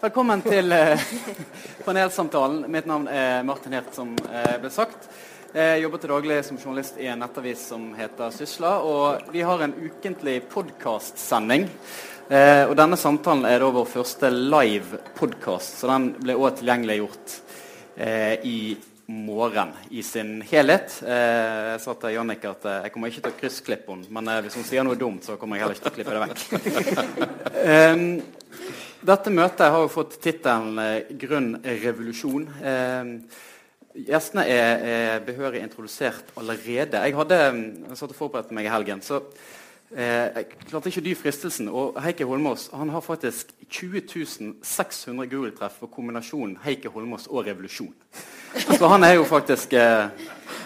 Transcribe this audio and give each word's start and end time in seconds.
Velkommen 0.00 0.42
til 0.44 0.72
eh, 0.72 1.00
panelsamtalen. 1.86 2.64
Mitt 2.72 2.86
navn 2.88 3.08
er 3.08 3.42
Martin 3.46 3.74
Hirt, 3.76 3.92
som 3.96 4.14
eh, 4.28 4.56
ble 4.62 4.70
sagt. 4.72 5.08
Jeg 5.54 5.84
jobber 5.84 6.00
til 6.02 6.10
daglig 6.10 6.38
som 6.46 6.58
journalist 6.58 6.96
i 6.98 7.06
en 7.12 7.20
nettavis 7.22 7.66
som 7.70 7.84
heter 7.98 8.32
Sysla. 8.34 8.72
Og 8.82 9.28
vi 9.34 9.44
har 9.46 9.62
en 9.62 9.76
ukentlig 9.76 10.40
podkastsending. 10.52 11.68
Eh, 12.28 12.64
og 12.64 12.74
denne 12.78 12.98
samtalen 12.98 13.44
er 13.48 13.60
da 13.60 13.68
vår 13.74 13.86
første 13.92 14.32
live 14.32 15.02
podkast, 15.18 15.78
så 15.80 15.92
den 15.92 16.10
ble 16.22 16.38
òg 16.40 16.58
tilgjengeliggjort 16.58 17.38
eh, 18.00 18.40
i 18.48 18.58
morgen 19.06 19.72
i 19.90 20.02
sin 20.02 20.38
helhet. 20.48 21.02
Eh, 21.06 21.74
jeg 21.74 21.82
sa 21.84 21.94
til 22.00 22.16
Jannicke 22.16 22.54
at 22.54 22.64
eh, 22.64 22.78
jeg 22.86 22.94
kommer 22.94 23.12
ikke 23.12 23.26
til 23.26 23.34
å 23.34 23.38
kryssklippe 23.42 23.92
henne, 23.92 24.08
men 24.16 24.32
eh, 24.32 24.40
hvis 24.46 24.56
hun 24.56 24.64
sier 24.64 24.86
noe 24.86 24.98
dumt, 24.98 25.26
så 25.26 25.36
kommer 25.40 25.60
jeg 25.60 25.66
heller 25.66 25.76
ikke 25.76 25.84
til 25.84 25.92
å 25.92 25.98
klippe 25.98 26.14
det 26.14 26.22
vekk. 26.24 26.40
um, 27.92 28.06
dette 29.04 29.32
møtet 29.32 29.68
har 29.70 29.82
jo 29.84 29.90
fått 29.92 30.18
tittelen 30.22 30.78
eh, 30.80 31.10
'Grønn 31.20 31.58
revolusjon'. 31.64 32.46
Eh, 32.60 33.10
gjestene 34.08 34.46
er, 34.50 34.86
er, 34.94 35.20
behørig 35.26 35.62
introdusert 35.62 36.32
allerede. 36.36 37.02
Jeg 37.04 37.14
hadde 37.14 37.42
jeg 37.44 37.98
satt 38.00 38.10
og 38.10 38.18
forberedte 38.18 38.56
meg 38.56 38.66
i 38.66 38.74
helgen. 38.74 39.02
så 39.04 39.22
Eh, 39.94 40.26
jeg 40.34 40.46
klarte 40.66 40.90
ikke 40.90 41.02
dy 41.04 41.12
fristelsen. 41.14 41.68
Og 41.70 41.98
Heikki 42.02 42.26
Holmås 42.26 42.66
han 42.74 42.90
har 42.90 43.02
faktisk 43.04 43.52
20 43.70 44.54
600 44.62 45.28
Google-treff 45.30 45.78
for 45.78 45.86
kombinasjonen 45.86 46.56
Heikki 46.64 46.90
Holmås 46.90 47.28
og 47.30 47.46
revolusjon. 47.46 47.94
Så 48.78 48.88
han 48.88 49.04
er 49.04 49.14
jo 49.14 49.24
faktisk 49.24 49.72
eh, 49.72 50.08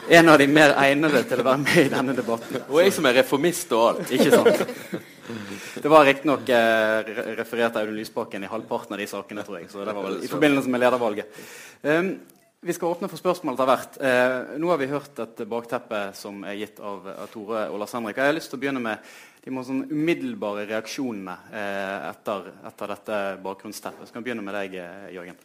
en 0.08 0.28
av 0.28 0.38
de 0.38 0.46
mer 0.46 0.72
egnede 0.80 1.22
til 1.28 1.42
å 1.42 1.44
være 1.50 1.64
med 1.64 1.84
i 1.84 1.92
denne 1.92 2.16
debatten. 2.16 2.62
Og 2.68 2.80
jeg 2.82 2.96
som 2.96 3.08
er 3.08 3.20
reformist 3.20 3.72
og 3.76 3.86
alt. 3.90 4.16
Ikke 4.16 4.32
sant? 4.32 4.64
Det 5.84 5.92
var 5.92 6.06
riktignok 6.08 6.48
eh, 6.54 7.12
referert 7.38 7.76
av 7.76 7.84
Audun 7.84 7.98
Lysbakken 7.98 8.44
i 8.44 8.50
halvparten 8.50 8.96
av 8.96 9.02
de 9.02 9.06
sakene, 9.10 9.44
tror 9.46 9.60
jeg. 9.60 9.70
Så 9.72 9.84
det 9.84 9.94
var 9.94 10.08
vel 10.08 10.20
i 10.24 10.30
forbindelse 10.30 10.72
med 10.72 10.82
ledervalget. 10.82 11.40
Um, 11.82 12.12
vi 12.60 12.74
skal 12.74 12.90
åpne 12.90 13.06
for 13.06 13.20
spørsmål 13.20 13.54
etter 13.54 13.68
hvert. 13.70 13.98
Eh, 14.02 14.54
nå 14.58 14.70
har 14.72 14.80
vi 14.80 14.90
hørt 14.90 15.20
et 15.22 15.42
bakteppe 15.46 16.08
som 16.18 16.40
er 16.42 16.56
gitt 16.58 16.80
av, 16.82 17.04
av 17.12 17.28
Tore 17.30 17.68
og 17.70 17.78
Lars 17.78 17.94
Henrik. 17.94 18.18
Jeg 18.18 18.32
har 18.32 18.34
lyst 18.34 18.50
til 18.50 18.58
å 18.58 18.62
begynne 18.64 18.82
med 18.82 19.12
de 19.44 19.52
må 19.54 19.62
sånn 19.64 19.84
umiddelbare 19.92 20.66
reaksjonene 20.66 21.36
eh, 21.54 22.08
etter, 22.10 22.50
etter, 22.68 22.90
dette 22.92 23.20
bakgrunnsteppet. 23.44 24.08
Så 24.08 24.16
kan 24.16 24.24
vi 24.24 24.30
begynne 24.32 24.42
med 24.44 24.58
deg, 24.58 24.74
eh, 24.82 25.06
Jørgen. 25.14 25.38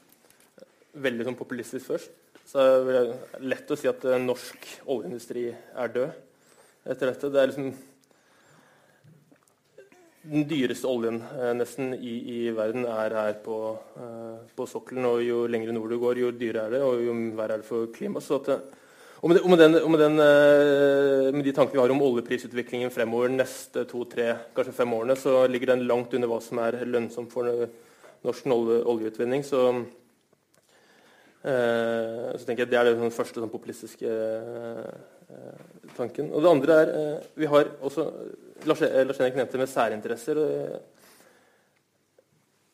Veldig 1.06 1.28
sånn 1.30 1.38
populistisk 1.38 1.92
først. 1.92 2.17
Så 2.50 2.64
er 2.64 2.89
det 2.89 3.04
lett 3.45 3.72
å 3.72 3.78
si 3.80 3.88
at 3.88 4.04
eh, 4.09 4.20
norsk 4.20 4.67
oljeindustri 4.89 5.45
er 5.54 5.94
død 5.94 6.09
etter 6.89 7.14
dette. 7.14 7.30
Det 7.30 7.44
er 7.44 7.54
liksom 7.54 7.70
den 10.23 10.45
dyreste 10.47 10.88
oljen 10.88 11.19
eh, 11.35 11.52
nesten 11.57 11.91
i, 11.97 12.13
i, 12.31 12.38
verden 12.55 12.85
er 12.88 13.16
her 13.17 13.33
på, 13.43 13.57
eh, 13.99 14.38
på, 14.55 14.67
sokkelen. 14.69 15.07
og 15.09 15.23
Jo 15.23 15.43
lengre 15.52 15.75
nord 15.75 15.91
du 15.91 15.99
går, 15.99 16.21
jo 16.21 16.31
dyrere 16.31 16.69
er 16.69 16.77
det, 16.77 16.81
og 16.85 17.03
jo 17.03 17.15
verre 17.35 17.57
er 17.57 17.63
det 17.63 17.67
for 17.67 17.91
klimaet. 17.95 18.30
Og 19.23 19.31
med, 19.31 19.39
med, 19.47 19.59
den, 19.59 19.77
med, 19.91 19.99
den, 19.99 20.19
eh, 20.19 21.31
med, 21.31 21.43
de 21.43 21.55
tankene 21.55 21.77
vi 21.77 21.83
har 21.83 21.95
om 21.95 22.05
oljeprisutviklingen 22.07 22.91
fremover 22.91 23.31
neste 23.31 23.85
to-tre, 23.88 24.30
kanskje 24.55 24.75
fem 24.75 24.95
årene, 24.95 25.15
så 25.19 25.43
ligger 25.47 25.73
den 25.73 25.88
langt 25.88 26.15
under 26.15 26.31
hva 26.31 26.39
som 26.43 26.59
er 26.63 26.81
lønnsomt 26.87 27.31
for 27.31 27.47
norsk 28.23 28.47
olje, 28.52 28.80
oljeutvinning. 28.95 29.43
Så, 29.43 29.65
eh, 31.43 32.31
så 32.35 32.45
tenker 32.47 32.63
jeg 32.63 32.71
Det 32.71 32.80
er 32.80 32.93
den 32.95 33.11
første 33.11 33.39
sånn, 33.39 33.52
populistiske 33.52 34.08
eh, 34.08 35.22
tanken. 35.98 36.31
Og 36.31 36.44
det 36.44 36.52
andre 36.52 36.80
er 36.81 36.92
eh, 36.98 37.30
Vi 37.39 37.50
har 37.50 37.72
også 37.81 38.08
Lars 38.64 38.81
Henrik 38.81 39.36
nevnte 39.36 39.59
med 39.59 39.67
særinteresser. 39.67 40.39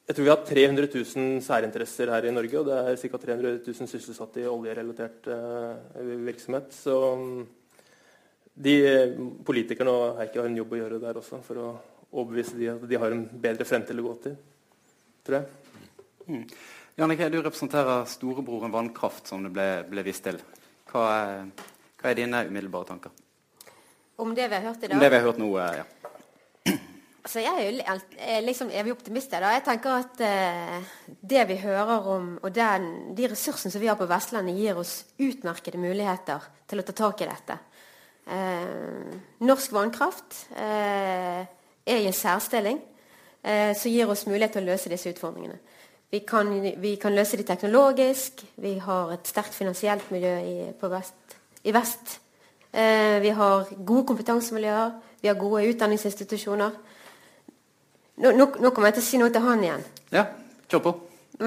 Jeg 0.05 0.15
tror 0.15 0.25
vi 0.25 0.29
har 0.29 0.43
300 0.45 0.89
000 0.93 1.41
særinteresser 1.41 2.11
her 2.13 2.27
i 2.29 2.33
Norge, 2.33 2.59
og 2.59 2.67
det 2.67 2.77
er 2.77 2.99
ca. 3.01 3.17
300 3.17 3.61
000 3.65 3.89
sysselsatte 3.89 4.43
i 4.43 4.49
oljerelatert 4.49 5.29
virksomhet. 6.25 6.73
Så 6.73 6.93
um, 7.13 7.47
de 8.53 8.75
politikerne 9.45 9.93
og 9.93 10.19
Heikki 10.19 10.41
har 10.41 10.49
en 10.49 10.57
jobb 10.59 10.75
å 10.75 10.81
gjøre 10.81 11.01
der 11.01 11.19
også 11.21 11.41
for 11.45 11.61
å 11.61 11.69
overbevise 12.09 12.57
de 12.57 12.69
at 12.73 12.85
de 12.89 12.99
har 12.99 13.13
en 13.13 13.25
bedre 13.41 13.67
fremtid 13.67 14.01
å 14.01 14.07
gå 14.07 14.15
til, 14.25 14.37
tror 15.25 15.39
jeg. 15.39 15.45
Mm. 16.29 16.45
Jannicke, 16.99 17.29
du 17.31 17.39
representerer 17.39 18.07
storebroren 18.09 18.73
Vannkraft, 18.73 19.29
som 19.29 19.45
det 19.45 19.53
ble, 19.55 19.67
ble 19.89 20.03
vist 20.03 20.25
til. 20.25 20.39
Hva 20.89 21.05
er, 21.15 21.45
hva 21.99 22.11
er 22.11 22.19
dine 22.21 22.45
umiddelbare 22.47 22.87
tanker? 22.93 23.15
Om 24.19 24.35
det 24.35 24.49
vi 24.49 24.55
har 24.55 24.67
hørt 24.67 24.83
i 24.83 24.87
dag? 24.87 24.95
Om 24.95 25.03
det 25.03 25.09
vi 25.09 25.17
har 25.19 25.25
hørt 25.27 25.39
nå, 25.39 25.49
ja. 25.59 25.85
Altså, 27.19 27.41
jeg 27.43 27.61
er 27.61 27.65
jo 27.67 28.41
liksom 28.47 28.71
evig 28.73 28.93
optimist. 28.95 29.31
Da. 29.31 29.51
Jeg 29.53 29.63
tenker 29.67 29.99
at 29.99 30.21
uh, 30.23 30.93
det 31.29 31.43
vi 31.51 31.57
hører 31.61 32.07
om, 32.15 32.29
og 32.41 32.53
den, 32.55 32.87
de 33.13 33.27
ressursene 33.29 33.69
som 33.69 33.83
vi 33.83 33.89
har 33.91 33.99
på 33.99 34.07
Vestlandet, 34.09 34.57
gir 34.57 34.79
oss 34.79 34.93
utmerkede 35.19 35.77
muligheter 35.77 36.47
til 36.69 36.81
å 36.81 36.85
ta 36.87 36.95
tak 36.97 37.21
i 37.21 37.27
dette. 37.29 37.57
Uh, 38.29 39.19
norsk 39.45 39.75
vannkraft 39.75 40.39
uh, 40.55 41.43
er 41.43 41.99
i 41.99 42.07
en 42.07 42.15
særstilling 42.15 42.85
som 43.39 43.87
gir 43.87 44.09
oss 44.11 44.25
mulighet 44.27 44.51
til 44.57 44.65
å 44.65 44.67
løse 44.67 44.89
disse 44.91 45.13
utfordringene. 45.13 45.55
Vi 46.11 46.19
kan, 46.27 46.49
vi 46.81 46.97
kan 46.99 47.13
løse 47.15 47.37
de 47.39 47.45
teknologisk. 47.47 48.41
Vi 48.59 48.73
har 48.83 49.13
et 49.13 49.29
sterkt 49.31 49.55
finansielt 49.55 50.09
miljø 50.11 50.33
i, 50.43 50.55
vest, 50.91 51.28
i 51.63 51.73
vest 51.75 52.19
Eh, 52.71 53.19
vi 53.21 53.29
har 53.29 53.65
gode 53.85 54.05
kompetansemiljøer, 54.11 54.91
vi 55.21 55.27
har 55.27 55.37
gode 55.39 55.65
utdanningsinstitusjoner. 55.71 56.73
Nå, 58.19 58.31
nå, 58.31 58.45
nå, 58.59 58.69
kommer 58.69 58.91
jeg 58.91 58.99
til 58.99 59.03
å 59.03 59.07
si 59.07 59.21
noe 59.21 59.33
til 59.33 59.45
han 59.45 59.63
igjen. 59.63 59.85
Ja, 60.13 60.27
kjør 60.69 60.83
på. 60.85 60.93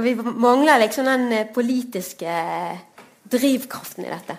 Vi 0.02 0.16
mangler 0.16 0.82
liksom 0.82 1.06
den 1.06 1.28
eh, 1.36 1.50
politiske 1.54 2.26
eh, 2.26 3.04
drivkraften 3.30 4.08
i 4.08 4.10
dette. 4.10 4.38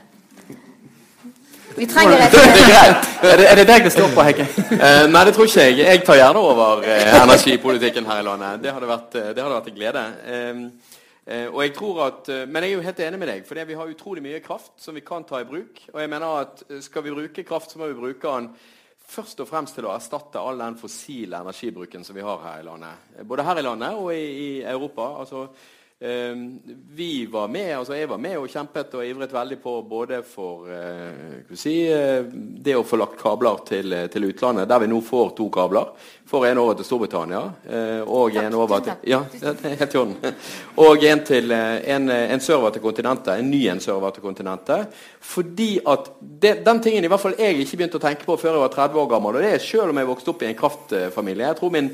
Vi 1.73 1.87
trenger 1.89 2.19
et 2.21 2.35
er, 2.37 3.37
det, 3.39 3.45
er 3.47 3.55
det 3.61 3.65
deg 3.69 3.87
det 3.87 3.93
står 3.95 4.11
på, 4.13 4.21
Heike? 4.27 4.43
uh, 4.75 5.05
nei, 5.09 5.23
det 5.25 5.31
tror 5.33 5.47
ikke 5.47 5.63
jeg. 5.63 5.79
Jeg 5.79 6.01
tar 6.05 6.19
gjerne 6.19 6.43
over 6.51 6.83
uh, 6.83 7.13
energipolitikken 7.23 8.05
her 8.05 8.19
i 8.19 8.25
landet. 8.27 8.59
Det 8.61 8.75
hadde 8.75 8.91
vært, 8.91 9.07
det 9.15 9.39
hadde 9.39 9.55
vært 9.55 9.71
en 9.71 9.79
glede. 9.79 10.03
Uh, 10.27 10.59
Eh, 10.67 10.92
og 11.23 11.61
jeg 11.63 11.71
tror 11.77 11.99
at, 12.03 12.29
eh, 12.29 12.47
Men 12.47 12.63
jeg 12.63 12.71
er 12.71 12.75
jo 12.75 12.83
helt 12.83 12.99
enig 12.99 13.19
med 13.19 13.29
deg, 13.31 13.45
for 13.47 13.55
vi 13.55 13.73
har 13.79 13.87
utrolig 13.87 14.23
mye 14.23 14.41
kraft 14.43 14.73
som 14.77 14.95
vi 14.95 15.01
kan 15.01 15.23
ta 15.23 15.39
i 15.39 15.47
bruk. 15.47 15.79
Og 15.93 16.01
jeg 16.01 16.09
mener 16.09 16.39
at 16.41 16.63
eh, 16.69 16.81
skal 16.83 17.03
vi 17.03 17.13
bruke 17.15 17.43
kraft, 17.47 17.71
så 17.71 17.79
må 17.79 17.87
vi 17.87 17.99
bruke 17.99 18.27
den 18.27 18.49
først 19.13 19.39
og 19.39 19.47
fremst 19.47 19.75
til 19.75 19.87
å 19.87 19.93
erstatte 19.95 20.39
all 20.39 20.59
den 20.59 20.75
fossile 20.79 21.39
energibruken 21.39 22.03
som 22.03 22.15
vi 22.15 22.23
har 22.23 22.39
her 22.43 22.59
i 22.59 22.67
landet. 22.67 23.23
Både 23.23 23.43
her 23.43 23.59
i 23.59 23.63
landet 23.63 23.95
og 23.99 24.11
i, 24.13 24.23
i 24.23 24.61
Europa. 24.63 25.19
altså 25.19 25.47
vi 26.03 27.25
var 27.31 27.47
med, 27.47 27.77
altså 27.77 27.95
Jeg 27.95 28.09
var 28.09 28.17
med 28.19 28.35
og 28.35 28.49
kjempet 28.51 28.95
og 28.99 29.05
ivret 29.07 29.31
veldig 29.31 29.57
på 29.63 29.75
både 29.87 30.17
for 30.27 30.65
uh, 30.67 31.53
si, 31.55 31.77
uh, 31.87 32.25
det 32.27 32.75
å 32.75 32.83
få 32.83 32.99
lagt 32.99 33.15
kabler 33.21 33.61
til, 33.63 33.95
til, 34.11 34.27
utlandet, 34.27 34.67
der 34.67 34.81
vi 34.83 34.89
nå 34.91 34.99
får 34.99 35.31
to 35.37 35.47
kabler. 35.53 35.93
Får 36.27 36.47
en 36.49 36.59
over 36.59 36.75
til 36.75 36.87
Storbritannia 36.87 37.41
og 38.09 38.35
en 38.41 38.55
over 38.57 38.81
til 38.83 39.09
Ja, 39.11 39.19
helt 39.79 39.93
i 39.93 39.99
orden. 39.99 40.15
Og 40.81 41.03
en, 41.05 41.21
til, 41.27 41.51
en, 41.51 42.09
en 42.09 42.41
server 42.41 42.73
til 42.73 42.81
kontinentet. 42.81 43.35
En 43.37 43.51
ny 43.51 43.59
en 43.69 43.81
server 43.83 44.15
til 44.15 44.23
kontinentet. 44.23 44.95
Fordi 45.19 45.77
at 45.87 46.09
det, 46.19 46.55
Den 46.65 46.81
tingen 46.81 47.05
i 47.05 47.11
hvert 47.11 47.21
fall 47.21 47.37
jeg 47.37 47.59
ikke 47.61 47.77
begynte 47.77 47.99
å 47.99 48.03
tenke 48.03 48.25
på 48.25 48.37
før 48.39 48.55
jeg 48.57 48.63
var 48.65 48.73
30 48.73 49.03
år 49.03 49.11
gammel, 49.13 49.37
og 49.37 49.45
det 49.45 49.53
er 49.53 49.63
selv 49.63 49.93
om 49.93 50.01
jeg 50.01 50.09
vokste 50.09 50.33
opp 50.33 50.43
i 50.43 50.49
en 50.49 50.57
kraftfamilie. 50.57 51.51
Jeg 51.51 51.59
tror 51.59 51.75
min 51.75 51.91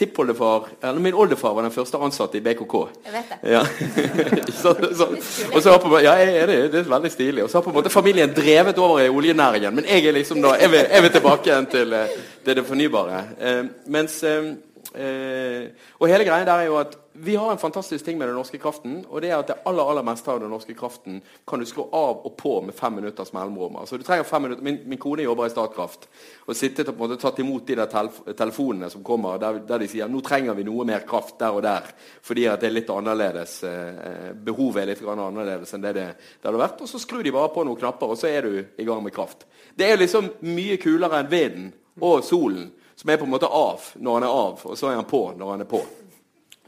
tippoldefar 0.00 0.70
eller 0.80 1.00
Min 1.00 1.14
oldefar 1.14 1.54
var 1.56 1.66
den 1.66 1.74
første 1.74 2.00
ansatte 2.00 2.40
i 2.40 2.42
BKK. 2.44 2.76
Jeg 3.06 3.14
vet 3.14 3.34
det. 3.34 3.38
Ja. 3.52 3.62
så, 4.62 4.74
så, 4.96 5.08
og 5.52 5.60
så 5.62 5.76
på, 5.82 5.92
ja, 6.00 6.16
jeg 6.20 6.40
er 6.40 6.50
det, 6.50 6.58
det 6.72 6.80
er 6.82 6.90
veldig 6.90 7.12
stilig. 7.12 7.44
Og 7.44 7.52
så 7.52 7.60
har 7.60 7.66
på 7.66 7.72
en 7.74 7.78
måte 7.78 7.92
familien 7.92 8.32
drevet 8.36 8.80
over 8.80 9.04
i 9.04 9.12
oljenæringen. 9.12 9.76
Men 9.76 9.88
jeg 9.88 10.08
er 10.08 10.16
liksom 10.16 10.42
da, 10.44 10.56
jeg 10.60 10.72
vil, 10.72 10.82
jeg 10.88 11.06
vil 11.06 11.14
tilbake 11.18 11.52
igjen 11.52 11.70
til, 11.76 11.94
eh, 11.96 12.18
til 12.44 12.58
det 12.58 12.66
fornybare. 12.66 13.22
Eh, 13.38 13.62
mens 13.92 14.18
eh, 14.24 14.50
Eh, 14.90 15.70
og 16.02 16.08
hele 16.10 16.24
greia 16.26 16.44
der 16.46 16.64
er 16.64 16.66
jo 16.66 16.80
at 16.80 16.96
Vi 17.22 17.36
har 17.36 17.52
en 17.52 17.58
fantastisk 17.58 18.04
ting 18.04 18.18
med 18.18 18.28
den 18.28 18.34
norske 18.34 18.58
kraften. 18.58 19.04
og 19.10 19.20
det 19.20 19.28
er 19.30 19.36
at 19.36 19.46
det 19.46 19.56
aller 19.68 19.90
aller 19.90 20.02
meste 20.02 20.30
av 20.32 20.38
den 20.40 20.48
norske 20.48 20.72
kraften 20.74 21.20
kan 21.46 21.60
du 21.60 21.66
skru 21.66 21.82
av 21.92 22.22
og 22.24 22.36
på 22.36 22.62
med 22.64 22.74
fem 22.74 22.94
minutters 22.94 23.32
mellomrom. 23.32 23.76
Altså 23.76 23.98
du 23.98 24.02
trenger 24.02 24.24
fem 24.24 24.42
minutter, 24.42 24.64
Min, 24.64 24.78
min 24.86 24.98
kone 24.98 25.22
jobber 25.22 25.46
i 25.46 25.50
Statkraft. 25.50 26.08
og 26.46 26.56
sittet 26.56 26.88
og 26.88 26.96
på 26.96 27.04
en 27.04 27.10
måte 27.10 27.20
tatt 27.20 27.38
imot 27.38 27.66
de 27.66 27.76
der 27.76 27.86
telef 27.86 28.22
telefonene 28.36 28.90
som 28.90 29.04
kommer, 29.04 29.38
der, 29.38 29.60
der, 29.68 29.78
de 29.78 29.88
sier 29.88 30.08
nå 30.08 30.20
trenger 30.20 30.54
vi 30.54 30.64
noe 30.64 30.84
mer 30.84 31.04
kraft 31.04 31.38
der 31.38 31.52
og 31.52 31.62
der. 31.62 31.92
Fordi 32.22 32.46
at 32.46 32.60
det 32.60 32.70
er 32.70 32.72
litt 32.78 32.90
annerledes. 32.90 33.62
Eh, 33.64 34.32
behovet 34.34 34.82
er 34.82 34.92
litt 34.94 35.04
annerledes 35.04 35.74
enn 35.74 35.84
det 35.84 35.92
det, 35.92 36.08
det 36.40 36.48
hadde 36.48 36.64
vært. 36.64 36.80
Og 36.80 36.88
så 36.88 36.98
skrur 36.98 37.22
de 37.22 37.36
bare 37.36 37.52
på 37.52 37.64
noen 37.64 37.76
knapper, 37.76 38.06
og 38.06 38.18
så 38.18 38.32
er 38.32 38.48
du 38.48 38.64
i 38.80 38.84
gang 38.84 39.04
med 39.04 39.12
kraft. 39.12 39.44
Det 39.76 39.92
er 39.92 40.00
liksom 40.00 40.38
mye 40.40 40.80
kulere 40.80 41.20
enn 41.20 41.32
vinden 41.36 41.72
og 42.00 42.24
solen 42.24 42.70
som 42.96 43.10
er 43.10 43.20
på 43.20 43.28
en 43.28 43.36
måte 43.36 43.48
av 43.48 43.92
når 44.00 44.14
han 44.14 44.30
er 44.30 44.38
av, 44.46 44.64
og 44.64 44.78
så 44.78 44.88
er 44.88 45.02
han 45.02 45.10
på 45.10 45.26
når 45.36 45.58
han 45.58 45.68
er 45.68 45.76
på. 45.76 45.84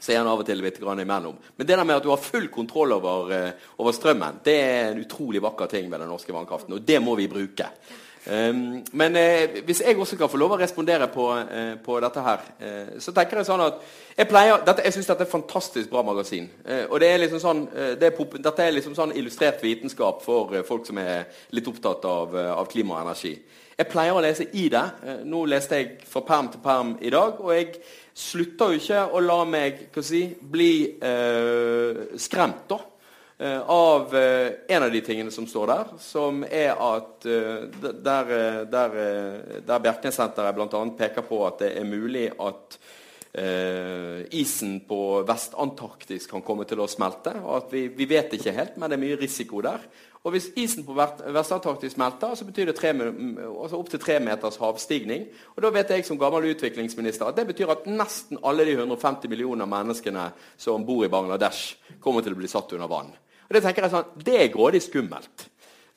Så 0.03 0.13
er 0.13 0.19
han 0.19 0.31
av 0.31 0.41
og 0.43 0.47
til 0.47 0.59
litt 0.59 0.81
imellom. 0.83 1.37
Men 1.57 1.67
det 1.67 1.77
der 1.79 1.85
med 1.87 2.01
at 2.01 2.03
du 2.03 2.11
har 2.11 2.19
full 2.19 2.49
kontroll 2.51 2.93
over, 2.97 3.31
uh, 3.31 3.69
over 3.79 3.95
strømmen, 3.95 4.41
det 4.45 4.57
er 4.59 4.89
en 4.91 5.03
utrolig 5.05 5.43
vakker 5.43 5.71
ting 5.71 5.91
med 5.91 6.03
den 6.03 6.11
norske 6.11 6.35
vannkraften, 6.35 6.75
og 6.75 6.83
det 6.83 6.99
må 7.03 7.15
vi 7.15 7.31
bruke. 7.31 7.69
Um, 8.23 8.85
men 8.93 9.17
eh, 9.17 9.63
hvis 9.67 9.81
jeg 9.83 9.99
også 9.99 10.15
kan 10.17 10.31
få 10.31 10.39
lov 10.39 10.53
å 10.55 10.59
respondere 10.61 11.09
på, 11.11 11.25
eh, 11.43 11.73
på 11.83 11.97
dette 12.05 12.23
her, 12.23 12.45
eh, 12.63 12.93
så 13.03 13.11
tenker 13.11 13.41
jeg 13.41 13.49
sånn 13.49 13.65
at 13.65 13.81
jeg 14.13 14.29
pleier, 14.31 14.61
dette, 14.63 14.85
jeg 14.87 14.95
syns 14.95 15.09
dette 15.11 15.25
er 15.25 15.27
et 15.27 15.33
fantastisk 15.33 15.91
bra 15.91 16.05
magasin. 16.07 16.47
Eh, 16.63 16.85
og 16.85 17.01
det 17.03 17.09
er 17.11 17.19
liksom 17.19 17.41
sånn, 17.43 17.65
eh, 17.75 17.95
det 17.99 18.13
er 18.13 18.39
dette 18.45 18.63
er 18.63 18.77
liksom 18.77 18.95
sånn 18.95 19.15
illustrert 19.19 19.63
vitenskap 19.65 20.23
for 20.23 20.55
eh, 20.55 20.63
folk 20.63 20.87
som 20.87 21.01
er 21.03 21.27
litt 21.51 21.67
opptatt 21.67 22.07
av, 22.07 22.37
av 22.37 22.71
klima 22.71 23.01
og 23.01 23.09
energi. 23.09 23.35
Jeg 23.73 23.91
pleier 23.91 24.15
å 24.15 24.23
lese 24.23 24.47
i 24.53 24.69
det. 24.71 24.85
nå 25.25 25.47
leste 25.49 25.81
jeg 25.81 25.95
fra 26.07 26.21
perm 26.23 26.53
til 26.53 26.61
perm 26.63 26.93
i 27.01 27.11
dag, 27.11 27.41
og 27.41 27.55
jeg 27.57 27.81
slutter 28.15 28.73
jo 28.73 28.81
ikke 28.81 29.05
å 29.13 29.21
la 29.25 29.43
meg 29.49 29.85
si, 30.05 30.27
bli 30.41 30.73
skremt. 32.21 32.67
da 32.69 32.81
Eh, 33.43 33.61
av 33.67 34.17
eh, 34.17 34.53
en 34.69 34.83
av 34.83 34.91
de 34.93 35.01
tingene 35.01 35.31
som 35.31 35.47
står 35.47 35.67
der, 35.67 35.89
som 35.99 36.45
er 36.47 36.77
at 36.79 37.25
eh, 37.27 37.65
der, 37.83 38.29
der, 38.71 38.93
der 39.67 39.81
Bjerknessenteret 39.83 40.55
bl.a. 40.55 40.83
peker 40.99 41.27
på 41.27 41.41
at 41.49 41.59
det 41.65 41.73
er 41.81 41.89
mulig 41.89 42.29
at 42.39 42.77
eh, 43.33 44.23
isen 44.31 44.81
på 44.89 45.23
Vest-Antarktis 45.29 46.29
kan 46.31 46.45
komme 46.45 46.67
til 46.69 46.83
å 46.83 46.89
smelte. 46.91 47.35
og 47.43 47.57
at 47.57 47.73
vi, 47.73 47.87
vi, 47.89 48.09
vet 48.09 48.35
ikke 48.37 48.55
helt, 48.57 48.77
men 48.77 48.91
det 48.91 48.99
er 48.99 49.05
mye 49.05 49.21
risiko 49.21 49.63
der. 49.65 49.85
Og 50.23 50.37
Hvis 50.37 50.53
isen 50.57 50.85
på 50.87 50.95
Vest-Antarktis 50.95 51.97
smelter, 51.97 52.37
så 52.39 52.45
betyr 52.47 52.71
det 52.71 52.77
tre, 52.79 52.93
altså 52.95 53.81
opptil 53.81 54.01
tre 54.01 54.21
meters 54.23 54.61
havstigning. 54.61 55.27
Og 55.57 55.63
Da 55.63 55.71
vet 55.75 55.91
jeg 55.91 56.07
som 56.07 56.19
gammel 56.19 56.53
utviklingsminister 56.53 57.27
at 57.27 57.37
det 57.37 57.49
betyr 57.49 57.73
at 57.75 57.89
nesten 57.91 58.39
alle 58.45 58.65
de 58.69 58.77
150 58.79 59.29
millioner 59.29 59.67
menneskene 59.67 60.31
som 60.57 60.87
bor 60.87 61.05
i 61.05 61.11
Bangladesh, 61.11 61.77
kommer 62.01 62.23
til 62.23 62.37
å 62.37 62.39
bli 62.39 62.49
satt 62.49 62.73
under 62.73 62.87
vann. 62.87 63.11
Og 63.49 63.57
Det 63.57 63.63
tenker 63.63 63.83
jeg 63.83 63.97
sånn, 63.97 64.15
det 64.23 64.39
er 64.39 64.55
grådig 64.55 64.83
skummelt. 64.83 65.49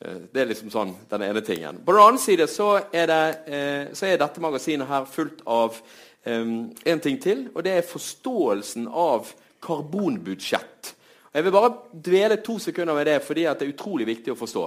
Eh, 0.02 0.26
det 0.34 0.42
er 0.42 0.50
liksom 0.50 0.72
sånn, 0.74 0.96
den 1.10 1.24
ene 1.30 1.42
tingen. 1.46 1.80
På 1.86 1.94
den 1.96 2.04
annen 2.04 2.20
side 2.20 2.50
så 2.52 2.74
er, 2.92 3.06
det, 3.08 3.22
eh, 3.48 3.94
så 3.96 4.10
er 4.10 4.20
dette 4.20 4.44
magasinet 4.44 4.90
her 4.90 5.06
fullt 5.06 5.46
av 5.46 5.78
um, 6.26 6.74
en 6.86 7.02
ting 7.02 7.18
til, 7.22 7.48
og 7.54 7.64
det 7.66 7.78
er 7.78 7.88
forståelsen 7.88 8.88
av 8.90 9.32
karbonbudsjett. 9.66 10.96
Jeg 11.36 11.44
vil 11.44 11.52
bare 11.52 11.74
dvele 11.92 12.38
to 12.44 12.58
sekunder 12.64 12.96
med 12.96 13.10
det, 13.10 13.20
fordi 13.26 13.44
det 13.44 13.66
er 13.66 13.74
utrolig 13.74 14.08
viktig 14.08 14.32
å 14.34 14.40
forstå. 14.40 14.66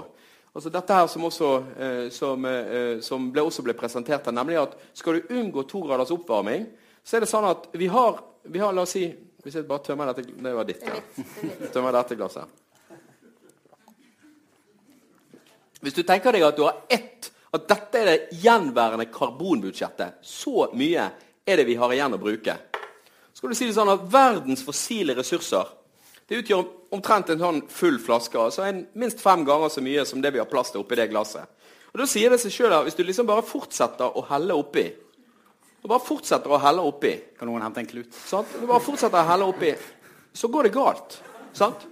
Altså 0.52 0.72
dette 0.72 0.96
her 0.96 1.06
som, 1.06 1.25
også, 1.25 1.49
eh, 1.78 2.08
som, 2.10 2.44
eh, 2.44 3.00
som 3.05 3.28
ble, 3.32 3.44
også 3.46 3.62
ble 3.62 3.75
presentert 3.78 4.26
her, 4.26 4.34
nemlig 4.34 4.58
at 4.60 4.75
skal 4.96 5.16
du 5.16 5.34
unngå 5.37 5.62
to 5.69 5.81
graders 5.87 6.12
oppvarming, 6.12 6.66
så 7.05 7.16
er 7.16 7.25
det 7.25 7.31
sånn 7.31 7.46
at 7.49 7.69
vi 7.78 7.87
har, 7.93 8.19
vi 8.43 8.60
har 8.60 8.75
La 8.75 8.84
oss 8.84 8.96
si 8.96 9.06
Hvis 9.38 9.55
jeg 9.55 9.69
bare 9.69 9.84
tømmer 9.87 10.08
dette 10.10 10.34
Det 10.34 10.50
var 10.52 10.66
ditt. 10.66 10.82
Ja. 10.82 10.96
Tømmer 11.72 11.94
dette 11.94 12.16
glasset. 12.19 12.50
Hvis 15.81 15.94
du 15.94 16.02
tenker 16.02 16.34
deg 16.34 16.43
at 16.43 16.58
du 16.58 16.64
har 16.66 16.82
ett 16.90 17.31
at 17.55 17.69
dette 17.70 18.00
er 18.02 18.10
det 18.10 18.40
gjenværende 18.43 19.06
karbonbudsjettet, 19.08 20.19
så 20.20 20.66
mye 20.76 21.06
er 21.48 21.60
det 21.60 21.66
vi 21.68 21.78
har 21.80 21.92
igjen 21.94 22.14
å 22.14 22.20
bruke. 22.20 22.54
Så 23.32 23.40
skal 23.40 23.52
du 23.52 23.56
si 23.56 23.68
det 23.68 23.76
sånn 23.76 23.92
at 23.92 24.06
Verdens 24.12 24.64
fossile 24.66 25.16
ressurser 25.16 25.74
det 26.28 26.42
utgjør 26.42 26.66
omtrent 26.92 27.30
en 27.32 27.40
sånn 27.40 27.58
full 27.72 27.96
flaske. 28.04 28.36
altså 28.36 28.66
en, 28.66 28.82
Minst 29.00 29.22
fem 29.24 29.46
ganger 29.48 29.70
så 29.72 29.80
mye 29.84 30.04
som 30.04 30.20
det 30.20 30.34
vi 30.34 30.40
har 30.42 30.48
plass 30.50 30.74
til 30.74 30.82
oppi 30.82 30.98
det 30.98 31.08
glasset. 31.08 31.48
Og 31.94 32.02
Da 32.02 32.06
sier 32.06 32.30
det 32.30 32.40
seg 32.42 32.52
sjøl 32.52 32.74
at 32.76 32.84
hvis 32.84 32.98
du 32.98 33.00
liksom 33.06 33.28
bare 33.28 33.44
fortsetter 33.46 34.12
å 34.12 34.26
helle 34.28 34.56
oppi 34.56 34.90
og 35.78 35.92
bare 35.92 36.02
fortsetter 36.02 36.50
å 36.50 36.58
helle 36.58 36.82
oppi 36.82 37.12
Kan 37.38 37.48
noen 37.48 37.62
hente 37.62 37.80
en 37.80 37.88
klut? 37.88 38.12
Sant? 38.26 38.50
Du 38.60 38.66
bare 38.66 38.82
fortsetter 38.82 39.22
å 39.22 39.28
helle 39.28 39.46
oppi, 39.48 39.70
så 40.34 40.50
går 40.52 40.68
det 40.68 40.74
galt. 40.74 41.20
Sant? 41.56 41.86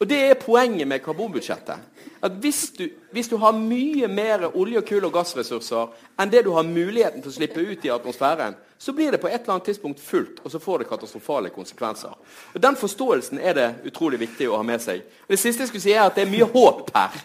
Og 0.00 0.08
Det 0.08 0.20
er 0.30 0.40
poenget 0.40 0.88
med 0.88 1.02
karbonbudsjettet 1.04 1.93
at 2.24 2.36
hvis 2.40 2.70
du, 2.72 2.86
hvis 3.12 3.28
du, 3.28 3.36
har 3.36 3.52
mye 3.52 4.08
mer 4.08 4.46
olje-, 4.56 4.80
kull- 4.88 5.04
og 5.04 5.12
gassressurser 5.12 5.92
enn 6.20 6.30
det 6.32 6.44
du 6.46 6.54
har 6.56 6.64
muligheten 6.64 7.20
til 7.20 7.28
å 7.28 7.34
slippe 7.34 7.60
ut 7.60 7.84
i 7.84 7.92
atmosfæren, 7.92 8.56
så 8.80 8.94
blir 8.96 9.12
det 9.12 9.20
på 9.20 9.28
et 9.28 9.42
eller 9.42 9.58
annet 9.58 9.68
tidspunkt 9.68 10.00
fullt, 10.00 10.40
og 10.44 10.52
så 10.52 10.60
får 10.60 10.82
det 10.82 10.88
katastrofale 10.88 11.52
konsekvenser. 11.52 12.16
Og 12.54 12.62
Den 12.62 12.76
forståelsen 12.80 13.38
er 13.38 13.54
det 13.58 13.68
utrolig 13.90 14.22
viktig 14.24 14.48
å 14.48 14.56
ha 14.56 14.64
med 14.64 14.80
seg. 14.80 15.04
Og 15.26 15.36
Det 15.36 15.40
siste 15.42 15.64
jeg 15.64 15.72
skulle 15.72 15.84
si 15.84 15.92
er 15.92 16.06
at 16.06 16.16
det 16.16 16.24
er 16.24 16.32
mye 16.32 16.48
håp 16.48 16.90
her. 16.96 17.20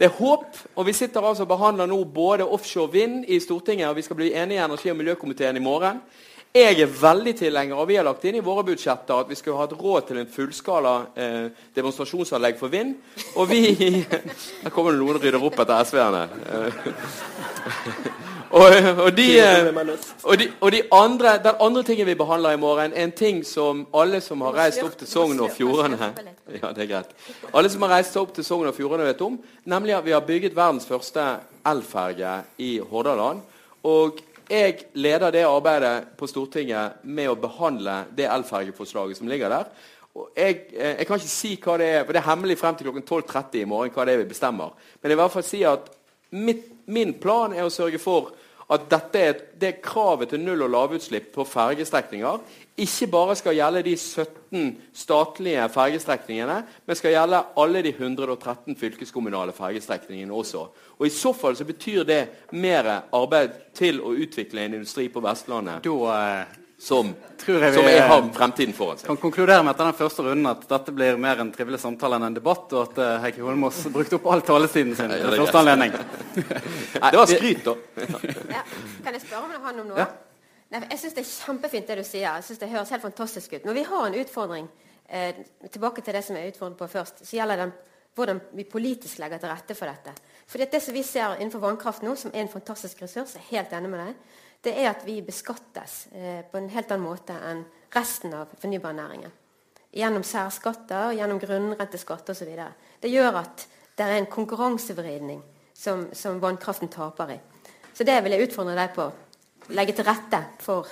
Det 0.00 0.08
er 0.08 0.16
håp, 0.16 0.56
og 0.74 0.86
Vi 0.86 0.96
sitter 0.96 1.20
altså 1.20 1.44
og 1.44 1.52
behandler 1.52 1.86
nå 1.86 2.00
både 2.04 2.48
offshore 2.48 2.92
vind 2.92 3.24
i 3.28 3.40
Stortinget, 3.40 3.88
og 3.88 3.96
vi 3.96 4.02
skal 4.02 4.16
bli 4.16 4.32
enige 4.32 4.56
i 4.56 4.64
energi- 4.64 4.90
og 4.90 4.96
miljøkomiteen 4.96 5.56
i 5.56 5.60
morgen. 5.60 6.00
Jeg 6.50 6.80
er 6.82 6.88
veldig 6.90 7.32
tilhenger, 7.38 7.78
og 7.78 7.86
vi 7.86 7.94
har 7.94 8.02
lagt 8.02 8.24
inn 8.26 8.34
i 8.34 8.42
våre 8.42 8.64
budsjetter 8.66 9.20
at 9.22 9.28
vi 9.30 9.36
skulle 9.38 9.60
hatt 9.60 9.70
råd 9.78 10.08
til 10.08 10.18
en 10.18 10.30
fullskala 10.34 10.94
eh, 11.14 11.44
demonstrasjonsanlegg 11.76 12.56
for 12.58 12.72
vind. 12.72 12.96
Og 13.38 13.46
vi 13.46 13.60
Her 14.64 14.72
kommer 14.74 14.90
det 14.90 14.98
noen 14.98 15.20
og 15.20 15.22
rydder 15.22 15.44
opp 15.46 15.60
etter 15.62 15.84
SV-ene. 15.86 16.24
og, 18.58 18.66
og, 19.04 19.12
de, 19.14 19.28
og, 20.24 20.34
de, 20.40 20.48
og 20.58 20.74
de 20.74 20.80
andre, 20.96 21.36
den 21.44 21.62
andre 21.68 21.84
tingen 21.86 22.10
vi 22.10 22.16
behandler 22.18 22.56
i 22.56 22.60
morgen, 22.64 22.96
er 22.98 23.06
en 23.06 23.14
ting 23.14 23.38
som 23.46 23.84
alle 23.94 24.18
som 24.24 24.42
har 24.48 24.58
reist 24.58 24.82
opp 24.82 24.96
til 24.98 25.10
Sogn 25.12 25.38
og 25.46 25.54
Fjordane 25.54 26.08
ja, 26.64 26.72
det 26.74 26.82
er 26.82 26.90
greit. 26.96 27.14
Alle 27.54 27.70
som 27.70 27.86
har 27.86 27.94
reist 27.94 28.18
opp 28.18 28.34
til 28.34 28.48
Sogn 28.48 28.66
og 28.66 28.74
Fjordane 28.74 29.06
vet 29.06 29.22
om, 29.22 29.38
nemlig 29.70 29.94
at 30.00 30.02
vi 30.08 30.18
har 30.18 30.26
bygget 30.26 30.58
verdens 30.58 30.90
første 30.90 31.28
elferge 31.70 32.40
i 32.58 32.72
Hordaland. 32.90 33.46
Og 33.86 34.18
jeg 34.50 34.80
leder 34.98 35.30
det 35.30 35.46
arbeidet 35.46 36.10
på 36.18 36.26
Stortinget 36.26 37.04
med 37.06 37.30
å 37.30 37.38
behandle 37.38 38.02
det 38.18 38.26
elfergeforslaget 38.26 39.20
som 39.20 39.30
ligger 39.30 39.52
der. 39.52 39.70
Jeg, 40.34 40.64
eh, 40.74 40.96
jeg, 40.98 41.06
kan 41.06 41.20
ikke 41.20 41.30
si 41.30 41.52
hva 41.62 41.76
det 41.78 41.86
er, 41.86 42.04
for 42.04 42.16
det 42.16 42.20
er 42.20 42.26
hemmelig 42.26 42.58
frem 42.58 42.74
til 42.74 42.88
klokken 42.88 43.06
12.30 43.06 43.60
i 43.60 43.68
morgen 43.70 43.94
hva 43.94 44.06
det 44.06 44.16
er 44.16 44.22
vi 44.24 44.32
bestemmer. 44.32 44.74
Men 44.98 45.06
jeg 45.06 45.14
vil 45.14 45.18
i 45.18 45.22
hvert 45.22 45.36
fall 45.36 45.46
si 45.46 45.62
at 45.70 45.86
mitt, 46.34 46.64
min 46.90 47.14
plan 47.22 47.54
er 47.54 47.66
å 47.66 47.70
sørge 47.72 48.02
for 48.02 48.32
at 48.70 48.86
dette 48.90 49.18
er, 49.20 49.38
det 49.60 49.80
kravet 49.82 50.30
til 50.30 50.40
null- 50.40 50.62
og 50.62 50.70
lavutslipp 50.70 51.32
på 51.34 51.44
fergestrekninger 51.48 52.38
ikke 52.80 53.08
bare 53.12 53.34
skal 53.36 53.56
gjelde 53.58 53.82
de 53.84 53.96
17 53.96 54.70
statlige 54.96 55.66
fergestrekningene, 55.74 56.60
men 56.86 56.96
skal 56.96 57.12
gjelde 57.12 57.42
alle 57.60 57.82
de 57.84 57.92
113 57.92 58.76
fylkeskommunale 58.78 59.52
fergestrekningene 59.52 60.32
også. 60.32 60.64
Og 60.98 61.06
I 61.06 61.12
så 61.12 61.34
fall 61.36 61.58
så 61.58 61.66
betyr 61.68 62.06
det 62.08 62.20
mer 62.56 62.88
arbeid 63.12 63.58
til 63.76 64.00
å 64.00 64.14
utvikle 64.16 64.64
en 64.64 64.78
industri 64.80 65.10
på 65.12 65.22
Vestlandet 65.24 65.84
da, 65.84 66.46
eh, 66.80 66.86
som, 66.86 67.10
jeg 67.46 67.74
som 67.74 67.88
jeg 67.88 68.06
har 68.08 68.24
fremtiden 68.34 68.74
foran 68.74 68.98
seg. 68.98 69.06
kan 69.10 69.20
konkludere 69.20 69.62
med 69.62 69.74
etter 69.74 69.90
den 69.90 69.98
første 69.98 70.24
runden 70.24 70.48
at 70.50 70.64
dette 70.70 70.94
blir 70.96 71.20
mer 71.20 71.42
en 71.44 71.52
trivelig 71.52 71.82
samtale 71.82 72.16
enn 72.16 72.30
en 72.30 72.38
debatt, 72.38 72.72
og 72.72 72.88
at 72.88 72.98
uh, 73.02 73.10
Heikki 73.24 73.44
Holmås 73.44 73.82
brukte 73.96 74.16
opp 74.16 74.30
all 74.32 74.42
taletiden 74.46 74.96
sin 74.96 75.12
ja, 75.12 75.20
ja, 75.20 75.36
første 75.36 75.60
anledning. 75.60 75.94
det 77.12 77.20
var 77.20 77.30
skryt, 77.30 77.68
da. 77.68 77.76
ja. 78.56 78.64
Kan 79.04 79.14
jeg 79.14 79.24
spørre 79.26 79.44
om 79.44 79.68
han 79.68 79.84
om 79.84 79.92
noe? 79.92 80.08
Nei, 80.70 80.84
jeg 80.86 81.00
syns 81.02 81.16
det 81.16 81.24
er 81.24 81.30
kjempefint 81.30 81.88
det 81.90 81.98
du 81.98 82.04
sier. 82.06 82.28
Jeg 82.38 82.46
synes 82.46 82.60
Det 82.62 82.70
høres 82.70 82.90
helt 82.94 83.02
fantastisk 83.02 83.54
ut. 83.56 83.64
Når 83.66 83.74
vi 83.74 83.86
har 83.88 84.06
en 84.06 84.18
utfordring, 84.20 84.68
eh, 85.08 85.40
tilbake 85.70 86.02
til 86.02 86.14
det 86.14 86.24
som 86.24 86.36
jeg 86.36 86.52
utfordret 86.52 86.78
på 86.78 86.86
først, 86.86 87.24
så 87.26 87.36
gjelder 87.36 87.56
det 87.64 87.72
hvordan 88.14 88.40
vi 88.54 88.64
politisk 88.64 89.18
legger 89.18 89.38
til 89.38 89.50
rette 89.50 89.74
for 89.74 89.86
dette. 89.86 90.14
Fordi 90.46 90.64
Det 90.70 90.82
som 90.82 90.94
vi 90.94 91.02
ser 91.02 91.36
innenfor 91.40 91.58
vannkraft 91.58 92.02
nå, 92.02 92.14
som 92.14 92.30
er 92.34 92.40
en 92.40 92.48
fantastisk 92.48 93.02
ressurs, 93.02 93.34
jeg 93.34 93.42
er 93.42 93.56
helt 93.56 93.72
enig 93.72 93.90
med 93.90 94.06
deg, 94.06 94.14
det 94.64 94.74
er 94.76 94.90
at 94.90 95.04
vi 95.06 95.20
beskattes 95.24 96.06
eh, 96.12 96.42
på 96.50 96.58
en 96.58 96.68
helt 96.72 96.90
annen 96.92 97.06
måte 97.06 97.36
enn 97.36 97.62
resten 97.94 98.34
av 98.36 98.52
fornybarnæringen. 98.60 99.32
Gjennom 99.96 100.22
særskatter, 100.22 101.14
gjennom 101.18 101.40
grunnrenteskatt 101.42 102.28
osv. 102.30 102.50
Det 103.00 103.10
gjør 103.10 103.40
at 103.40 103.66
det 103.98 104.06
er 104.06 104.20
en 104.20 104.30
konkurransevridning 104.30 105.40
som, 105.74 106.06
som 106.12 106.38
vannkraften 106.42 106.92
taper 106.92 107.34
i. 107.34 107.40
Så 107.94 108.06
det 108.06 108.20
vil 108.24 108.36
jeg 108.36 108.48
utfordre 108.48 108.76
deg 108.78 108.94
på 108.94 109.10
legge 109.74 109.94
til 109.96 110.06
rette 110.06 110.44
for 110.62 110.88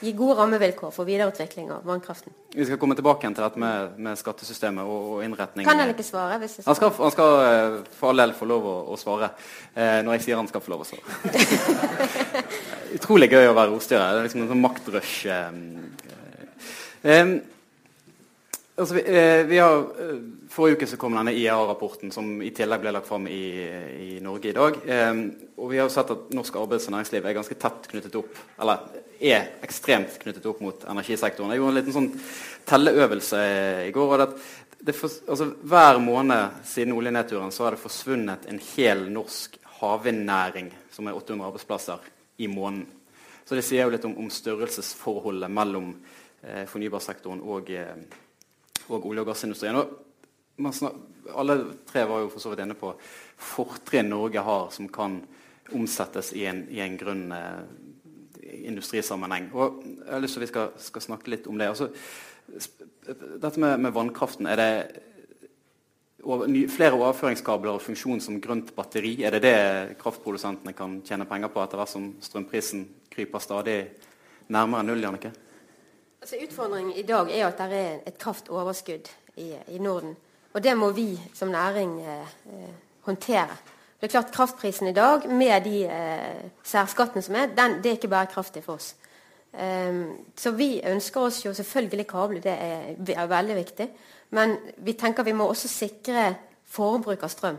Gi 0.00 0.12
gode 0.16 0.34
rammevilkår 0.38 0.92
for 0.94 1.08
videreutvikling 1.08 1.70
av 1.72 1.84
vannkraften. 1.88 2.32
Vi 2.54 2.64
skal 2.66 2.78
komme 2.80 2.96
tilbake 2.98 3.24
igjen 3.24 3.36
til 3.36 3.44
dette 3.44 3.60
med, 3.60 3.98
med 4.00 4.18
skattesystemet 4.18 4.88
og, 4.88 5.10
og 5.14 5.24
innretning. 5.24 5.66
Kan 5.68 5.80
han 5.80 5.92
ikke 5.92 6.04
svare? 6.04 6.38
hvis 6.40 6.58
jeg 6.58 6.66
Han 6.66 6.78
skal, 6.78 6.92
han 6.98 7.14
skal 7.14 7.36
uh, 7.36 7.76
for 7.94 8.10
all 8.10 8.22
del 8.22 8.34
få 8.36 8.48
lov 8.48 8.66
å, 8.66 8.74
å 8.94 8.98
svare 9.00 9.30
eh, 9.74 10.00
når 10.04 10.18
jeg 10.18 10.26
sier 10.26 10.40
han 10.40 10.48
skal 10.50 10.64
få 10.64 10.74
lov 10.74 10.84
å 10.84 10.88
svare. 10.88 11.04
Utrolig 12.96 13.30
gøy 13.30 13.46
å 13.50 13.54
være 13.56 13.74
ordstyrer. 13.76 14.12
Det 14.12 14.20
er 14.20 14.26
liksom 14.26 14.44
en 14.44 14.50
sånn 14.50 14.62
maktrush. 14.64 15.16
Um, 17.04 17.34
altså, 18.74 18.96
vi, 18.96 19.04
vi, 19.50 19.58
har 19.60 19.84
Forrige 20.50 20.80
uke 20.80 20.88
så 20.90 20.98
kom 20.98 21.14
denne 21.14 21.34
IA-rapporten, 21.38 22.10
som 22.14 22.40
i 22.42 22.50
tillegg 22.56 22.82
ble 22.82 22.94
lagt 22.96 23.06
fram 23.06 23.28
i, 23.30 23.44
i 23.62 24.08
Norge 24.24 24.50
i 24.50 24.56
dag. 24.56 24.80
Eh, 24.82 25.20
og 25.60 25.70
vi 25.70 25.78
har 25.78 25.92
sett 25.94 26.10
at 26.10 26.32
norsk 26.34 26.58
arbeids- 26.58 26.88
og 26.90 26.96
næringsliv 26.96 27.28
er 27.28 27.36
ganske 27.36 27.58
tett 27.60 27.86
knyttet 27.92 28.18
opp 28.18 28.40
eller 28.58 28.82
er 29.20 29.52
ekstremt 29.62 30.16
knyttet 30.22 30.48
opp 30.50 30.62
mot 30.64 30.86
energisektoren. 30.90 31.52
Jeg 31.52 31.60
gjorde 31.60 31.74
en 31.74 31.78
liten 31.78 31.94
sånn 31.94 32.10
telleøvelse 32.66 33.40
i 33.86 33.94
går. 33.94 34.14
og 34.16 34.22
det, 34.24 34.28
det 34.88 34.96
for, 34.96 35.18
altså, 35.30 35.52
Hver 35.62 36.00
måned 36.02 36.62
siden 36.66 36.96
oljenedturen 36.96 37.52
så 37.54 37.68
har 37.68 37.76
det 37.76 37.84
forsvunnet 37.84 38.48
en 38.50 38.62
hel 38.72 39.06
norsk 39.12 39.60
havvindnæring, 39.80 40.72
som 40.90 41.06
er 41.06 41.16
800 41.16 41.46
arbeidsplasser, 41.46 42.10
i 42.40 42.48
måneden. 42.50 42.86
Så 43.44 43.56
det 43.58 43.64
sier 43.66 43.86
jo 43.86 43.92
litt 43.94 44.06
om, 44.06 44.14
om 44.22 44.28
størrelsesforholdet 44.30 45.50
mellom 45.50 45.90
eh, 46.42 46.64
fornybarsektoren 46.70 47.40
og, 47.42 47.70
eh, 47.74 47.96
og 48.88 49.08
olje- 49.10 49.24
og 49.24 49.30
gassindustrien. 49.32 49.78
Og 49.80 50.74
snak, 50.76 50.98
alle 51.34 51.56
tre 51.88 52.04
var 52.06 52.22
jo 52.22 52.30
for 52.30 52.42
så 52.42 52.52
vidt 52.52 52.62
inne 52.64 52.78
på 52.78 52.92
fortrinn 53.40 54.10
Norge 54.12 54.44
har 54.44 54.70
som 54.74 54.88
kan 54.92 55.20
omsettes 55.74 56.32
i 56.38 56.44
en, 56.50 56.64
i 56.70 56.80
en 56.84 56.96
grunn 57.00 57.26
eh, 57.34 57.62
industrisammenheng. 58.70 59.50
Og 59.54 59.82
jeg 59.84 60.12
har 60.12 60.22
lyst 60.22 60.36
til 60.36 60.42
at 60.42 60.46
vi 60.46 60.52
skal, 60.52 60.72
skal 60.82 61.06
snakke 61.08 61.32
litt 61.34 61.48
om 61.50 61.58
det. 61.60 61.70
Altså, 61.70 61.90
dette 63.40 63.60
med, 63.60 63.78
med, 63.80 63.94
vannkraften, 63.94 64.48
er 64.50 64.60
det 64.60 64.70
flere 66.20 66.96
overføringskabler 66.96 67.76
og 67.76 67.82
funksjon 67.82 68.20
som 68.20 68.40
grønt 68.40 68.74
batteri? 68.76 69.22
Er 69.24 69.36
det 69.36 69.42
det 69.42 69.98
kraftprodusentene 70.00 70.74
kan 70.76 71.00
tjene 71.06 71.26
penger 71.28 71.52
på 71.52 71.62
etter 71.62 71.80
hvert 71.80 71.92
som 71.92 72.10
strømprisen 72.20 72.86
kryper 73.12 73.42
stadig 73.42 73.78
nærmere 74.48 74.84
null? 74.84 75.02
Jannicke? 75.02 75.32
Altså, 76.20 76.36
utfordringen 76.44 76.92
i 77.00 77.06
dag 77.08 77.30
er 77.32 77.46
at 77.46 77.58
det 77.58 77.80
er 77.80 78.00
et 78.06 78.18
kraftoverskudd 78.20 79.08
i, 79.40 79.54
i 79.72 79.78
Norden. 79.78 80.16
Og 80.52 80.62
det 80.62 80.76
må 80.76 80.90
vi 80.92 81.14
som 81.34 81.48
næring 81.48 82.00
eh, 82.02 82.70
håndtere. 83.06 83.56
Det 84.00 84.08
er 84.08 84.14
klart 84.14 84.32
Kraftprisen 84.32 84.88
i 84.88 84.92
dag, 84.96 85.28
med 85.28 85.64
de 85.64 85.84
eh, 85.84 86.44
særskattene 86.64 87.22
som 87.22 87.36
er, 87.36 87.52
den, 87.56 87.82
det 87.82 87.90
er 87.90 87.98
ikke 87.98 88.08
bærekraftig 88.08 88.64
for 88.64 88.80
oss. 88.80 88.94
Um, 89.52 90.12
så 90.38 90.52
vi 90.54 90.80
ønsker 90.86 91.20
oss 91.20 91.40
jo 91.44 91.52
selvfølgelig 91.54 92.06
kabler, 92.06 92.40
det 92.40 92.52
er, 92.52 92.94
er, 93.16 93.26
veldig 93.26 93.56
viktig. 93.56 93.88
Men 94.36 94.56
vi 94.78 94.94
tenker 94.98 95.26
vi 95.26 95.34
må 95.36 95.48
også 95.50 95.68
sikre 95.70 96.34
forbruk 96.70 97.24
av 97.26 97.32
strøm. 97.32 97.58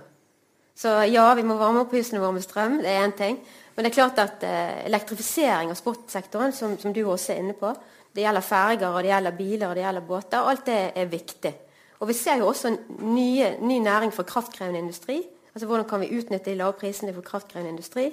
Så 0.82 0.94
ja, 1.12 1.26
vi 1.36 1.44
må 1.46 1.58
varme 1.60 1.84
opp 1.84 1.92
husene 1.94 2.22
våre 2.22 2.38
med 2.38 2.46
strøm, 2.46 2.80
det 2.82 2.90
er 2.90 3.04
én 3.06 3.16
ting. 3.18 3.42
Men 3.76 3.86
det 3.86 3.92
er 3.92 3.98
klart 4.00 4.22
at 4.24 4.46
eh, 4.48 4.86
elektrifisering 4.88 5.72
av 5.72 5.78
sportssektoren, 5.80 6.56
som, 6.56 6.78
som, 6.80 6.94
du 6.96 7.04
også 7.04 7.36
er 7.36 7.44
inne 7.44 7.58
på, 7.60 7.74
det 8.16 8.24
gjelder 8.24 8.44
ferger, 8.44 8.88
og 8.90 9.04
det 9.04 9.12
gjelder 9.12 9.36
biler 9.38 9.68
og 9.68 9.76
det 9.78 9.84
gjelder 9.86 10.08
båter, 10.08 10.48
alt 10.48 10.66
det 10.68 10.80
er 10.96 11.12
viktig. 11.12 11.54
Og 12.02 12.10
vi 12.10 12.16
ser 12.18 12.42
jo 12.42 12.50
også 12.50 12.72
nye, 13.04 13.54
ny 13.62 13.78
næring 13.84 14.12
for 14.16 14.28
kraftkrevende 14.28 14.82
industri 14.82 15.22
Altså 15.54 15.68
Hvordan 15.68 15.88
kan 15.90 16.00
vi 16.00 16.18
utnytte 16.18 16.50
de 16.50 16.56
lave 16.56 16.74
prisene 16.80 17.14
for 17.14 17.22
kraftkrevende 17.22 17.70
industri? 17.70 18.06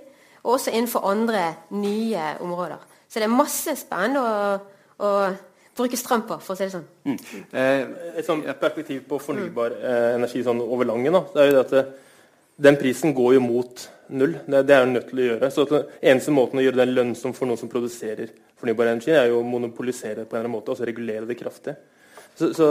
Og 0.43 0.53
også 0.53 0.71
innenfor 0.71 1.07
andre 1.07 1.55
nye 1.71 2.23
områder. 2.41 2.79
Så 3.09 3.19
det 3.19 3.29
er 3.29 3.35
masse 3.35 3.77
spennende 3.77 4.23
å, 4.23 4.57
å 4.99 5.11
bruke 5.79 6.01
strøm 6.01 6.25
på, 6.29 6.39
for 6.45 6.55
å 6.55 6.59
si 6.59 6.67
det 6.67 6.75
sånn. 6.75 6.87
Mm. 7.09 7.19
Eh, 7.63 7.83
et 8.21 8.27
sånt 8.27 8.49
perspektiv 8.61 9.05
på 9.09 9.21
fornybar 9.23 9.77
eh, 9.79 10.11
energi 10.17 10.43
sånn 10.47 10.63
over 10.65 10.89
langen, 10.91 11.15
da, 11.15 11.23
det 11.35 11.45
er 11.45 11.53
jo 11.53 11.63
at 11.63 11.75
det, 11.75 11.85
eh, 11.87 12.05
den 12.69 12.75
prisen 12.75 13.15
går 13.15 13.37
jo 13.37 13.41
mot 13.45 13.85
null. 14.19 14.33
Det, 14.43 14.65
det 14.67 14.75
er 14.75 14.83
jo 14.83 14.91
nødt 14.91 15.05
til 15.13 15.21
å 15.23 15.27
gjøre. 15.29 15.51
Så 15.55 15.65
at 15.67 15.75
den 15.77 15.93
eneste 16.11 16.35
måten 16.35 16.59
å 16.59 16.65
gjøre 16.65 16.81
den 16.81 16.95
lønnsom 16.97 17.35
for 17.37 17.47
noen 17.47 17.61
som 17.61 17.71
produserer 17.71 18.33
fornybar 18.59 18.91
energi, 18.91 19.13
er 19.15 19.31
jo 19.31 19.39
å 19.39 19.47
monopolisere 19.47 20.25
det 20.25 20.27
på 20.27 20.35
en 20.35 20.41
eller 20.41 20.49
annen 20.49 20.57
måte, 20.57 20.75
altså 20.75 20.89
regulere 20.89 21.29
det 21.29 21.39
kraftig. 21.39 21.77
Så, 22.35 22.51
så 22.59 22.69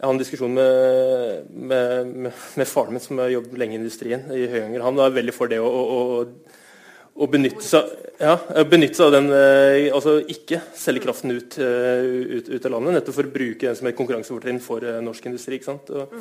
jeg 0.00 0.08
har 0.08 0.14
en 0.14 0.18
diskusjon 0.18 0.54
med, 0.56 1.46
med, 1.52 2.10
med, 2.26 2.42
med 2.56 2.68
faren 2.68 2.96
min, 2.96 3.04
som 3.04 3.18
har 3.20 3.30
jobbet 3.34 3.58
lenge 3.60 3.76
i 3.76 3.80
industrien 3.82 4.22
i 4.32 4.46
Høyanger. 4.48 4.82
Han 4.86 4.98
var 4.98 5.14
veldig 5.14 5.34
for 5.36 5.52
det 5.52 5.60
å, 5.60 5.68
å, 5.68 6.00
å 6.16 6.59
benytte, 7.28 7.64
seg, 7.66 7.90
ja, 8.20 8.36
benytte, 8.64 8.96
seg, 8.96 9.10
av 9.10 9.16
den 9.18 9.28
eh, 9.36 9.90
Altså 9.92 10.16
ikke 10.32 10.62
selge 10.78 11.04
kraften 11.04 11.34
ut, 11.36 11.58
eh, 11.60 12.06
ut, 12.38 12.48
ut, 12.48 12.64
av 12.64 12.72
landet, 12.76 12.96
nettopp 12.96 13.18
for 13.18 13.28
å 13.28 13.34
bruke 13.34 13.66
den 13.66 13.76
som 13.76 13.90
et 13.90 13.98
konkurransefortrinn 13.98 14.62
for 14.64 14.86
uh, 14.86 15.02
norsk 15.04 15.28
industri. 15.28 15.58
ikke 15.58 15.68
sant? 15.68 15.92
Og, 15.92 16.14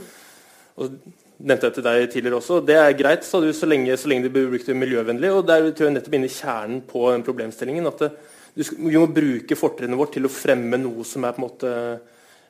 og 0.80 0.98
nevnte 1.40 1.70
jeg 1.70 1.78
til 1.78 1.86
deg 1.86 2.10
tidligere 2.12 2.40
også. 2.42 2.60
Det 2.68 2.76
er 2.76 2.98
greit 3.00 3.24
så, 3.28 3.40
du, 3.44 3.52
så, 3.56 3.68
lenge, 3.70 3.96
så 4.00 4.12
lenge 4.12 4.28
du 4.28 4.34
blir 4.34 4.50
brukt 4.52 4.68
miljøvennlig. 4.76 5.32
og 5.32 5.48
Der 5.48 5.70
tror 5.72 5.88
jeg 5.88 5.96
nettopp 5.96 6.18
inne 6.20 6.28
i 6.28 6.36
kjernen 6.36 6.84
på 6.88 7.06
den 7.14 7.24
problemstillingen. 7.28 7.88
at 7.88 8.04
det, 8.04 8.12
du, 8.56 8.64
vi 8.76 8.98
må 8.98 9.08
bruke 9.14 9.56
fortrinnet 9.56 10.00
vårt 10.00 10.18
til 10.18 10.28
å 10.28 10.34
fremme 10.34 10.80
noe 10.82 11.06
som 11.08 11.24
er 11.24 11.36
på 11.36 11.40
en 11.40 11.48
måte 11.48 11.74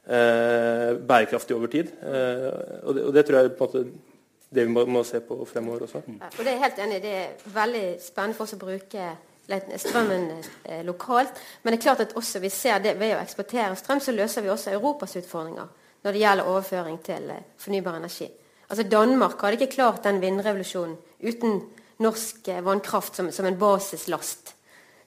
eh, 0.10 0.94
bærekraftig 0.98 1.58
over 1.58 1.72
tid. 1.72 1.92
Eh, 2.02 2.48
og, 2.82 2.96
det, 2.96 3.04
og, 3.04 3.12
det, 3.14 3.26
tror 3.28 3.40
jeg 3.40 3.54
på 3.58 3.68
en 3.68 3.70
måte 3.70 4.09
det 4.50 4.66
vi 4.66 4.72
må, 4.74 5.04
se 5.06 5.22
på 5.22 5.38
fremover 5.46 5.86
også. 5.86 6.02
Ja, 6.08 6.30
og 6.32 6.46
det 6.46 6.54
er 6.54 6.64
helt 6.64 6.80
enig. 6.82 7.02
Det 7.04 7.16
er 7.16 7.50
veldig 7.54 7.84
spennende 8.02 8.38
for 8.38 8.48
oss 8.48 8.56
å 8.58 8.62
bruke 8.62 9.10
strømmen 9.50 10.32
eh, 10.64 10.82
lokalt. 10.86 11.38
Men 11.62 11.74
det 11.74 11.80
er 11.80 11.84
klart 11.84 12.04
at 12.06 12.16
også 12.18 12.42
vi 12.42 12.52
ser 12.54 12.82
det 12.84 12.96
ved 13.00 13.16
å 13.16 13.22
eksportere 13.22 13.78
strøm, 13.78 14.02
så 14.02 14.14
løser 14.14 14.46
vi 14.46 14.52
også 14.54 14.74
Europas 14.74 15.16
utfordringer 15.22 15.70
når 16.00 16.16
det 16.16 16.22
gjelder 16.22 16.50
overføring 16.50 17.02
til 17.06 17.34
eh, 17.34 17.44
fornybar 17.60 18.00
energi. 18.00 18.30
Altså 18.70 18.86
Danmark 18.86 19.42
hadde 19.42 19.60
ikke 19.60 19.76
klart 19.80 20.06
den 20.06 20.22
vindrevolusjonen 20.22 20.98
uten 21.26 21.62
norsk 22.06 22.48
eh, 22.48 22.64
vannkraft 22.66 23.18
som, 23.20 23.32
som, 23.34 23.46
en 23.46 23.60
basislast. 23.60 24.56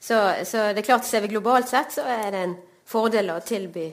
Så, 0.03 0.19
så 0.45 0.71
det 0.75 0.83
er 0.83 0.87
klart, 0.87 1.07
ser 1.07 1.23
vi 1.23 1.31
globalt 1.35 1.71
sett, 1.71 1.95
så 1.95 2.07
er 2.07 2.31
det 2.35 2.47
en 2.47 2.57
fordel 2.91 3.31
å 3.31 3.43
tilby 3.47 3.87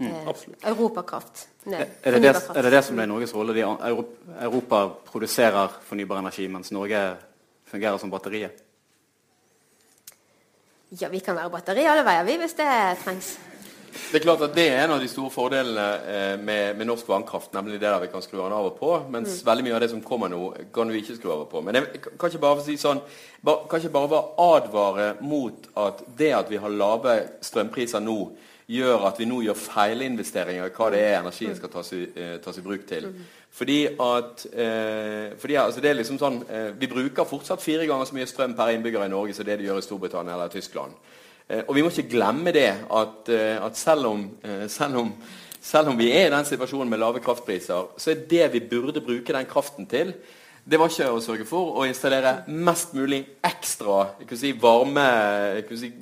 Mm, 0.00 0.06
eh, 0.06 0.70
Europakraft. 0.70 1.48
Er, 1.66 1.72
er, 2.02 2.14
det 2.16 2.22
det, 2.22 2.30
er, 2.54 2.62
det 2.62 2.72
det, 2.72 2.84
som 2.84 2.98
er 2.98 3.08
Norges 3.10 3.34
rolle? 3.36 3.52
De, 3.52 3.64
Europa 4.40 4.86
produserer 5.10 5.76
fornybar 5.84 6.22
energi, 6.22 6.46
mens 6.48 6.72
Norge 6.72 7.02
fungerer 7.68 7.98
som 8.00 8.10
batteriet? 8.10 8.62
Ja, 10.98 11.08
vi 11.12 11.20
kan 11.20 11.36
være 11.36 11.52
batteri 11.52 11.84
alle 11.86 12.02
veier, 12.02 12.24
vi, 12.26 12.38
hvis 12.40 12.56
det 12.58 12.70
trengs. 13.04 13.34
Det 13.90 14.20
er 14.20 14.22
klart 14.24 14.42
at 14.46 14.54
det 14.54 14.64
er 14.70 14.84
en 14.84 14.94
av 14.94 15.02
de 15.02 15.08
store 15.10 15.30
fordelene 15.34 15.86
eh, 16.08 16.34
med, 16.38 16.76
med, 16.78 16.86
norsk 16.88 17.08
vannkraft, 17.10 17.52
nemlig 17.54 17.76
det 17.76 17.88
der 17.88 18.00
vi 18.02 18.08
kan 18.10 18.22
skru 18.22 18.38
den 18.40 18.54
av 18.54 18.70
og 18.70 18.76
på, 18.78 18.90
mens 19.10 19.36
mm. 19.36 19.46
veldig 19.46 19.66
mye 19.66 19.74
av 19.76 19.82
det 19.84 19.90
som 19.92 20.02
kommer 20.06 20.30
nå, 20.32 20.40
kan 20.74 20.90
vi 20.90 21.02
ikke 21.02 21.16
skru 21.18 21.32
av 21.34 21.44
og 21.44 21.50
på. 21.50 21.62
Men 21.66 21.78
jeg 21.78 22.02
kan 22.06 22.30
ikke 22.30 22.42
bare 22.42 22.64
si 22.64 22.78
sånn, 22.80 23.02
bare, 23.44 23.66
kan 23.70 23.82
ikke 23.82 23.96
bare 23.98 24.22
advare 24.46 25.08
mot 25.20 25.68
at 25.84 26.04
det 26.18 26.30
at 26.38 26.50
vi 26.50 26.62
har 26.62 26.72
lave 26.72 27.16
strømpriser 27.44 28.02
nå, 28.06 28.18
gjør 28.70 29.06
at 29.08 29.18
vi 29.18 29.26
nå 29.26 29.40
gjør 29.42 29.58
feilinvesteringer 29.58 30.68
i 30.68 30.74
hva 30.74 30.88
det 30.94 31.00
er 31.02 31.18
energien 31.18 31.56
skal 31.58 31.72
tas 31.72 31.92
i, 31.96 32.04
eh, 32.14 32.36
tas 32.42 32.58
i 32.58 32.64
bruk 32.64 32.86
til. 32.86 33.08
Fordi 33.50 33.80
at 33.90 34.44
eh, 34.52 35.32
fordi, 35.38 35.56
altså 35.58 35.82
det 35.82 35.90
er 35.90 35.98
liksom 35.98 36.20
sånn, 36.20 36.42
eh, 36.46 36.70
Vi 36.78 36.86
bruker 36.86 37.26
fortsatt 37.26 37.62
fire 37.62 37.86
ganger 37.86 38.06
så 38.06 38.14
mye 38.14 38.28
strøm 38.30 38.54
per 38.54 38.70
innbygger 38.70 39.04
i 39.04 39.10
Norge 39.10 39.34
som 39.34 39.44
det 39.44 39.58
de 39.58 39.66
gjør 39.66 39.82
i 39.82 39.86
Storbritannia 39.88 40.36
eller 40.36 40.52
Tyskland. 40.52 40.94
Eh, 41.50 41.64
og 41.66 41.74
vi 41.74 41.82
må 41.82 41.90
ikke 41.90 42.12
glemme 42.12 42.52
det 42.54 42.68
at, 42.70 43.28
eh, 43.28 43.56
at 43.58 43.76
selv, 43.76 44.06
om, 44.06 44.26
eh, 44.44 44.68
selv, 44.68 44.96
om, 45.02 45.14
selv 45.60 45.88
om 45.88 45.98
vi 45.98 46.12
er 46.12 46.28
i 46.28 46.36
den 46.36 46.46
situasjonen 46.46 46.90
med 46.90 47.02
lave 47.02 47.20
kraftpriser, 47.20 47.90
så 47.96 48.10
er 48.10 48.22
det 48.30 48.52
vi 48.52 48.68
burde 48.70 49.02
bruke 49.02 49.32
den 49.32 49.46
kraften 49.50 49.86
til, 49.86 50.14
det 50.70 50.78
var 50.78 50.90
ikke 50.92 51.08
å 51.10 51.22
sørge 51.22 51.44
for 51.48 51.80
å 51.80 51.84
installere 51.88 52.44
mest 52.46 52.92
mulig 52.94 53.18
ekstra 53.42 54.04
si, 54.38 54.52
varme, 54.60 55.02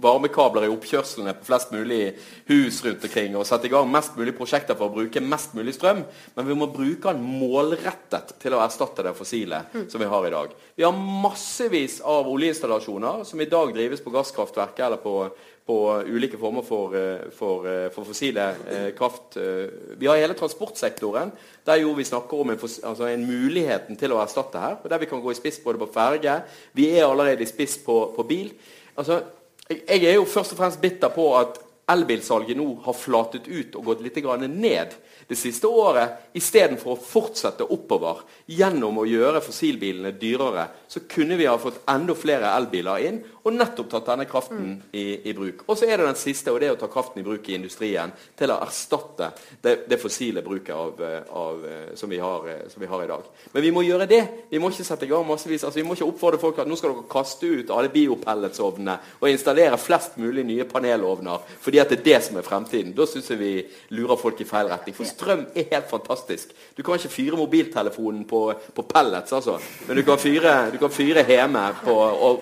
varmekabler 0.02 0.66
i 0.66 0.72
oppkjørslene 0.74 1.32
på 1.38 1.48
flest 1.48 1.72
mulig 1.72 2.02
hus 2.50 2.82
rundt 2.84 3.06
omkring 3.08 3.38
og 3.38 3.46
sette 3.48 3.70
i 3.70 3.72
gang 3.72 3.88
mest 3.88 4.18
mulig 4.18 4.34
prosjekter 4.36 4.76
for 4.76 4.90
å 4.90 4.96
bruke 4.98 5.22
mest 5.24 5.56
mulig 5.56 5.72
strøm. 5.76 6.02
Men 6.36 6.48
vi 6.50 6.56
må 6.58 6.68
bruke 6.74 7.14
den 7.14 7.24
målrettet 7.24 8.34
til 8.42 8.56
å 8.56 8.60
erstatte 8.66 9.06
det 9.06 9.16
fossile 9.16 9.62
som 9.88 10.02
vi 10.02 10.10
har 10.12 10.28
i 10.28 10.34
dag. 10.36 10.52
Vi 10.76 10.84
har 10.84 11.00
massevis 11.24 12.02
av 12.04 12.28
oljeinstallasjoner 12.28 13.24
som 13.28 13.40
i 13.40 13.48
dag 13.48 13.72
drives 13.72 14.04
på 14.04 14.12
gasskraftverket 14.12 14.84
eller 14.84 15.00
på, 15.00 15.14
på 15.68 16.02
ulike 16.06 16.38
former 16.40 16.62
for, 16.64 16.94
eh, 16.96 17.28
for, 17.36 17.66
eh, 17.68 17.90
for 17.92 18.04
fossile 18.08 18.44
eh, 18.70 18.90
kraft. 18.96 19.36
Vi 19.98 20.06
har 20.06 20.16
hele 20.16 20.34
transportsektoren, 20.34 21.32
der 21.64 21.82
jo 21.82 21.92
vi 21.92 22.06
snakker 22.08 22.40
om 22.40 22.50
en, 22.50 22.58
altså 22.58 23.04
en 23.04 23.26
muligheten 23.28 23.98
til 24.00 24.14
å 24.14 24.22
erstatte 24.22 24.62
her. 24.62 24.78
og 24.82 24.88
Der 24.88 24.98
vi 24.98 25.10
kan 25.10 25.20
gå 25.20 25.30
i 25.30 25.36
spiss 25.36 25.60
både 25.60 25.82
på 25.82 25.90
ferge. 25.92 26.38
Vi 26.72 26.88
er 26.96 27.04
allerede 27.04 27.44
i 27.44 27.50
spiss 27.50 27.76
på, 27.84 27.98
på 28.16 28.24
bil. 28.24 28.54
Altså, 28.96 29.20
jeg, 29.68 30.04
er 30.04 30.14
jo 30.14 30.24
først 30.24 30.56
og 30.56 30.62
fremst 30.62 30.80
bitter 30.80 31.12
på 31.12 31.28
at 31.36 31.60
elbilsalget 31.92 32.56
nå 32.56 32.70
har 32.86 32.96
flatet 32.96 33.48
ut 33.48 33.76
og 33.76 33.84
gått 33.92 34.06
litt 34.06 34.24
ned 34.48 34.96
det 35.28 35.36
siste 35.36 35.68
året, 35.68 36.30
istedenfor 36.32 36.94
å 36.94 37.00
fortsette 37.04 37.66
oppover 37.68 38.22
gjennom 38.48 39.02
å 39.02 39.04
gjøre 39.04 39.42
fossilbilene 39.44 40.14
dyrere, 40.16 40.64
så 40.88 41.02
kunne 41.04 41.36
vi 41.36 41.44
ha 41.44 41.58
fått 41.60 41.82
enda 41.92 42.16
flere 42.16 42.54
elbiler 42.56 43.04
inn 43.04 43.18
og 43.48 43.56
nettopp 43.56 43.90
tatt 43.92 44.10
denne 44.12 44.26
kraften 44.28 44.64
mm. 44.64 44.76
i, 44.92 45.04
i, 45.30 45.34
bruk. 45.36 45.64
Og 45.66 45.78
så 45.78 45.88
er 45.88 45.98
det 45.98 46.08
den 46.08 46.20
siste, 46.20 46.52
og 46.52 46.60
det 46.60 46.68
er 46.68 46.76
å 46.76 46.80
ta 46.80 46.88
kraften 46.92 47.22
i 47.22 47.26
bruk 47.26 47.48
i 47.48 47.56
industrien 47.56 48.12
til 48.38 48.52
å 48.52 48.58
erstatte 48.64 49.30
det, 49.64 49.74
det 49.88 50.00
fossile 50.00 50.44
bruket 50.44 50.74
av, 50.76 51.02
av, 51.42 51.66
som, 51.98 52.10
vi 52.10 52.20
har, 52.22 52.48
som, 52.72 52.82
vi 52.82 52.90
har, 52.90 53.04
i 53.04 53.10
dag. 53.10 53.28
Men 53.54 53.64
vi 53.64 53.72
må 53.74 53.84
gjøre 53.86 54.08
det. 54.10 54.22
Vi 54.50 54.60
må 54.62 54.70
ikke 54.72 54.86
sette 54.86 55.08
i 55.08 55.10
gang 55.10 55.26
massevis. 55.28 55.64
Altså, 55.64 55.80
vi 55.80 55.86
må 55.88 55.96
ikke 55.96 56.08
oppfordre 56.08 56.42
folk 56.42 56.60
at 56.62 56.70
nå 56.70 56.78
skal 56.78 56.94
dere 56.94 57.08
kaste 57.10 57.48
ut 57.48 57.72
alle 57.74 57.92
biopelletsovnene 57.94 58.98
og 59.20 59.28
installere 59.30 59.80
flest 59.80 60.18
mulig 60.20 60.44
nye 60.48 60.66
panelovner 60.68 61.46
fordi 61.62 61.80
at 61.82 61.92
det 61.92 62.00
er 62.00 62.06
det 62.08 62.20
som 62.26 62.38
er 62.38 62.46
fremtiden. 62.46 62.94
Da 62.96 63.06
syns 63.08 63.30
jeg 63.32 63.40
vi 63.40 63.52
lurer 63.96 64.20
folk 64.20 64.40
i 64.42 64.48
feil 64.48 64.70
retning. 64.70 64.96
For 64.96 65.08
strøm 65.08 65.46
er 65.54 65.68
helt 65.72 65.88
fantastisk. 65.90 66.52
Du 66.76 66.84
kan 66.86 66.98
ikke 66.98 67.12
fyre 67.12 67.40
mobiltelefonen 67.40 68.24
på, 68.28 68.42
på 68.74 68.86
pellets, 68.88 69.32
altså. 69.36 69.58
Men 69.86 69.98
du 69.98 70.04
kan 70.06 70.20
fyre, 70.20 70.54
du 70.72 70.78
kan 70.80 70.92
fyre 70.92 71.24
hjemme 71.28 71.64
på 71.84 71.94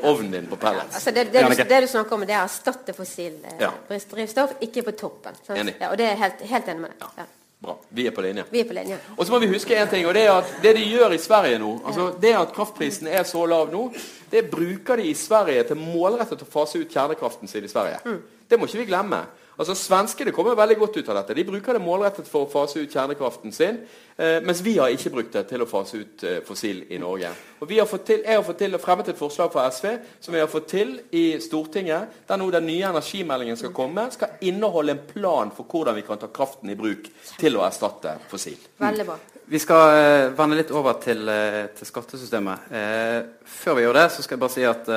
ovnen 0.06 0.32
din 0.32 0.48
på 0.50 0.58
pellets. 0.60 0.95
Altså 0.96 1.12
det, 1.14 1.28
det, 1.32 1.44
du, 1.44 1.62
det, 1.62 1.80
du, 1.84 1.88
snakker 1.92 2.16
om, 2.16 2.26
det 2.26 2.34
er 2.34 2.42
å 2.42 2.48
erstatte 2.48 2.94
fossil 2.96 3.38
eh, 3.52 4.04
drivstoff, 4.10 4.56
ikke 4.64 4.84
på 4.86 4.94
toppen. 4.98 5.38
Ja, 5.48 5.90
og 5.90 5.98
det 6.00 6.10
er 6.10 6.20
helt, 6.20 6.44
helt 6.48 6.70
enig 6.72 6.86
med 6.86 6.94
deg. 6.96 7.08
Ja. 7.22 7.26
Bra. 7.58 7.78
Vi 7.88 8.04
er 8.06 8.12
på 8.12 8.20
linje. 8.20 8.44
Vi 8.50 8.60
er 8.60 8.68
på 8.68 8.74
linje. 8.76 8.98
Og 9.16 9.24
så 9.24 9.32
må 9.32 9.40
vi 9.40 9.48
huske 9.48 9.76
en 9.76 9.88
ting, 9.88 10.04
og 10.06 10.12
det 10.14 10.26
er 10.26 10.34
at 10.34 10.50
det 10.62 10.74
de 10.76 10.82
gjør 10.84 11.14
i 11.16 11.20
Sverige 11.20 11.60
nå 11.62 11.70
altså 11.88 12.10
Det 12.20 12.34
at 12.36 12.52
kraftprisen 12.52 13.08
er 13.08 13.24
så 13.24 13.46
lav 13.48 13.72
nå, 13.72 13.86
det 14.30 14.44
bruker 14.52 15.00
de 15.00 15.08
i 15.08 15.14
Sverige 15.16 15.64
til 15.70 15.80
målrettet 15.80 16.44
å 16.44 16.48
fase 16.50 16.82
ut 16.82 16.92
kjernekraften 16.92 17.48
sin 17.48 17.64
i 17.64 17.72
Sverige. 17.72 18.02
Mm. 18.04 18.20
Det 18.48 18.58
må 18.60 18.68
ikke 18.68 18.82
vi 18.82 18.88
glemme. 18.90 19.22
Altså 19.56 19.74
Svenskene 19.78 20.32
kommer 20.36 20.56
veldig 20.58 20.76
godt 20.78 20.98
ut 21.00 21.08
av 21.08 21.20
dette. 21.20 21.36
De 21.38 21.44
bruker 21.48 21.76
det 21.76 21.82
målrettet 21.84 22.28
for 22.28 22.44
å 22.44 22.50
fase 22.50 22.82
ut 22.82 22.92
kjernekraften 22.92 23.54
sin. 23.56 23.78
Eh, 24.16 24.38
mens 24.44 24.60
vi 24.64 24.76
har 24.78 24.92
ikke 24.92 25.12
brukt 25.14 25.32
det 25.32 25.46
til 25.50 25.64
å 25.64 25.68
fase 25.70 26.02
ut 26.02 26.24
eh, 26.28 26.40
fossil 26.44 26.82
i 26.92 26.98
Norge. 27.00 27.30
Og 27.60 27.70
vi 27.70 27.78
har 27.80 27.88
fått 27.88 28.04
til, 28.10 28.20
Jeg 28.24 28.36
har 28.36 28.44
fått 28.44 28.60
til 28.64 28.78
fremmet 28.82 29.08
et 29.12 29.18
forslag 29.20 29.52
fra 29.52 29.68
SV 29.72 29.88
som 30.20 30.34
vi 30.36 30.42
har 30.42 30.50
fått 30.52 30.68
til 30.72 30.98
i 31.12 31.24
Stortinget, 31.40 32.20
der 32.28 32.40
nå 32.40 32.50
den 32.52 32.68
nye 32.68 32.90
energimeldingen 32.90 33.56
skal 33.56 33.72
komme, 33.76 34.10
skal 34.12 34.36
inneholde 34.40 34.96
en 34.96 35.06
plan 35.08 35.54
for 35.56 35.64
hvordan 35.64 35.96
vi 35.96 36.04
kan 36.04 36.20
ta 36.20 36.28
kraften 36.28 36.70
i 36.70 36.76
bruk 36.76 37.08
til 37.40 37.56
å 37.56 37.64
erstatte 37.64 38.18
fossil. 38.28 38.60
Veldig 38.82 39.08
bra. 39.08 39.18
Vi 39.48 39.58
skal 39.62 39.92
eh, 39.94 40.32
vende 40.34 40.56
litt 40.58 40.72
over 40.74 40.96
til, 40.98 41.20
eh, 41.30 41.66
til 41.76 41.86
skattesystemet. 41.86 42.70
Eh, 42.74 43.18
før 43.46 43.76
vi 43.78 43.84
gjør 43.84 44.00
det, 44.00 44.08
så 44.10 44.24
skal 44.24 44.34
jeg 44.34 44.42
bare 44.42 44.54
si 44.56 44.64
at 44.66 44.90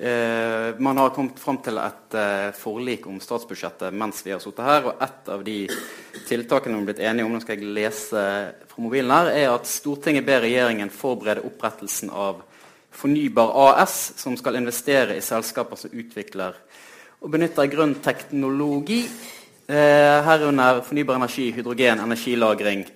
eh, 0.00 0.78
man 0.78 0.96
har 0.96 1.12
kommet 1.14 1.38
fram 1.38 1.58
til 1.62 1.78
et 1.78 2.16
eh, 2.16 2.50
forlik 2.56 3.06
om 3.06 3.20
statsbudsjettet 3.20 3.94
mens 3.94 4.22
vi 4.26 4.32
har 4.34 4.40
sittet 4.42 4.64
her. 4.64 4.86
og 4.90 5.02
Et 5.04 5.32
av 5.34 5.44
de 5.44 5.56
tiltakene 6.28 6.74
vi 6.74 6.80
har 6.80 6.88
blitt 6.88 7.02
enige 7.10 7.28
om 7.28 7.34
nå 7.36 7.40
skal 7.44 7.58
jeg 7.58 7.74
lese 7.76 8.24
fra 8.70 8.84
mobilen 8.84 9.12
her, 9.14 9.32
er 9.34 9.54
at 9.54 9.68
Stortinget 9.68 10.26
ber 10.26 10.44
regjeringen 10.46 10.90
forberede 10.90 11.44
opprettelsen 11.46 12.10
av 12.10 12.42
Fornybar 12.90 13.52
AS, 13.68 14.14
som 14.18 14.34
skal 14.36 14.58
investere 14.58 15.14
i 15.16 15.22
selskaper 15.22 15.78
som 15.78 15.92
utvikler 15.94 16.56
og 17.20 17.30
benytter 17.30 17.68
grønn 17.68 17.94
teknologi, 18.00 19.04
eh, 19.68 20.18
herunder 20.24 20.80
fornybar 20.82 21.20
energi, 21.20 21.50
hydrogen, 21.52 22.00
energilagring, 22.00 22.86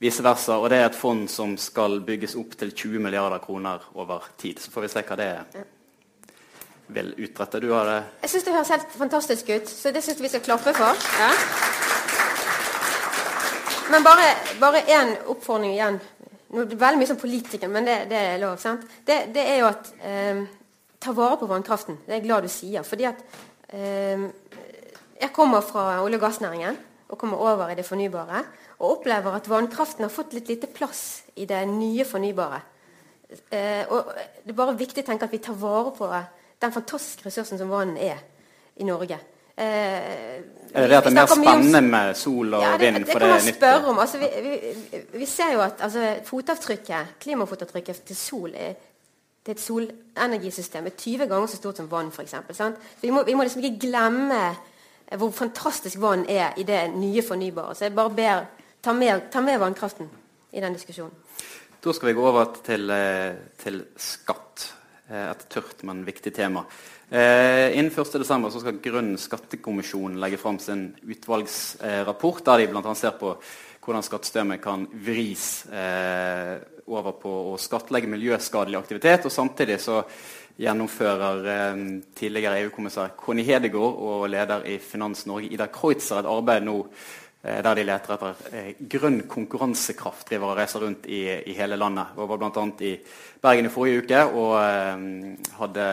vice 0.00 0.24
versa. 0.24 0.56
Og 0.58 0.70
det 0.70 0.78
er 0.78 0.86
et 0.86 0.98
fond 0.98 1.28
som 1.28 1.56
skal 1.56 2.00
bygges 2.00 2.36
opp 2.36 2.56
til 2.56 2.72
20 2.72 2.98
milliarder 2.98 3.38
kroner 3.38 3.80
over 3.94 4.22
tid. 4.38 4.58
Så 4.58 4.70
får 4.70 4.82
vi 4.82 4.88
se 4.88 5.02
hva 5.02 5.16
det 5.16 5.32
er 5.36 5.75
vil 6.86 7.14
utretta. 7.18 7.60
Du 7.60 7.70
har 7.72 7.86
det 7.88 8.02
Jeg 8.22 8.30
syns 8.30 8.44
det 8.44 8.54
høres 8.54 8.74
helt 8.74 8.98
fantastisk 8.98 9.48
ut, 9.50 9.68
så 9.68 9.92
det 9.92 10.02
syns 10.04 10.20
vi 10.20 10.28
skal 10.28 10.44
klappe 10.44 10.74
for. 10.76 11.06
Ja. 11.20 11.30
Men 13.90 14.02
bare 14.60 14.82
én 14.90 15.16
oppfordring 15.30 15.72
igjen. 15.74 15.98
Nå 16.50 16.62
er 16.62 16.78
veldig 16.78 17.00
mye 17.00 17.10
som 17.10 17.18
politiker, 17.18 17.70
men 17.70 17.86
det, 17.86 17.96
det 18.10 18.18
er 18.18 18.38
lov. 18.42 18.56
sant? 18.62 18.86
Det, 19.06 19.26
det 19.34 19.42
er 19.42 19.60
jo 19.62 19.70
at 19.70 19.90
eh, 20.02 20.44
Ta 21.02 21.12
vare 21.14 21.36
på 21.38 21.46
vannkraften. 21.46 21.98
Det 22.06 22.14
er 22.14 22.18
jeg 22.18 22.24
glad 22.24 22.46
du 22.46 22.50
sier. 22.50 22.82
fordi 22.82 23.04
at 23.06 23.18
eh, 23.68 24.22
Jeg 25.20 25.32
kommer 25.34 25.60
fra 25.60 26.00
olje- 26.02 26.18
og 26.18 26.22
gassnæringen 26.24 26.78
og 27.08 27.18
kommer 27.18 27.38
over 27.38 27.70
i 27.70 27.76
det 27.78 27.84
fornybare. 27.86 28.42
Og 28.78 28.98
opplever 28.98 29.36
at 29.36 29.48
vannkraften 29.48 30.04
har 30.04 30.10
fått 30.10 30.34
litt 30.34 30.48
lite 30.48 30.66
plass 30.66 31.22
i 31.36 31.46
det 31.46 31.60
nye 31.68 32.04
fornybare. 32.04 32.60
Eh, 33.50 33.84
og 33.90 34.10
Det 34.42 34.50
er 34.50 34.58
bare 34.58 34.78
viktig 34.78 35.04
å 35.04 35.06
tenke 35.06 35.26
at 35.28 35.32
vi 35.34 35.42
tar 35.42 35.54
vare 35.54 35.92
på 35.94 36.10
den 36.62 36.72
fantastiske 36.72 37.26
ressursen 37.26 37.58
som 37.58 37.70
vann 37.70 37.96
er 37.96 38.20
i 38.76 38.84
Norge. 38.84 39.18
Eh, 39.56 39.64
er 39.64 40.82
det 40.84 40.90
det 40.90 40.96
at 40.96 41.04
det 41.04 41.12
er 41.12 41.16
mer 41.16 41.30
spennende 41.30 41.80
med 41.80 42.14
sol 42.14 42.54
og 42.54 42.62
ja, 42.62 42.72
det, 42.72 42.80
vind? 42.80 42.96
Det, 42.96 43.06
det 43.06 43.20
kan 43.20 43.28
man 43.28 43.54
spørre 43.54 43.88
om. 43.92 43.98
Altså, 43.98 44.18
vi, 44.18 44.28
vi, 44.42 45.00
vi, 45.18 45.26
ser 45.26 45.52
jo 45.54 45.62
at 45.64 45.80
altså, 45.80 46.14
fotavtrykket, 46.24 47.16
klimafotavtrykket 47.20 48.02
til 48.10 48.16
sol 48.16 48.52
er, 48.54 48.74
det 49.46 49.52
er 49.52 49.56
et 49.56 49.62
solenergisystem 49.62 50.86
er 50.86 50.96
20 50.98 51.26
ganger 51.26 51.46
så 51.46 51.56
stort 51.56 51.76
som 51.76 51.90
vann, 51.90 52.08
f.eks. 52.12 52.34
Vi, 53.02 53.10
må, 53.10 53.22
vi 53.24 53.34
må 53.34 53.46
liksom 53.46 53.64
ikke 53.64 53.86
glemme 53.88 54.42
hvor 55.16 55.30
fantastisk 55.30 56.00
vann 56.02 56.26
er 56.28 56.56
i 56.58 56.64
det 56.66 56.90
nye 56.96 57.22
fornybare. 57.22 57.74
Så 57.74 57.86
jeg 57.86 57.94
bare 57.94 58.10
ber 58.10 58.44
ta 58.82 58.92
med, 58.92 59.30
ta 59.32 59.40
med 59.40 59.58
vannkraften 59.62 60.10
i 60.52 60.60
den 60.60 60.74
diskusjonen. 60.74 61.14
Da 61.84 61.92
skal 61.94 62.08
vi 62.08 62.16
gå 62.18 62.26
over 62.26 62.56
til, 62.66 62.90
eh, 62.90 63.36
til 63.62 63.84
skatt. 63.96 64.72
Eh, 65.06 65.30
et 65.30 65.44
tørt, 65.52 65.84
men 65.86 66.02
viktig 66.06 66.32
tema. 66.34 66.64
Eh, 67.10 67.76
innen 67.78 67.92
1.12. 67.92 68.58
skal 68.58 68.80
Grønn 68.82 69.12
skattekommisjon 69.20 70.16
legge 70.18 70.40
fram 70.40 70.58
sin 70.58 70.88
utvalgsrapport, 71.06 72.42
der 72.48 72.64
de 72.64 72.72
bl.a. 72.72 72.94
ser 72.98 73.14
på 73.20 73.36
hvordan 73.86 74.02
skattesystemet 74.02 74.58
kan 74.64 74.88
vris 75.06 75.62
eh, 75.70 76.56
over 76.90 77.14
på 77.22 77.34
å 77.52 77.54
skattlegge 77.60 78.10
miljøskadelig 78.10 78.80
aktivitet. 78.80 79.28
og 79.28 79.34
Samtidig 79.34 79.78
så 79.84 80.00
gjennomfører 80.58 81.46
eh, 81.52 81.84
tidligere 82.18 82.64
EU-kommissær 82.64 83.14
Conny 83.20 83.46
Hedegaard 83.46 84.02
og 84.08 84.26
leder 84.32 84.66
i 84.66 84.80
Finans 84.82 85.22
Norge 85.30 85.52
Ida 85.54 85.70
Kreutzer 85.70 86.24
et 86.24 86.32
arbeid 86.34 86.66
nå 86.66 86.80
der 87.46 87.78
de 87.78 87.84
leter 87.86 88.14
etter 88.16 88.54
eh, 88.58 88.70
grønn 88.90 89.20
konkurransekraft. 89.30 90.26
driver 90.28 90.52
og 90.52 90.58
reiser 90.58 90.82
rundt 90.82 91.06
i, 91.06 91.20
i 91.46 91.54
hele 91.54 91.78
landet. 91.78 92.16
Jeg 92.16 92.30
var 92.30 92.40
bl.a. 92.40 92.64
i 92.82 92.96
Bergen 93.42 93.68
i 93.68 93.70
forrige 93.70 94.02
uke 94.02 94.22
og 94.26 94.54
eh, 94.58 95.04
hadde, 95.60 95.86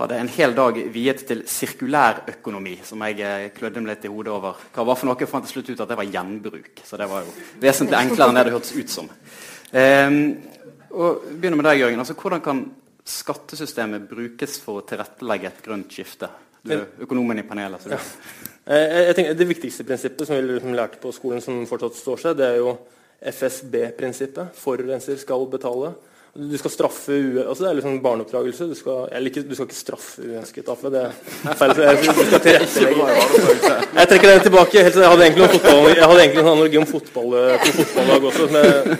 hadde, 0.00 0.18
en 0.18 0.32
hel 0.34 0.56
dag 0.56 0.80
viet 0.94 1.22
til 1.28 1.44
sirkulærøkonomi, 1.46 2.80
som 2.82 3.04
jeg 3.06 3.20
eh, 3.22 3.50
klødde 3.54 3.84
meg 3.84 3.92
litt 3.92 4.08
i 4.08 4.12
hodet 4.12 4.34
over. 4.34 4.64
Hva 4.74 4.86
var 4.88 4.98
for 4.98 5.10
noe? 5.10 5.30
fant 5.30 5.46
til 5.46 5.60
slutt 5.60 5.70
ut 5.70 5.84
at 5.84 5.92
det 5.92 6.00
var 6.00 6.10
gjenbruk. 6.10 6.82
Så 6.82 6.98
det 6.98 7.10
var 7.10 7.22
jo 7.22 7.36
vesentlig 7.62 8.00
enklere 8.00 8.32
enn 8.32 8.40
det 8.40 8.46
det 8.48 8.56
hørtes 8.56 8.74
ut 8.74 8.96
som. 8.98 9.12
Um, 9.74 10.18
og 10.94 11.22
begynner 11.26 11.58
med 11.58 11.66
deg, 11.66 11.80
Jørgen. 11.82 12.02
Altså, 12.02 12.14
hvordan 12.18 12.42
kan 12.42 12.64
skattesystemet 13.04 14.08
brukes 14.10 14.58
for 14.62 14.80
å 14.80 14.84
tilrettelegge 14.86 15.50
et 15.50 15.62
grønt 15.64 15.94
skifte? 15.94 16.30
Du 16.64 16.72
er 16.72 16.86
økonomen 17.04 17.38
i 17.38 17.46
panelet. 17.46 17.82
så 17.82 17.92
du... 17.92 17.94
Ja. 17.94 18.00
Eh, 18.64 18.98
jeg 19.10 19.16
tenker 19.18 19.36
Det 19.36 19.48
viktigste 19.48 19.84
prinsippet 19.84 20.26
som 20.26 20.36
vi 20.36 20.42
liksom 20.54 20.74
lærte 20.76 21.00
på 21.02 21.12
skolen, 21.12 21.42
som 21.44 21.66
fortsatt 21.68 21.98
står 21.98 22.22
seg, 22.22 22.36
det 22.38 22.46
er 22.48 22.60
jo 22.62 22.76
FSB-prinsippet. 23.20 24.56
Forurenser 24.56 25.20
skal 25.20 25.44
betale. 25.52 25.92
Du 26.34 26.56
skal 26.58 26.72
straffe 26.72 27.14
altså 27.44 27.62
Det 27.62 27.68
er 27.68 27.76
liksom 27.78 28.00
barneoppdragelse. 28.02 28.66
Du 28.66 28.74
skal, 28.74 29.04
ikke, 29.28 29.44
du 29.46 29.52
skal 29.54 29.68
ikke 29.68 29.76
straffe 29.78 30.24
uønsket 30.24 30.70
atferd. 30.72 30.96
Det 30.96 31.02
er 31.04 31.58
feil. 31.60 31.74
Du 31.74 32.08
skal 32.08 32.42
tilrettelegge. 32.42 33.04
Jeg 33.94 34.10
trekker 34.10 34.32
den 34.32 34.42
tilbake. 34.48 34.80
Jeg 34.80 34.90
hadde 34.96 35.28
egentlig, 35.28 35.46
fotball, 35.52 35.86
jeg 35.92 36.08
hadde 36.10 36.24
egentlig 36.24 36.42
en 36.42 36.50
analogi 36.50 36.80
om 36.80 36.88
fotball, 36.90 37.38
på 37.62 37.76
fotballag 37.78 38.28
også. 38.32 38.48
Med, 38.56 38.90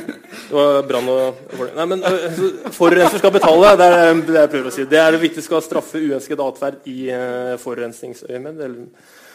det 0.44 0.54
var 0.54 0.80
brann 0.86 1.10
og 1.10 1.42
Nei, 1.74 1.88
men 1.90 2.06
altså, 2.06 2.52
Forurenser 2.78 3.24
skal 3.24 3.34
betale. 3.34 3.74
Det 3.82 3.90
er 3.90 4.22
det 4.30 4.38
jeg 4.38 4.54
prøver 4.54 4.70
å 4.70 4.76
si. 4.78 4.88
Det 4.94 5.02
er 5.02 5.10
det 5.16 5.22
viktige. 5.26 5.48
Skal 5.48 5.66
straffe 5.66 6.06
uønsket 6.06 6.46
atferd 6.46 6.86
i 6.86 6.98
uh, 7.10 7.58
forurensningsøyemed. 7.66 8.62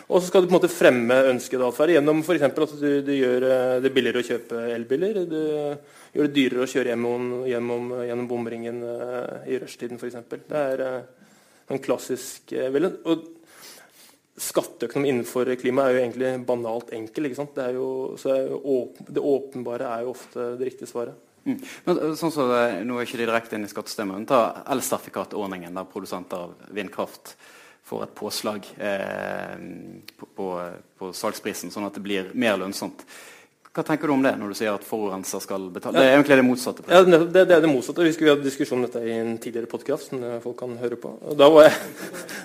Og 0.07 0.21
så 0.21 0.29
skal 0.31 0.41
du 0.41 0.47
på 0.47 0.55
en 0.55 0.61
måte 0.61 0.71
fremme 0.71 1.19
ønsket 1.35 1.67
atferd 1.67 1.97
gjennom 1.97 2.23
f.eks. 2.23 2.47
at 2.47 2.77
du, 2.79 2.91
du, 3.05 3.11
gjør 3.13 3.43
eh, 3.45 3.73
det 3.83 3.91
billigere 3.93 4.23
å 4.23 4.25
kjøpe 4.25 4.61
elbiler. 4.73 5.19
Du 5.29 5.41
gjør 6.13 6.29
det 6.29 6.35
dyrere 6.35 6.65
å 6.65 6.69
kjøre 6.69 6.93
gjennom, 6.93 7.27
gjennom, 7.49 7.91
gjennom 8.07 8.29
bomringen 8.29 8.83
uh, 8.85 9.41
i 9.49 9.59
rushtiden 9.61 9.99
f.eks. 9.99 10.17
Det 10.29 10.63
er 10.73 10.85
uh, 10.85 11.27
en 11.69 11.83
klassisk 11.83 12.55
uh, 12.57 12.69
vel, 12.73 12.89
og 13.05 13.27
Skatteøkonomi 14.39 15.09
innenfor 15.11 15.49
klima 15.59 15.83
er 15.83 15.97
jo 15.97 15.99
egentlig 15.99 16.29
banalt 16.47 16.93
enkel. 16.95 17.27
ikke 17.27 17.41
sant? 17.41 17.57
Det, 17.57 17.65
er 17.65 17.75
jo, 17.75 17.89
så 18.15 18.31
er 18.31 18.45
jo 18.47 18.59
åpen, 18.71 19.09
det 19.11 19.23
åpenbare 19.27 19.89
er 19.97 20.05
jo 20.05 20.13
ofte 20.13 20.45
det 20.55 20.69
riktige 20.69 20.87
svaret. 20.87 21.17
Mm. 21.43 21.57
Men, 21.85 21.99
sånn 22.19 22.31
så, 22.31 22.45
nå 22.87 22.95
er 22.95 23.07
ikke 23.07 23.19
de 23.19 23.25
direkte 23.27 23.57
inn 23.57 23.67
i 23.67 23.71
skattesystemet, 23.71 24.15
men 24.15 24.27
ta 24.29 24.63
elsertifikatordningen, 24.71 25.75
der 25.75 25.91
produsenter 25.91 26.45
av 26.45 26.71
vindkraft 26.75 27.33
får 27.89 28.05
et 28.05 28.15
påslag 28.15 28.67
eh, 28.77 29.55
på, 30.19 30.29
på, 30.37 30.47
på, 30.99 31.11
salgsprisen, 31.15 31.71
sånn 31.73 31.87
at 31.87 31.97
det 31.97 32.05
blir 32.05 32.31
mer 32.37 32.59
lønnsomt. 32.61 33.03
Hva 33.79 33.85
tenker 33.87 34.11
du 34.11 34.11
om 34.11 34.23
det, 34.25 34.33
når 34.35 34.49
du 34.51 34.57
sier 34.59 34.73
at 34.75 34.83
forurenser 34.83 35.39
skal 35.39 35.69
betale? 35.71 35.95
Det 35.95 36.07
er 36.09 36.17
egentlig 36.17 36.35
det 36.41 36.43
motsatte. 36.43 36.83
Ja, 36.91 36.99
det, 37.07 37.19
det, 37.31 37.45
er 37.47 37.61
det 37.63 37.69
motsatte. 37.71 38.03
Vi 38.03 38.11
skulle 38.11 38.33
hatt 38.35 38.43
diskusjon 38.43 38.81
om 38.81 38.83
dette 38.83 38.99
i 39.07 39.13
en 39.15 39.37
tidligere 39.39 39.71
podkast 39.71 40.09
som 40.11 40.25
folk 40.43 40.57
kan 40.59 40.73
høre 40.81 40.97
på. 40.99 41.13
Da 41.39 41.47
var 41.53 41.69
jeg, 41.69 41.77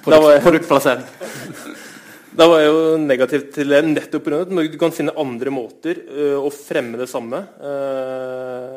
da 0.07 0.21
var 0.23 0.37
jeg 0.37 0.45
Produktplassering. 0.47 1.09
Da 2.35 2.49
var 2.51 2.65
jeg 2.65 2.71
jo 2.73 2.79
negativ 2.99 3.45
til 3.55 3.71
det 3.71 3.79
nettopp 3.87 4.25
pga. 4.27 4.41
at 4.43 4.51
du 4.51 4.79
kan 4.79 4.95
finne 4.95 5.13
andre 5.23 5.51
måter 5.55 6.01
uh, 6.09 6.39
å 6.43 6.51
fremme 6.51 6.99
det 6.99 7.07
samme. 7.07 7.39
Uh, 7.63 8.75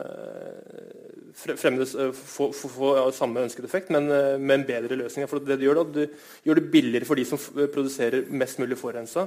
fremme 1.38 1.82
det, 1.82 1.88
få, 2.13 2.52
få, 2.54 2.70
få 2.70 2.91
ja, 3.00 3.08
samme 3.17 3.41
ønsket 3.48 3.65
effekt, 3.65 3.89
men 3.93 4.06
uh, 4.13 4.38
med 4.38 4.60
en 4.60 4.67
bedre 4.67 5.00
løsning. 5.02 5.26
For 5.26 5.41
det 5.41 5.58
du 5.58 5.65
gjør, 5.65 5.82
da, 5.82 5.86
du 5.89 6.06
gjør 6.46 6.62
det 6.62 6.70
billigere 6.74 7.10
for 7.10 7.17
de 7.17 7.26
som 7.26 7.41
produserer 7.41 8.30
mest 8.30 8.62
mulig 8.62 8.78
forurensa. 8.78 9.26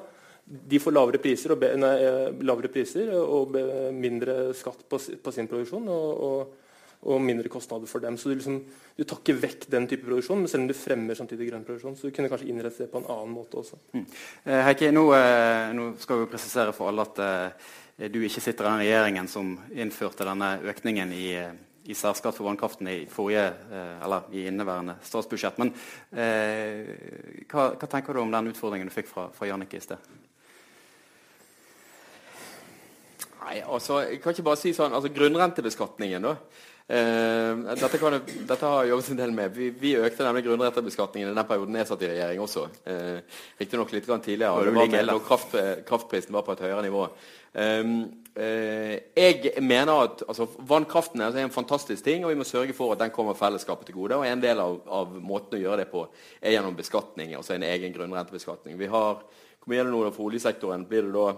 De 0.50 0.80
får 0.82 0.94
lavere 0.96 1.20
priser 1.22 1.54
og, 1.54 1.60
be, 1.62 1.68
nei, 1.78 1.94
lavere 2.42 2.72
priser 2.72 3.12
og 3.14 3.52
be, 3.54 3.62
mindre 3.94 4.50
skatt 4.58 4.82
på, 4.90 4.98
på, 4.98 5.34
sin 5.34 5.50
produksjon. 5.50 5.86
og, 5.88 6.24
og 6.26 6.58
og 7.00 7.20
mindre 7.24 7.48
kostnader 7.48 7.88
for 7.88 8.02
dem. 8.04 8.16
Så 8.20 8.28
du, 8.28 8.34
liksom, 8.36 8.58
du 8.96 9.04
tar 9.08 9.22
ikke 9.22 9.38
vekk 9.40 9.62
den 9.72 9.86
type 9.88 10.04
produksjon, 10.04 10.42
men 10.42 10.50
selv 10.52 10.66
om 10.66 10.68
du 10.68 10.76
fremmer 10.76 11.16
samtidig 11.16 11.48
grønn 11.48 11.64
produksjon. 11.64 11.96
Så 11.96 12.10
du 12.10 12.12
kunne 12.12 12.28
kanskje 12.28 12.50
innrette 12.52 12.84
det 12.84 12.90
på 12.92 13.00
en 13.00 13.08
annen 13.08 13.32
måte 13.32 13.56
også. 13.62 13.78
Mm. 13.94 14.04
Eh, 14.44 14.60
Heikki, 14.66 14.90
nå, 14.92 15.06
eh, 15.16 15.70
nå, 15.76 15.86
skal 16.02 16.20
vi 16.20 16.28
presisere 16.34 16.74
for 16.76 16.90
alle 16.90 17.08
at 17.08 17.22
eh, 17.24 17.72
du 18.12 18.20
ikke 18.20 18.44
sitter 18.44 18.68
i 18.68 18.68
den 18.68 18.82
regjeringen 18.84 19.32
som 19.32 19.56
innførte 19.72 20.28
denne 20.28 20.58
økningen 20.74 21.16
i 21.16 21.26
eh, 21.40 21.50
i 21.90 21.94
særskatt 21.96 22.36
for 22.36 22.46
vannkraften 22.46 22.88
i, 22.92 22.98
forrige, 23.10 23.46
eh, 23.72 24.16
i 24.36 24.46
inneværende 24.46 24.98
statsbudsjett. 25.02 25.58
Men 25.58 25.72
eh, 26.12 26.90
hva, 27.50 27.70
hva, 27.72 27.88
tenker 27.88 28.14
du 28.14 28.20
om 28.22 28.30
den 28.30 28.52
utfordringen 28.52 28.90
du 28.90 28.94
fikk 28.94 29.08
fra, 29.10 29.30
fra 29.34 29.48
Jannicke 29.48 29.80
i 29.80 29.84
sted? 29.84 30.10
Nei, 33.40 33.60
altså, 33.64 34.02
jeg 34.04 34.20
kan 34.20 34.34
ikke 34.34 34.48
bare 34.50 34.60
si 34.60 34.74
sånn, 34.76 34.92
altså 34.96 35.12
Grunnrentebeskatningen, 35.14 36.28
da. 36.28 36.36
Eh, 36.90 37.56
dette, 37.78 37.98
kan, 38.02 38.16
dette, 38.18 38.66
har 38.66 38.82
jeg 38.82 38.90
jobbet 38.90 39.10
en 39.12 39.18
del 39.20 39.34
med. 39.34 39.52
Vi, 39.54 39.68
vi 39.78 39.92
økte 39.94 40.24
nemlig 40.26 40.42
grunnrenterbeskatningen 40.48 41.28
i 41.30 41.34
den 41.36 41.46
perioden 41.46 41.76
jeg 41.78 41.86
satt 41.86 42.00
i 42.02 42.08
regjering 42.10 42.40
også. 42.42 42.64
Eh, 42.90 43.36
Riktignok 43.60 43.92
litt 43.94 44.08
grann 44.08 44.24
tidligere. 44.24 44.64
Det 44.66 44.72
var 44.74 44.88
med, 44.90 45.12
kraft, 45.28 45.54
kraftprisen 45.86 46.34
var 46.34 46.42
på 46.48 46.56
et 46.56 46.64
høyere 46.66 46.82
nivå. 46.82 47.04
Um, 47.50 47.94
uh, 48.38 48.92
jeg 49.18 49.62
mener 49.66 50.04
at 50.04 50.20
altså, 50.22 50.44
Vannkraften 50.70 51.22
er 51.22 51.38
en 51.42 51.50
fantastisk 51.54 52.04
ting, 52.06 52.22
og 52.24 52.30
vi 52.30 52.38
må 52.38 52.46
sørge 52.46 52.74
for 52.74 52.94
at 52.94 53.02
den 53.02 53.14
kommer 53.14 53.38
fellesskapet 53.38 53.86
til 53.86 53.98
gode. 54.00 54.18
og 54.18 54.26
En 54.26 54.42
del 54.42 54.62
av, 54.62 54.80
av 54.86 55.14
måten 55.14 55.58
å 55.58 55.62
gjøre 55.62 55.84
det 55.84 55.88
på 55.90 56.04
er 56.40 56.56
gjennom 56.56 56.78
beskatning, 56.78 57.36
altså 57.38 57.54
en 57.54 57.66
egen 57.70 57.94
grunnrentebeskatning. 57.94 58.78
Vi 58.78 58.90
har, 58.90 59.22
Hvor 59.60 59.70
mye 59.70 59.82
er 59.82 59.86
det 59.86 59.94
nå 59.94 60.02
for 60.10 60.26
oljesektoren? 60.26 60.88
Blir 60.90 61.06
det 61.06 61.14
da 61.14 61.28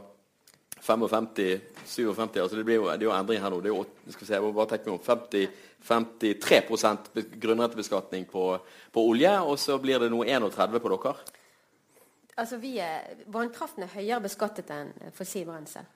55-57 0.82 2.40
altså 2.42 2.56
det, 2.56 2.64
blir 2.66 2.80
jo, 2.80 2.88
det 2.90 3.04
er 3.04 3.06
jo 3.06 3.14
endring 3.14 3.42
her 3.42 3.52
nå. 3.54 3.60
det 3.62 3.70
er 3.70 3.76
jo, 3.76 3.84
skal 4.08 4.26
vi 4.26 4.30
se, 4.32 4.40
bare 4.42 4.68
tenke 4.72 4.90
meg 4.90 4.96
om, 4.96 5.04
50, 5.06 5.46
53% 5.86 7.12
grunnrentebeskatning 7.42 8.26
på, 8.30 8.48
på, 8.90 9.04
olje, 9.12 9.32
og 9.46 9.58
så 9.62 9.78
blir 9.82 10.02
det 10.02 10.10
nå 10.10 10.24
31 10.24 10.82
på 10.82 10.92
dere? 10.94 11.14
Altså, 12.32 12.58
vi 12.58 12.76
er, 12.82 13.12
Vannkraften 13.30 13.84
er 13.84 13.94
høyere 13.94 14.24
beskattet 14.24 14.70
enn 14.74 14.90
fossil 15.14 15.46
brensel. 15.46 15.86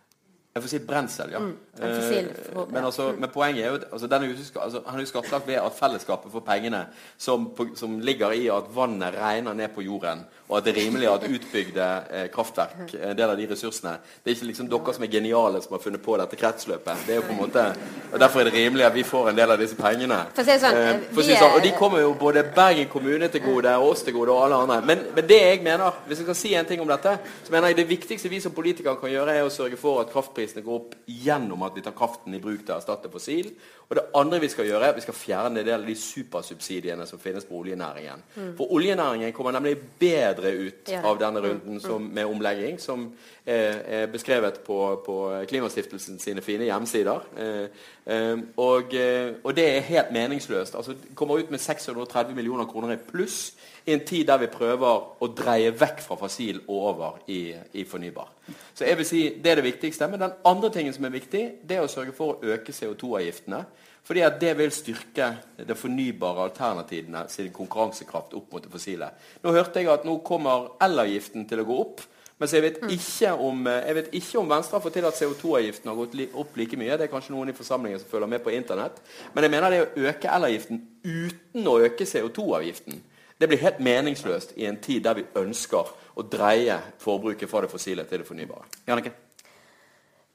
Jeg 0.56 0.62
får 0.64 0.70
si 0.72 0.78
brensel, 0.88 1.32
ja. 1.34 1.38
Mm, 1.38 1.56
eh, 1.84 2.64
men, 2.72 2.84
altså, 2.84 3.10
men, 3.12 3.28
poenget 3.28 3.64
er 3.66 3.74
jo 3.74 3.80
altså, 3.92 4.06
denne 4.08 4.30
altså, 4.32 4.80
Han 4.86 4.96
er 4.96 5.02
jo 5.02 5.08
skattlagt 5.10 5.46
ved 5.46 5.58
at 5.60 5.74
fellesskapet 5.76 6.32
får 6.32 6.40
pengene 6.46 6.86
som, 7.18 7.50
som, 7.76 7.98
ligger 8.00 8.32
i 8.32 8.46
at 8.48 8.70
vannet 8.72 9.18
regner 9.20 9.52
ned 9.52 9.68
på 9.74 9.84
jorden, 9.84 10.22
og 10.48 10.56
at 10.56 10.64
det 10.64 10.72
er 10.72 10.78
rimelig 10.86 11.10
at 11.10 11.26
utbygde 11.28 11.88
eh, 12.10 12.24
kraftverk 12.32 12.94
en 12.94 13.18
del 13.18 13.34
av 13.34 13.36
de 13.36 13.48
ressursene 13.50 13.92
Det 14.24 14.30
er 14.30 14.38
ikke 14.38 14.48
liksom 14.48 14.70
dere 14.72 14.94
som 14.96 15.04
er 15.04 15.12
geniale 15.12 15.60
som 15.60 15.76
har 15.76 15.82
funnet 15.84 16.04
på 16.06 16.16
dette 16.22 16.40
kretsløpet. 16.40 17.04
Det 17.04 17.12
er 17.12 17.20
jo 17.20 17.26
på 17.26 17.36
en 17.36 17.42
måte, 17.42 17.66
og 18.12 18.16
Derfor 18.24 18.40
er 18.40 18.48
det 18.48 18.54
rimelig 18.56 18.88
at 18.88 18.96
vi 18.96 19.04
får 19.04 19.28
en 19.28 19.36
del 19.36 19.52
av 19.52 19.60
disse 19.60 19.76
pengene. 19.76 20.22
For 20.32 20.40
å 20.40 20.48
si 20.48 20.56
sånn, 20.64 20.80
eh, 20.80 21.20
si 21.20 21.36
sånn, 21.36 21.58
og 21.58 21.60
de 21.66 21.74
kommer 21.76 22.00
jo 22.00 22.14
både 22.16 22.46
Bergen 22.56 22.88
kommune 22.88 23.28
til 23.28 23.44
gode 23.44 23.76
og 23.76 23.90
oss 23.90 24.06
til 24.08 24.16
gode 24.16 24.32
og 24.32 24.46
alle 24.46 24.62
andre. 24.64 24.80
Men, 24.86 25.04
men 25.18 25.28
det 25.28 25.42
jeg 25.42 25.62
mener, 25.68 26.00
hvis 26.08 26.24
jeg 26.24 26.30
skal 26.30 26.40
si 26.40 26.56
en 26.56 26.72
ting 26.72 26.80
om 26.80 26.88
dette, 26.88 27.18
så 27.44 27.52
mener 27.52 27.74
jeg 27.74 27.82
det 27.82 27.88
viktigste 27.92 28.32
vi 28.32 28.40
som 28.40 28.56
politikere 28.56 28.96
kan 28.96 29.12
gjøre, 29.12 29.36
er 29.36 29.44
å 29.44 29.52
sørge 29.52 29.76
for 29.76 30.00
at 30.00 30.12
kraftpris 30.14 30.45
kraftprisene 30.46 30.64
går 30.64 30.76
opp 30.76 30.94
gjennom 31.06 31.62
at 31.66 31.74
vi 31.76 31.82
tar 31.82 31.94
kraften 31.96 32.34
i 32.34 32.40
bruk 32.40 32.64
til 32.64 32.74
å 32.74 32.78
erstatte 32.78 33.10
fossil. 33.10 33.50
Og 33.88 33.96
det 33.96 34.04
andre 34.18 34.40
vi 34.42 34.48
skal 34.50 34.66
gjøre, 34.66 34.84
er 34.84 34.94
at 34.94 34.98
vi 34.98 35.04
skal 35.04 35.14
fjerne 35.14 35.60
en 35.60 35.66
del 35.66 35.80
av 35.80 35.86
de 35.86 35.94
supersubsidiene 35.94 37.06
som 37.06 37.20
finnes 37.22 37.46
på 37.46 37.58
oljenæringen. 37.60 38.22
Mm. 38.34 38.52
For 38.58 38.72
oljenæringen 38.74 39.32
kommer 39.32 39.54
nemlig 39.54 39.76
bedre 40.00 40.52
ut 40.56 40.90
ja. 40.90 41.02
av 41.06 41.20
denne 41.20 41.42
runden 41.44 41.80
som, 41.80 42.02
med 42.02 42.26
omlegging, 42.26 42.80
som 42.82 43.08
er, 43.44 43.82
er 43.86 44.06
beskrevet 44.10 44.60
på, 44.66 44.80
på 45.06 45.18
Klimastiftelsen 45.48 46.18
sine 46.18 46.42
fine 46.42 46.66
hjemsider. 46.66 47.30
Eh, 47.38 47.86
eh, 48.10 48.34
og, 48.56 48.94
eh, 48.94 49.36
og, 49.42 49.54
det 49.56 49.68
er 49.70 49.86
helt 49.90 50.12
meningsløst. 50.12 50.74
Altså, 50.74 50.96
kommer 51.14 51.38
ut 51.38 51.50
med 51.50 51.62
630 51.62 52.34
millioner 52.34 52.66
kroner 52.66 52.96
i 52.96 53.02
pluss 53.10 53.55
i 53.86 53.94
en 53.94 54.02
tid 54.06 54.26
der 54.26 54.40
vi 54.42 54.48
prøver 54.50 55.22
å 55.22 55.28
dreie 55.30 55.70
vekk 55.70 56.00
fra 56.02 56.16
fossil 56.18 56.58
og 56.64 56.86
over 56.90 57.18
i, 57.30 57.54
i, 57.78 57.84
fornybar. 57.86 58.32
Så 58.74 58.86
jeg 58.86 58.98
vil 58.98 59.06
si 59.06 59.20
Det 59.42 59.52
er 59.52 59.60
det 59.60 59.68
viktigste. 59.68 60.08
Men 60.10 60.24
den 60.24 60.34
andre 60.44 60.70
tingen 60.74 60.94
som 60.94 61.06
er 61.06 61.14
viktig, 61.14 61.44
det 61.62 61.76
er 61.76 61.84
å 61.84 61.90
sørge 61.90 62.14
for 62.16 62.34
å 62.34 62.50
øke 62.56 62.74
CO2-avgiftene. 62.74 63.62
Fordi 64.06 64.22
at 64.22 64.40
det 64.42 64.52
vil 64.58 64.74
styrke 64.74 65.30
de 65.66 65.74
fornybare 65.74 66.48
alternativene 66.48 67.24
sin 67.30 67.52
konkurransekraft 67.54 68.34
opp 68.38 68.52
mot 68.52 68.62
det 68.62 68.70
fossile. 68.70 69.08
Nå 69.42 69.54
hørte 69.54 69.82
jeg 69.82 69.90
at 69.90 70.06
nå 70.06 70.18
kommer 70.26 70.76
elavgiften 70.82 71.46
til 71.46 71.62
å 71.62 71.66
gå 71.66 71.80
opp. 71.86 72.04
Men 72.36 72.52
jeg 72.52 72.62
vet, 72.66 72.78
ikke 72.92 73.32
om, 73.40 73.64
jeg 73.70 73.96
vet 73.96 74.14
ikke 74.18 74.38
om 74.42 74.50
Venstre 74.50 74.76
har 74.76 74.82
fått 74.84 74.98
til 74.98 75.06
at 75.08 75.16
CO2-avgiften 75.16 75.88
har 75.88 75.96
gått 75.96 76.18
opp 76.36 76.58
like 76.58 76.76
mye. 76.76 76.98
Det 76.98 77.06
er 77.06 77.12
kanskje 77.14 77.32
noen 77.32 77.50
i 77.50 77.56
forsamlingen 77.56 78.02
som 78.02 78.10
følger 78.10 78.28
med 78.34 78.42
på 78.44 78.52
Internett. 78.52 78.98
Men 79.32 79.46
jeg 79.46 79.54
mener 79.54 79.72
det 79.72 79.84
å 79.84 80.08
øke 80.10 80.32
elavgiften 80.34 80.82
uten 81.06 81.70
å 81.70 81.78
øke 81.86 82.04
CO2-avgiften 82.04 83.00
det 83.38 83.48
blir 83.48 83.60
helt 83.60 83.80
meningsløst 83.84 84.56
i 84.56 84.66
en 84.66 84.80
tid 84.80 85.04
der 85.04 85.18
vi 85.18 85.26
ønsker 85.36 85.92
å 86.16 86.24
dreie 86.24 86.78
forbruket 87.02 87.50
fra 87.50 87.64
det 87.64 87.70
fossile 87.70 88.06
til 88.08 88.22
det 88.22 88.28
fornybare. 88.28 88.68
Jannicke? 88.88 89.12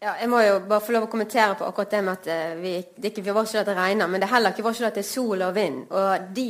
Ja, 0.01 0.15
jeg 0.17 0.29
må 0.29 0.39
jo 0.41 0.55
bare 0.65 0.81
få 0.81 0.95
lov 0.95 1.03
å 1.05 1.09
kommentere 1.11 1.53
på 1.59 1.65
akkurat 1.67 1.91
det 1.93 1.99
med 2.01 2.15
at 2.15 2.27
eh, 2.33 2.53
vi, 2.57 2.71
det 2.97 3.11
ikke 3.11 3.35
var 3.35 3.45
ikke 3.45 3.61
at 3.61 3.67
det 3.69 3.75
regner, 3.77 4.09
men 4.09 4.21
det 4.21 4.25
er 4.25 4.33
heller 4.33 4.53
ikke 4.55 4.63
var 4.65 4.73
ikke 4.73 4.87
at 4.87 4.95
det 4.97 5.03
er 5.03 5.09
sol 5.11 5.43
og 5.45 5.51
vind. 5.53 5.83
Og 5.93 6.31
de 6.33 6.45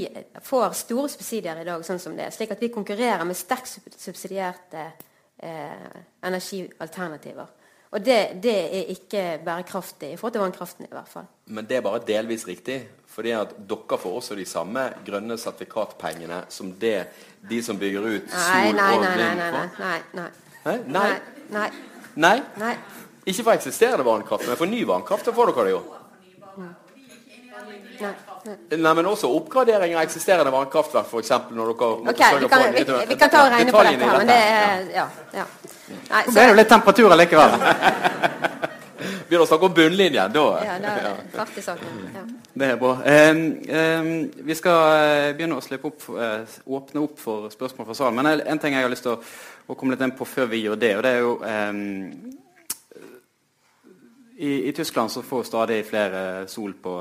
får 0.48 0.78
store 0.80 1.10
subsidier 1.12 1.60
i 1.60 1.66
dag, 1.68 1.84
sånn 1.84 2.00
som 2.00 2.16
det 2.16 2.30
er. 2.30 2.36
Slik 2.36 2.54
at 2.56 2.64
vi 2.64 2.72
konkurrerer 2.72 3.26
med 3.28 3.36
sterkt 3.36 3.74
subsidierte 4.00 4.86
eh, 5.44 6.00
energialternativer. 6.30 7.52
Og 7.92 8.06
det, 8.06 8.20
det, 8.40 8.56
er 8.56 8.94
ikke 8.96 9.26
bærekraftig 9.44 10.14
i 10.14 10.16
forhold 10.16 10.38
til 10.38 10.46
vannkraften 10.46 10.88
i 10.88 10.94
hvert 10.94 11.12
fall. 11.12 11.28
Men 11.52 11.68
det 11.68 11.82
er 11.82 11.84
bare 11.84 12.00
delvis 12.08 12.48
riktig. 12.48 12.80
Fordi 13.12 13.34
at 13.36 13.54
dere 13.68 13.98
får 14.00 14.18
også 14.22 14.36
de 14.40 14.46
samme 14.48 14.86
grønne 15.06 15.36
sertifikatpengene 15.40 16.46
som 16.50 16.72
det 16.80 17.10
de 17.50 17.60
som 17.64 17.80
bygger 17.80 18.08
ut 18.08 18.30
sol 18.32 18.78
nei, 18.78 18.92
og 18.96 19.04
vind 19.04 19.42
får? 19.42 19.72
Nei, 19.80 19.98
nei, 20.14 20.22
nei. 20.22 20.30
Nei? 20.66 20.78
Nei. 20.88 21.08
nei. 21.52 21.70
nei. 22.16 22.38
nei. 22.62 22.76
Ikke 23.26 23.44
for 23.44 23.54
eksisterende 23.54 24.06
vannkraft, 24.06 24.48
men 24.48 24.58
for 24.58 24.70
ny 24.70 24.86
vannkraft 24.88 25.28
så 25.28 25.34
får 25.36 25.52
dere 25.52 25.68
det 25.68 25.74
jo. 25.76 25.82
Nei, 28.02 28.16
nei. 28.80 28.94
men 28.98 29.06
også 29.06 29.30
oppgradering 29.30 29.94
av 29.94 30.06
eksisterende 30.08 30.54
vannkraftverk, 30.54 31.12
f.eks. 31.12 31.34
når 31.52 31.74
dere 31.74 31.92
okay, 32.14 32.40
vi 32.40 32.50
kan, 32.50 32.66
vi, 32.74 32.86
vi, 33.12 33.20
kan 33.20 33.30
ta 33.30 33.44
og 33.46 33.54
regne 33.54 33.76
på 33.76 33.84
dette, 33.86 34.08
her, 34.08 34.18
men 34.18 34.32
det 34.32 34.40
er 34.40 34.88
ja, 34.96 35.06
ja. 35.36 35.46
Nei, 36.10 36.24
så, 36.26 36.32
det 36.32 36.42
er 36.42 36.50
jo 36.50 36.58
litt 36.58 36.72
temperatur 36.72 37.18
likevel. 37.20 37.60
Begynner 39.32 39.46
å 39.46 39.48
snakke 39.48 39.68
om 39.70 39.76
bunnlinjen, 39.78 40.34
da. 40.36 40.42
Ja, 40.60 40.74
det 40.84 40.90
er 40.92 41.20
faktisk 41.40 41.70
saken. 41.70 42.00
Ja. 42.12 42.24
Det 42.52 42.68
er 42.68 42.80
bra. 42.82 42.90
Um, 43.00 43.38
um, 43.64 44.10
vi 44.44 44.58
skal 44.60 44.80
eh, 44.92 45.28
begynne 45.38 45.56
å 45.56 45.78
opp, 45.88 46.04
uh, 46.12 46.58
åpne 46.76 47.04
opp 47.06 47.16
for 47.16 47.48
spørsmål 47.54 47.88
fra 47.88 47.96
salen. 47.96 48.20
Men 48.20 48.44
en 48.44 48.60
ting 48.60 48.76
jeg 48.76 48.84
har 48.84 48.92
lyst 48.92 49.08
til 49.08 49.14
å, 49.14 49.22
å 49.72 49.78
komme 49.80 49.96
litt 49.96 50.04
inn 50.04 50.12
på 50.20 50.28
før 50.28 50.52
vi 50.52 50.60
gjør 50.66 50.82
det, 50.84 50.92
og 50.98 51.06
det 51.08 51.14
er 51.16 51.24
jo 51.24 51.32
i, 54.36 54.52
i, 54.68 54.76
Tyskland 54.76 55.16
så 55.16 55.24
får 55.24 55.48
stadig 55.48 55.80
flere 55.88 56.26
sol 56.52 56.76
på 56.84 56.98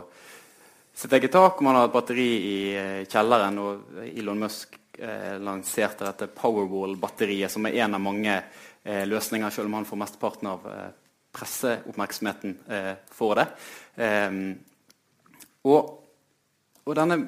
sitt 1.02 1.18
eget 1.18 1.34
tak. 1.34 1.58
Man 1.66 1.80
har 1.80 1.90
et 1.90 1.98
batteri 1.98 2.30
i 2.30 2.56
eh, 2.78 3.02
kjelleren, 3.10 3.58
og 3.58 4.02
Elon 4.06 4.46
Musk 4.46 4.78
eh, 5.02 5.34
lanserte 5.42 6.06
dette 6.06 6.30
Powerwall-batteriet, 6.38 7.50
som 7.50 7.66
er 7.66 7.82
en 7.82 7.98
av 7.98 8.06
mange 8.06 8.38
løsninger, 8.86 9.50
selv 9.50 9.66
om 9.68 9.80
han 9.80 9.84
får 9.84 9.98
mesteparten 10.06 10.54
av 10.54 10.62
presseoppmerksomheten 11.32 12.56
eh, 12.68 12.92
for 13.14 13.38
det. 13.38 13.46
Eh, 14.00 14.36
og, 15.68 15.90
og, 16.84 16.94
denne 16.96 17.18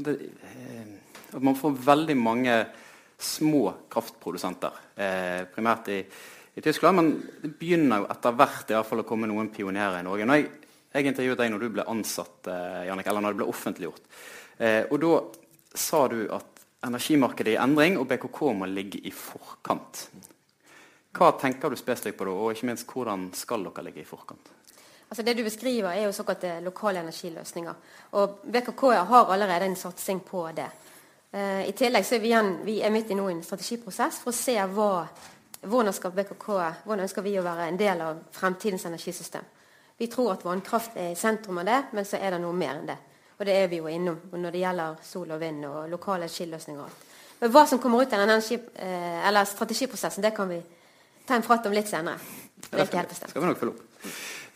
det, 0.00 0.14
eh, 0.46 0.86
At 1.30 1.42
man 1.42 1.58
får 1.58 1.76
veldig 1.86 2.16
mange 2.18 2.54
små 3.20 3.68
kraftprodusenter, 3.92 4.78
eh, 4.96 5.42
primært 5.52 5.90
i, 5.92 5.98
i, 6.54 6.60
Tyskland. 6.60 6.96
Men 6.96 7.10
det 7.42 7.52
begynner 7.60 8.02
jo 8.02 8.08
etter 8.10 8.34
hvert 8.34 8.72
i 8.72 8.74
hvert 8.74 8.88
fall 8.88 9.04
å 9.04 9.06
komme 9.06 9.28
noen 9.30 9.52
pionerer 9.54 10.00
i 10.00 10.06
Norge. 10.06 10.26
Når 10.26 10.40
jeg, 10.40 10.48
jeg 10.94 11.10
intervjuet 11.12 11.42
deg 11.42 11.52
når 11.52 11.62
du 11.62 11.68
ble 11.76 11.86
ansatt, 11.92 12.48
eh, 12.50 12.86
Jannik, 12.88 13.10
eller 13.12 13.26
når 13.26 13.36
det 13.36 13.42
ble 13.42 13.50
offentliggjort. 13.52 14.10
Og 14.60 14.96
da 15.00 15.12
sa 15.80 16.02
du 16.12 16.18
at 16.36 16.60
energimarkedet 16.84 17.54
er 17.54 17.58
i 17.58 17.62
endring, 17.62 17.94
og 17.96 18.08
BKK 18.10 18.40
må 18.58 18.68
ligge 18.68 19.00
i 19.08 19.12
forkant. 19.14 20.02
Hva 21.10 21.32
tenker 21.40 21.70
du 21.70 21.76
spesifikt 21.78 22.18
på 22.18 22.26
da, 22.28 22.34
og 22.34 22.52
ikke 22.54 22.68
minst 22.70 22.86
hvordan 22.90 23.30
skal 23.34 23.64
dere 23.66 23.88
ligge 23.88 24.04
i 24.04 24.06
forkant? 24.06 24.52
Altså 25.10 25.24
Det 25.26 25.34
du 25.36 25.42
beskriver, 25.42 25.90
er 25.90 26.04
jo 26.04 26.12
såkalte 26.14 26.60
lokale 26.62 27.00
energiløsninger. 27.00 27.74
Og 28.12 28.38
BKK 28.52 28.82
har 29.10 29.32
allerede 29.32 29.66
en 29.66 29.76
satsing 29.76 30.22
på 30.22 30.44
det. 30.54 30.68
Eh, 31.32 31.68
I 31.68 31.72
tillegg 31.72 32.06
så 32.06 32.14
er 32.14 32.22
vi, 32.22 32.30
igjen, 32.30 32.52
vi 32.64 32.80
er 32.80 32.94
midt 32.94 33.10
i 33.10 33.18
en 33.18 33.42
strategiprosess 33.42 34.20
for 34.22 34.30
å 34.30 34.38
se 34.38 34.54
hva, 34.54 35.08
hvordan, 35.62 35.92
skal 35.92 36.14
BKK, 36.14 36.46
hvordan 36.84 37.04
ønsker 37.08 37.26
vi 37.26 37.36
å 37.38 37.42
være 37.42 37.68
en 37.68 37.78
del 37.78 38.00
av 38.06 38.22
fremtidens 38.30 38.86
energisystem. 38.86 39.44
Vi 39.98 40.06
tror 40.06 40.32
at 40.36 40.44
vannkraft 40.46 40.96
er 40.96 41.10
i 41.10 41.18
sentrum 41.18 41.58
av 41.58 41.66
det, 41.66 41.82
men 41.92 42.06
så 42.06 42.16
er 42.16 42.30
det 42.30 42.40
noe 42.40 42.54
mer 42.54 42.76
enn 42.78 42.86
det. 42.86 42.98
Og 43.36 43.46
det 43.46 43.56
er 43.56 43.68
vi 43.68 43.80
jo 43.80 43.90
innom 43.90 44.30
når 44.32 44.54
det 44.54 44.62
gjelder 44.62 45.02
sol 45.02 45.30
og 45.34 45.40
vind 45.40 45.66
og 45.66 45.88
lokale 45.90 46.28
energiløsninger. 46.28 46.98
Men 47.40 47.50
hva 47.50 47.66
som 47.66 47.80
kommer 47.82 48.02
ut 48.04 48.12
av 48.12 48.20
den 48.20 48.30
energi, 48.30 48.56
uh, 48.56 49.44
strategiprosessen, 49.48 50.22
det 50.22 50.34
kan 50.36 50.48
vi 50.48 50.60
ta 51.26 51.36
en 51.36 51.44
prat 51.46 51.66
om 51.66 51.74
litt 51.74 51.90
senere. 51.90 52.18
Det 52.70 52.86
skal, 52.86 53.12
skal 53.16 53.42
vi 53.42 53.48
nok 53.48 53.60
følge 53.60 53.74
opp. 53.74 54.08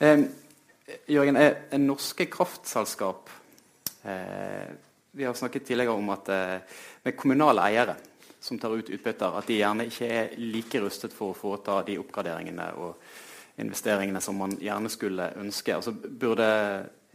Eh, 0.04 0.24
Jørgen, 1.08 1.38
er, 1.40 1.54
er 1.72 1.80
norske 1.80 2.26
kraftselskap 2.28 3.30
eh, 4.04 4.72
Vi 5.16 5.24
har 5.24 5.36
snakket 5.38 5.64
tidligere 5.64 5.94
om 5.96 6.10
at 6.12 6.28
eh, 6.32 6.80
med 7.04 7.16
kommunale 7.16 7.64
eiere 7.70 7.94
som 8.44 8.58
tar 8.60 8.74
ut 8.76 8.90
utbytter, 8.92 9.38
at 9.38 9.48
de 9.48 9.56
gjerne 9.56 9.86
ikke 9.88 10.08
er 10.12 10.34
like 10.36 10.80
rustet 10.84 11.14
for 11.16 11.32
å 11.32 11.38
foreta 11.38 11.78
de 11.86 11.96
oppgraderingene 12.02 12.66
og 12.76 13.00
investeringene 13.62 14.20
som 14.20 14.36
man 14.36 14.58
gjerne 14.60 14.90
skulle 14.92 15.30
ønske. 15.40 15.78
Altså, 15.78 15.94
burde 15.94 16.50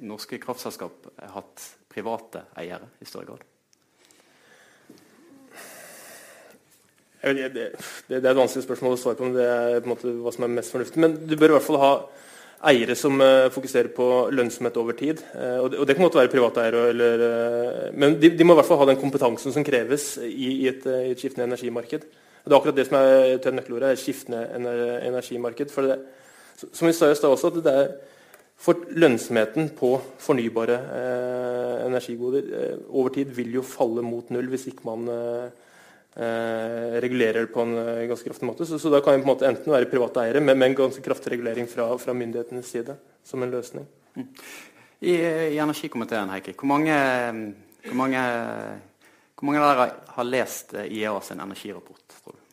norske 0.10 0.40
kraftselskap 0.42 1.12
hatt 1.36 1.68
private 1.92 2.48
eiere 2.58 2.96
i 2.98 3.06
større 3.06 3.30
grad? 3.30 3.49
Det, 7.22 7.66
er 8.10 8.18
et 8.22 8.38
vanskelig 8.38 8.64
spørsmål 8.64 8.96
å 8.96 9.00
svare 9.00 9.20
på, 9.20 9.28
men 9.28 9.36
det 9.36 9.46
er 9.46 9.82
på 9.84 9.90
en 9.90 9.94
måte 9.94 10.12
hva 10.24 10.32
som 10.32 10.46
er 10.46 10.54
mest 10.56 10.72
fornuftig. 10.72 11.02
Men 11.04 11.18
du 11.28 11.36
bør 11.36 11.54
i 11.54 11.58
hvert 11.58 11.68
fall 11.68 11.82
ha 11.82 11.94
eiere 12.70 12.96
som 13.00 13.16
uh, 13.24 13.48
fokuserer 13.52 13.92
på 13.96 14.06
lønnsomhet 14.36 14.78
over 14.80 14.96
tid. 15.00 15.22
Uh, 15.34 15.66
og, 15.66 15.76
det, 15.88 15.96
kan 15.96 16.06
godt 16.08 16.20
være 16.20 16.32
private 16.32 16.64
eiere, 16.64 16.86
uh, 16.96 17.84
men 17.96 18.18
de, 18.20 18.32
må 18.44 18.56
i 18.56 18.60
hvert 18.60 18.70
fall 18.70 18.82
ha 18.82 18.90
den 18.90 19.00
kompetansen 19.00 19.56
som 19.56 19.66
kreves 19.68 20.14
i, 20.24 20.68
et, 20.72 20.88
skiftende 21.20 21.50
energimarked. 21.50 22.08
Det 22.40 22.54
er 22.54 22.58
akkurat 22.58 22.80
det 22.80 22.88
som 22.88 23.00
er 23.00 23.36
til 23.44 23.56
nøkkelordet, 23.58 23.94
et 23.94 24.02
skiftende 24.02 24.46
energimarked. 25.08 25.72
For 25.76 25.88
det, 25.88 26.00
som 26.72 26.88
vi 26.88 26.96
sa 26.96 27.12
i 27.12 27.16
også, 27.16 27.52
at 27.52 27.64
det 27.66 27.76
er 27.84 27.92
for 28.60 28.80
lønnsomheten 28.92 29.70
på 29.76 29.94
fornybare 30.20 30.80
energigoder 31.86 32.50
over 32.90 33.14
tid 33.16 33.30
vil 33.32 33.54
jo 33.56 33.64
falle 33.64 34.04
mot 34.04 34.34
null 34.36 34.50
hvis 34.52 34.66
ikke 34.72 34.88
man 34.88 35.06
Eh, 35.08 35.69
regulerer 37.02 37.46
det 37.46 37.54
på 37.54 37.64
en 37.64 37.78
eh, 37.78 38.08
ganske 38.10 38.28
kraftig 38.28 38.48
måte. 38.50 38.66
Så, 38.66 38.80
så 38.80 38.92
da 38.92 39.00
kan 39.02 39.16
vi 39.16 39.24
på 39.24 39.30
en 39.30 39.32
måte 39.32 39.48
enten 39.48 39.72
være 39.72 39.88
private 39.92 40.26
eiere, 40.26 40.42
men 40.44 40.58
med 40.60 40.72
en 40.72 40.78
ganske 40.82 41.04
kraftig 41.06 41.32
regulering 41.36 41.70
fra, 41.72 41.88
fra 42.02 42.16
myndighetenes 42.18 42.68
side 42.68 42.98
som 43.24 43.44
en 43.44 43.54
løsning. 43.54 43.88
Mm. 44.18 44.28
I, 45.00 45.16
I, 45.16 45.58
energikomiteen, 45.64 46.32
Heikki, 46.34 46.58
hvor 46.60 46.68
mange, 46.74 46.98
hvor 47.86 47.98
mange, 48.02 48.24
hvor 49.40 49.48
mange 49.48 49.64
av 49.64 49.70
dere 49.72 49.88
har 50.18 50.28
lest 50.28 50.76
IEA 50.84 51.16
sin 51.24 51.40
energirapport? 51.40 52.20
tror 52.20 52.36
du? 52.36 52.46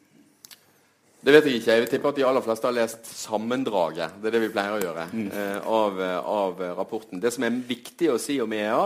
Det 1.27 1.35
vet 1.35 1.49
jeg 1.49 1.59
ikke. 1.59 1.73
Jeg 1.75 1.83
vil 1.83 1.91
tippe 1.91 2.11
at 2.13 2.19
de 2.21 2.27
aller 2.29 2.45
fleste 2.45 2.69
har 2.69 2.77
lest 2.77 3.09
sammendraget. 3.11 4.21
Det 4.23 4.31
er 4.31 4.37
det 4.37 4.45
vi 4.45 4.55
pleier 4.55 4.77
å 4.77 4.83
gjøre 4.85 5.11
mm. 5.11 5.29
eh, 5.35 5.71
av, 5.75 6.03
av, 6.23 6.67
rapporten. 6.79 7.19
Det 7.19 7.35
som 7.35 7.49
er 7.49 7.63
viktig 7.67 8.13
å 8.13 8.21
si 8.23 8.39
om 8.45 8.55
IEA, 8.55 8.85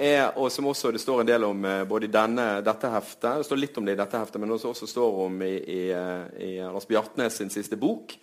er, 0.00 0.30
og 0.40 0.48
som 0.52 0.68
også 0.70 0.90
det 0.94 1.02
står 1.02 1.22
en 1.22 1.28
del 1.28 1.44
om 1.44 1.64
eh, 1.68 1.82
både 1.88 2.08
i 2.08 2.12
denne, 2.12 2.46
dette 2.64 2.90
heftet, 2.92 3.40
det 3.40 3.48
står 3.48 3.60
litt 3.60 3.80
om 3.80 3.86
det 3.86 3.96
i 3.96 4.00
dette 4.00 4.20
heftet, 4.20 4.40
men 4.40 4.54
også, 4.56 4.72
også 4.72 4.88
står 4.88 5.18
om 5.26 5.42
i, 5.44 5.52
i, 5.60 5.82
eh, 5.92 6.22
i 6.46 6.52
Lars 6.64 6.88
Bjartnes 6.88 7.36
sin 7.40 7.52
siste 7.52 7.76
bok 7.80 8.14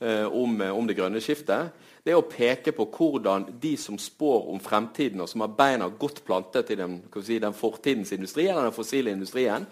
eh, 0.00 0.26
om, 0.26 0.60
eh, 0.60 0.74
om, 0.74 0.86
det 0.88 0.98
grønne 0.98 1.22
skiftet, 1.24 1.72
det 2.02 2.12
er 2.12 2.20
å 2.20 2.26
peke 2.26 2.74
på 2.76 2.88
hvordan 2.90 3.46
de 3.62 3.72
som 3.80 3.96
spår 4.00 4.50
om 4.52 4.60
fremtiden, 4.60 5.22
og 5.22 5.30
som 5.30 5.44
har 5.46 5.56
beina 5.56 5.88
godt 5.88 6.20
plantet 6.26 6.74
i 6.74 6.78
den, 6.78 7.00
si, 7.22 7.38
den 7.40 7.56
fortidens 7.56 8.12
industri, 8.12 8.48
eller 8.50 8.68
den 8.68 8.76
fossile 8.76 9.14
industrien, 9.14 9.68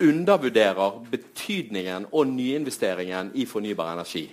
undervurderer 0.00 1.00
betydningen 1.10 2.08
og 2.12 2.28
nyinvesteringen 2.28 3.32
i 3.34 3.46
fornybar 3.48 3.94
energi. 3.94 4.28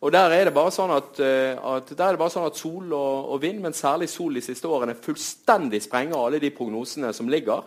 Og 0.00 0.12
Der 0.12 0.30
er 0.30 0.46
det 0.46 0.54
bare 0.54 0.70
sånn 0.70 0.92
at, 0.94 1.18
eh, 1.18 1.58
at, 1.58 1.90
bare 1.98 2.30
sånn 2.30 2.46
at 2.46 2.58
sol 2.58 2.92
og, 2.92 3.32
og, 3.34 3.40
vind, 3.42 3.58
men 3.64 3.74
særlig 3.74 4.06
sol 4.12 4.36
de 4.38 4.44
siste 4.44 4.70
årene, 4.70 4.94
fullstendig 4.94 5.80
sprenger 5.82 6.20
alle 6.20 6.38
de 6.38 6.52
prognosene 6.54 7.10
som 7.12 7.28
ligger. 7.28 7.64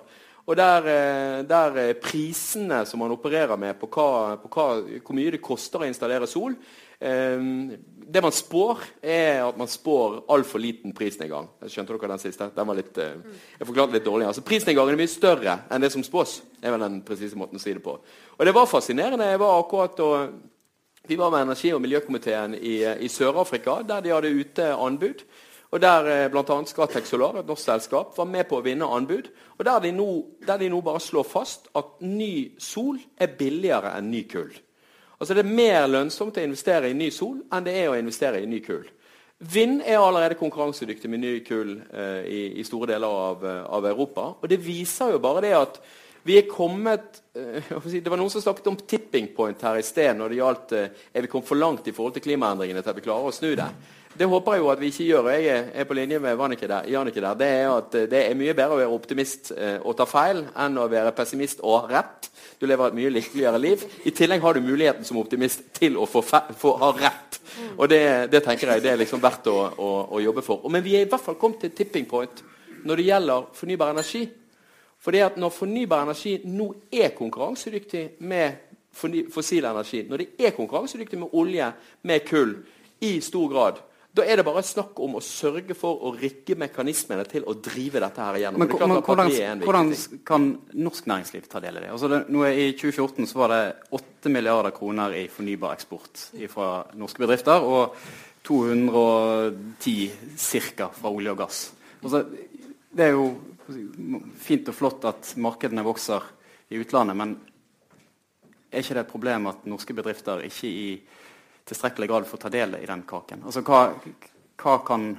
Og 0.47 0.55
der, 0.55 0.87
eh, 0.87 1.41
der 1.43 1.75
eh, 1.81 1.97
prisene 1.99 2.85
som 2.87 3.03
man 3.03 3.11
opererer 3.11 3.59
med 3.59 3.75
på, 3.79 3.89
hva, 3.91 4.37
på 4.39 4.47
hva, 4.47 4.67
hvor 5.03 5.17
mye 5.17 5.33
det 5.35 5.41
koster 5.43 5.83
å 5.83 5.89
installere 5.89 6.29
sol 6.29 6.55
Det 7.01 8.21
man 8.21 8.33
spår, 8.35 8.81
er 9.01 9.39
at 9.41 9.55
man 9.57 9.69
spår 9.69 10.19
altfor 10.29 10.61
liten 10.61 10.93
prisnedgang. 10.93 11.47
Skjønte 11.65 11.95
dere 11.95 12.11
den 12.11 12.21
siste? 12.21 12.49
Den 12.53 12.67
var 12.67 12.77
litt, 12.77 12.93
jeg 12.93 13.65
forklarte 13.65 13.95
litt 13.95 14.05
dårlig. 14.05 14.27
Altså, 14.29 14.43
prisnedgangen 14.45 14.93
er 14.93 14.99
mye 14.99 15.09
større 15.09 15.55
enn 15.71 15.81
det 15.81 15.89
som 15.89 16.03
spås. 16.05 16.43
er 16.61 16.75
vel 16.75 16.83
den 16.85 16.99
presise 17.01 17.39
måten 17.39 17.57
å 17.57 17.63
si 17.63 17.73
det 17.73 17.81
på. 17.81 17.95
Og 18.37 18.45
det 18.45 18.53
var 18.53 18.69
fascinerende. 18.69 19.31
Jeg 19.31 19.41
var 19.41 19.63
akkurat 19.63 20.03
og 20.05 20.50
vi 21.11 21.15
var 21.15 21.31
med 21.31 21.41
energi- 21.41 21.73
og 21.75 21.81
miljøkomiteen 21.81 22.53
i, 22.55 22.77
i 23.03 23.07
Sør-Afrika, 23.11 23.81
der 23.83 23.99
de 23.99 24.13
hadde 24.13 24.29
ute 24.31 24.67
anbud. 24.73 25.23
Og 25.71 25.81
Der 25.81 26.07
eh, 26.07 26.29
bl.a. 26.31 26.63
Scatec 26.65 27.07
Solar, 27.07 27.39
et 27.39 27.47
norsk 27.47 27.65
selskap, 27.65 28.13
var 28.17 28.27
med 28.31 28.47
på 28.47 28.59
å 28.59 28.63
vinne 28.63 28.87
anbud. 28.87 29.27
Og 29.57 29.65
der 29.67 29.81
de, 29.83 29.91
nå, 29.91 30.07
der 30.47 30.61
de 30.61 30.69
nå 30.71 30.79
bare 30.81 31.01
slår 31.03 31.27
fast 31.27 31.67
at 31.75 31.99
ny 31.99 32.53
sol 32.59 32.99
er 33.19 33.35
billigere 33.35 33.91
enn 33.97 34.07
ny 34.11 34.23
kull. 34.31 34.53
Altså 35.19 35.35
Det 35.35 35.43
er 35.43 35.51
mer 35.51 35.89
lønnsomt 35.91 36.39
å 36.39 36.45
investere 36.47 36.89
i 36.89 36.95
ny 36.95 37.09
sol 37.11 37.41
enn 37.51 37.67
det 37.67 37.75
er 37.81 37.91
å 37.91 37.99
investere 37.99 38.39
i 38.39 38.47
ny 38.47 38.63
kull. 38.63 38.87
Vind 39.51 39.81
er 39.83 39.99
allerede 39.99 40.39
konkurransedyktig 40.39 41.11
med 41.11 41.25
ny 41.25 41.33
kull 41.43 41.75
eh, 41.91 42.23
i, 42.23 42.41
i, 42.55 42.63
store 42.63 42.93
deler 42.93 43.19
av, 43.27 43.43
eh, 43.43 43.63
av, 43.67 43.89
Europa. 43.91 44.29
Og 44.39 44.47
det 44.47 44.63
viser 44.63 45.11
jo 45.11 45.19
bare 45.19 45.43
det 45.43 45.55
at 45.59 45.83
vi 46.27 46.37
er 46.37 46.49
kommet 46.49 47.21
uh, 47.37 47.87
Det 47.87 48.09
var 48.09 48.19
noen 48.19 48.31
som 48.33 48.43
snakket 48.43 48.69
om 48.71 48.77
tipping 48.77 49.31
point 49.35 49.63
her 49.65 49.79
i 49.79 49.85
sted 49.85 50.13
når 50.17 50.31
det 50.31 50.41
gjaldt 50.41 50.75
uh, 50.77 51.01
er 51.13 51.25
vi 51.25 51.31
kommet 51.31 51.49
for 51.49 51.59
langt 51.59 51.87
i 51.89 51.95
forhold 51.95 52.15
til 52.17 52.25
klimaendringene 52.27 52.83
til 52.83 52.93
at 52.93 52.99
vi 52.99 53.05
klarer 53.05 53.31
å 53.31 53.35
snu 53.35 53.53
det. 53.57 53.67
Det 54.11 54.27
håper 54.27 54.57
jeg 54.57 54.59
jo 54.59 54.69
at 54.73 54.81
vi 54.81 54.89
ikke 54.91 55.05
gjør. 55.07 55.29
Jeg 55.31 55.59
er 55.71 55.85
på 55.87 55.95
linje 55.95 56.17
med 56.19 56.41
Jannicke 56.91 57.21
der. 57.23 57.37
Det 57.39 57.47
er 57.47 57.69
at 57.71 57.95
uh, 57.95 58.07
det 58.11 58.23
er 58.25 58.37
mye 58.37 58.55
bedre 58.57 58.75
å 58.75 58.81
være 58.81 58.97
optimist 58.97 59.53
og 59.55 59.95
ta 59.97 60.05
feil 60.09 60.43
enn 60.59 60.77
å 60.77 60.89
være 60.91 61.15
pessimist 61.15 61.63
og 61.63 61.89
rett. 61.91 62.27
Du 62.59 62.67
lever 62.67 62.91
et 62.91 62.97
mye 62.99 63.13
lykkeligere 63.15 63.61
liv. 63.61 63.85
I 64.05 64.13
tillegg 64.13 64.43
har 64.43 64.53
du 64.53 64.65
muligheten 64.65 65.07
som 65.07 65.17
optimist 65.17 65.63
til 65.73 65.95
å 65.97 66.05
få, 66.05 66.21
få 66.21 66.75
ha 66.83 66.91
rett. 66.99 67.39
Og 67.77 67.87
det, 67.89 68.03
det, 68.31 68.43
tenker 68.45 68.75
jeg 68.75 68.83
det 68.83 68.91
er 68.93 69.01
liksom 69.01 69.23
verdt 69.23 69.47
å, 69.49 69.57
å, 69.71 69.89
å 70.13 70.21
jobbe 70.21 70.43
for. 70.45 70.67
Men 70.69 70.83
vi 70.85 70.97
er 70.99 71.07
i 71.07 71.09
hvert 71.09 71.23
fall 71.23 71.39
kommet 71.41 71.63
til 71.63 71.73
tipping 71.75 72.05
point 72.09 72.43
når 72.85 72.99
det 72.99 73.07
gjelder 73.07 73.49
fornybar 73.57 73.95
energi. 73.95 74.27
Fordi 75.01 75.23
at 75.25 75.37
Når 75.37 75.49
fornybar 75.49 76.03
energi 76.05 76.35
nå 76.45 76.73
er 76.93 77.15
konkurransedyktig 77.17 78.09
med 78.19 78.51
fossil 78.93 79.65
energi, 79.65 80.03
når 80.09 80.17
det 80.17 80.27
er 80.45 80.51
konkurransedyktig 80.51 81.19
med 81.19 81.33
olje, 81.33 81.71
med 82.03 82.27
kull, 82.27 82.57
i 83.01 83.19
stor 83.21 83.47
grad, 83.49 83.79
da 84.11 84.25
er 84.27 84.35
det 84.37 84.43
bare 84.43 84.61
snakk 84.65 84.97
om 84.99 85.15
å 85.15 85.21
sørge 85.23 85.75
for 85.77 86.01
å 86.03 86.11
rigge 86.11 86.57
mekanismene 86.59 87.23
til 87.31 87.45
å 87.47 87.53
drive 87.63 88.01
dette 88.03 88.25
her 88.25 88.39
igjennom. 88.41 88.59
Men, 88.59 88.73
men 88.75 89.03
hvordan, 89.07 89.61
hvordan, 89.63 89.93
kan 90.27 90.49
norsk 90.75 91.07
næringsliv 91.07 91.47
ta 91.49 91.61
del 91.63 91.79
i 91.79 91.85
det? 91.85 91.91
Altså 91.95 92.09
det 92.11 92.19
nå 92.27 92.43
I 92.49 92.73
2014 92.75 93.29
så 93.31 93.39
var 93.39 93.53
det 93.55 93.61
8 93.95 94.33
milliarder 94.35 94.75
kroner 94.75 95.15
i 95.15 95.23
fornybar 95.31 95.77
eksport 95.79 96.25
fra 96.51 96.67
norske 96.99 97.23
bedrifter, 97.23 97.63
og 97.63 97.95
210 98.43 100.11
ca. 100.75 100.91
fra 100.91 101.09
olje 101.13 101.31
og 101.31 101.39
gass. 101.45 101.63
Altså, 102.01 102.25
det 102.91 103.05
er 103.05 103.15
jo 103.15 103.25
fint 104.41 104.69
og 104.71 104.75
flott 104.77 105.07
at 105.09 105.33
markedene 105.41 105.85
vokser 105.85 106.25
i 106.71 106.79
utlandet, 106.81 107.17
men 107.17 107.35
er 108.71 108.79
ikke 108.79 108.95
det 108.95 109.03
et 109.03 109.11
problem 109.11 109.49
at 109.51 109.67
norske 109.67 109.95
bedrifter 109.95 110.45
ikke 110.47 110.69
i 110.69 110.85
tilstrekkelig 111.67 112.07
grad 112.09 112.27
får 112.29 112.45
ta 112.45 112.51
del 112.53 112.77
i 112.79 112.87
den 112.87 113.03
kaken? 113.07 113.43
Altså, 113.47 113.63
hva, 113.67 113.81
hva 114.61 114.77
kan, 114.87 115.11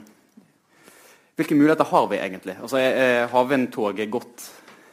hvilke 1.37 1.59
muligheter 1.59 1.89
har 1.93 2.09
vi 2.11 2.21
egentlig? 2.21 2.57
Altså, 2.61 2.81
er 2.81 3.29
havvindtoget 3.33 4.11
godt 4.13 4.49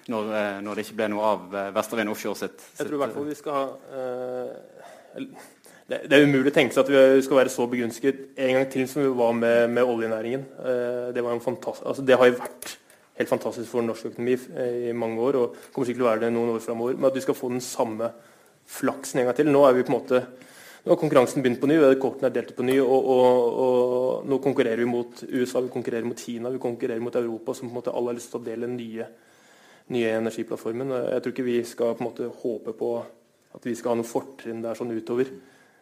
når, 0.10 0.34
eh, 0.34 0.58
når, 0.66 0.76
det 0.76 0.86
ikke 0.86 0.98
ble 1.00 1.08
noe 1.14 1.32
av 1.36 1.56
eh, 1.56 1.72
Vestervind 1.76 2.12
Offshore 2.12 2.40
sitt, 2.40 2.60
sitt 2.60 2.82
Jeg 2.82 2.90
tror 2.90 2.98
i 2.98 3.02
hvert 3.04 3.16
fall 3.16 3.28
vi 3.30 3.38
skal 3.38 3.58
ha 3.60 3.66
uh, 3.94 5.26
det, 5.90 6.00
det, 6.06 6.18
er 6.18 6.26
umulig 6.26 6.52
å 6.52 6.56
tenke 6.56 6.74
seg 6.74 6.84
at 6.84 6.92
vi 6.92 7.24
skal 7.26 7.40
være 7.40 7.54
så 7.54 7.68
begunstiget 7.70 8.24
en 8.38 8.58
gang 8.58 8.68
til 8.74 8.90
som 8.90 9.04
vi 9.04 9.12
var 9.20 9.36
med, 9.38 9.72
med 9.74 9.90
oljenæringen. 9.90 10.44
Det, 11.16 11.24
var 11.26 11.34
en 11.34 11.42
altså, 11.42 12.04
det 12.06 12.18
har 12.18 12.30
jo 12.30 12.36
vært 12.38 12.74
helt 13.20 13.32
fantastisk 13.32 13.70
for 13.70 13.86
norsk 13.86 14.12
økonomi 14.14 14.36
eh, 14.36 14.90
i 14.90 14.98
mange 14.98 15.22
år, 15.22 15.40
og 15.40 15.58
kommer 15.74 15.90
sikkert 15.90 16.02
til 16.02 16.08
å 16.08 16.12
være 16.12 16.26
det 16.26 16.34
noen 16.36 16.54
år 16.56 16.64
framover. 16.64 16.98
Men 16.98 17.10
at 17.12 17.18
vi 17.20 17.26
skal 17.26 17.38
få 17.38 17.52
den 17.52 17.64
samme 17.64 18.12
flaksen 18.70 19.22
en 19.22 19.30
gang 19.30 19.38
til. 19.38 19.52
Nå 19.52 19.66
er 19.68 19.76
vi 19.76 19.86
på 19.86 19.94
en 19.94 20.00
måte 20.00 20.24
nå 20.80 20.94
har 20.94 21.00
konkurransen 21.02 21.44
begynt 21.44 21.60
på 21.60 21.68
ny, 21.68 21.76
kortene 22.00 22.30
er 22.30 22.36
delt 22.38 22.54
på 22.56 22.64
ny, 22.64 22.78
og, 22.80 23.08
og, 23.14 23.48
og, 23.64 24.28
nå 24.32 24.38
konkurrerer 24.40 24.80
vi 24.80 24.88
mot 24.88 25.24
USA, 25.28 25.60
vi 25.66 25.72
konkurrerer 25.74 26.08
mot 26.08 26.22
Kina, 26.24 26.52
vi 26.54 26.62
konkurrerer 26.64 27.04
mot 27.04 27.18
Europa, 27.20 27.54
som 27.54 27.68
på 27.68 27.74
en 27.74 27.80
måte 27.82 27.92
alle 27.92 28.14
har 28.14 28.18
lyst 28.18 28.32
til 28.32 28.40
å 28.40 28.46
dele 28.46 28.70
den 28.70 28.78
nye, 28.80 29.08
nye 29.92 30.14
energiplattformen. 30.22 30.94
Jeg 30.96 31.26
tror 31.26 31.36
ikke 31.36 31.48
vi 31.50 31.58
skal 31.68 31.98
på 31.98 32.06
en 32.06 32.08
måte 32.08 32.30
håpe 32.46 32.76
på 32.80 32.94
at 33.60 33.68
vi 33.68 33.76
skal 33.76 33.92
ha 33.92 34.00
noen 34.00 34.08
fortrinn 34.08 34.64
der 34.64 34.80
sånn 34.80 34.96
utover. 34.96 35.34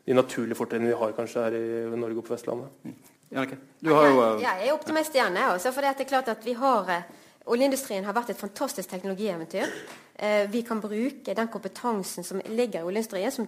De 0.07 0.17
naturlige 0.17 0.57
fortrinnene 0.57 0.95
vi 0.95 0.99
har 1.03 1.13
kanskje 1.13 1.45
her 1.45 1.59
i 1.59 1.63
Norge 1.93 2.23
og 2.23 2.25
på 2.25 2.33
Vestlandet. 2.33 2.97
Jannicke, 3.29 3.61
du 3.83 3.93
har 3.93 4.09
jo 4.09 4.19
uh... 4.23 4.41
Jeg 4.41 4.65
er 4.65 4.73
optimist 4.73 5.15
gjerne, 5.15 5.43
jeg 5.43 5.59
også. 5.59 5.73
For 5.75 5.83
det 5.83 5.93
er 5.93 6.09
klart 6.09 6.29
at 6.31 6.45
vi 6.47 6.55
har 6.57 6.87
uh, 6.89 7.25
Oljeindustrien 7.47 8.05
har 8.05 8.15
vært 8.15 8.33
et 8.33 8.39
fantastisk 8.39 8.89
teknologieventyr. 8.91 9.75
Eh, 10.15 10.45
vi 10.51 10.63
kan 10.67 10.81
bruke 10.83 11.35
den 11.35 11.51
kompetansen 11.51 12.25
som 12.27 12.41
ligger 12.43 12.81
i 12.81 12.89
oljeindustrien, 12.89 13.31
som, 13.31 13.47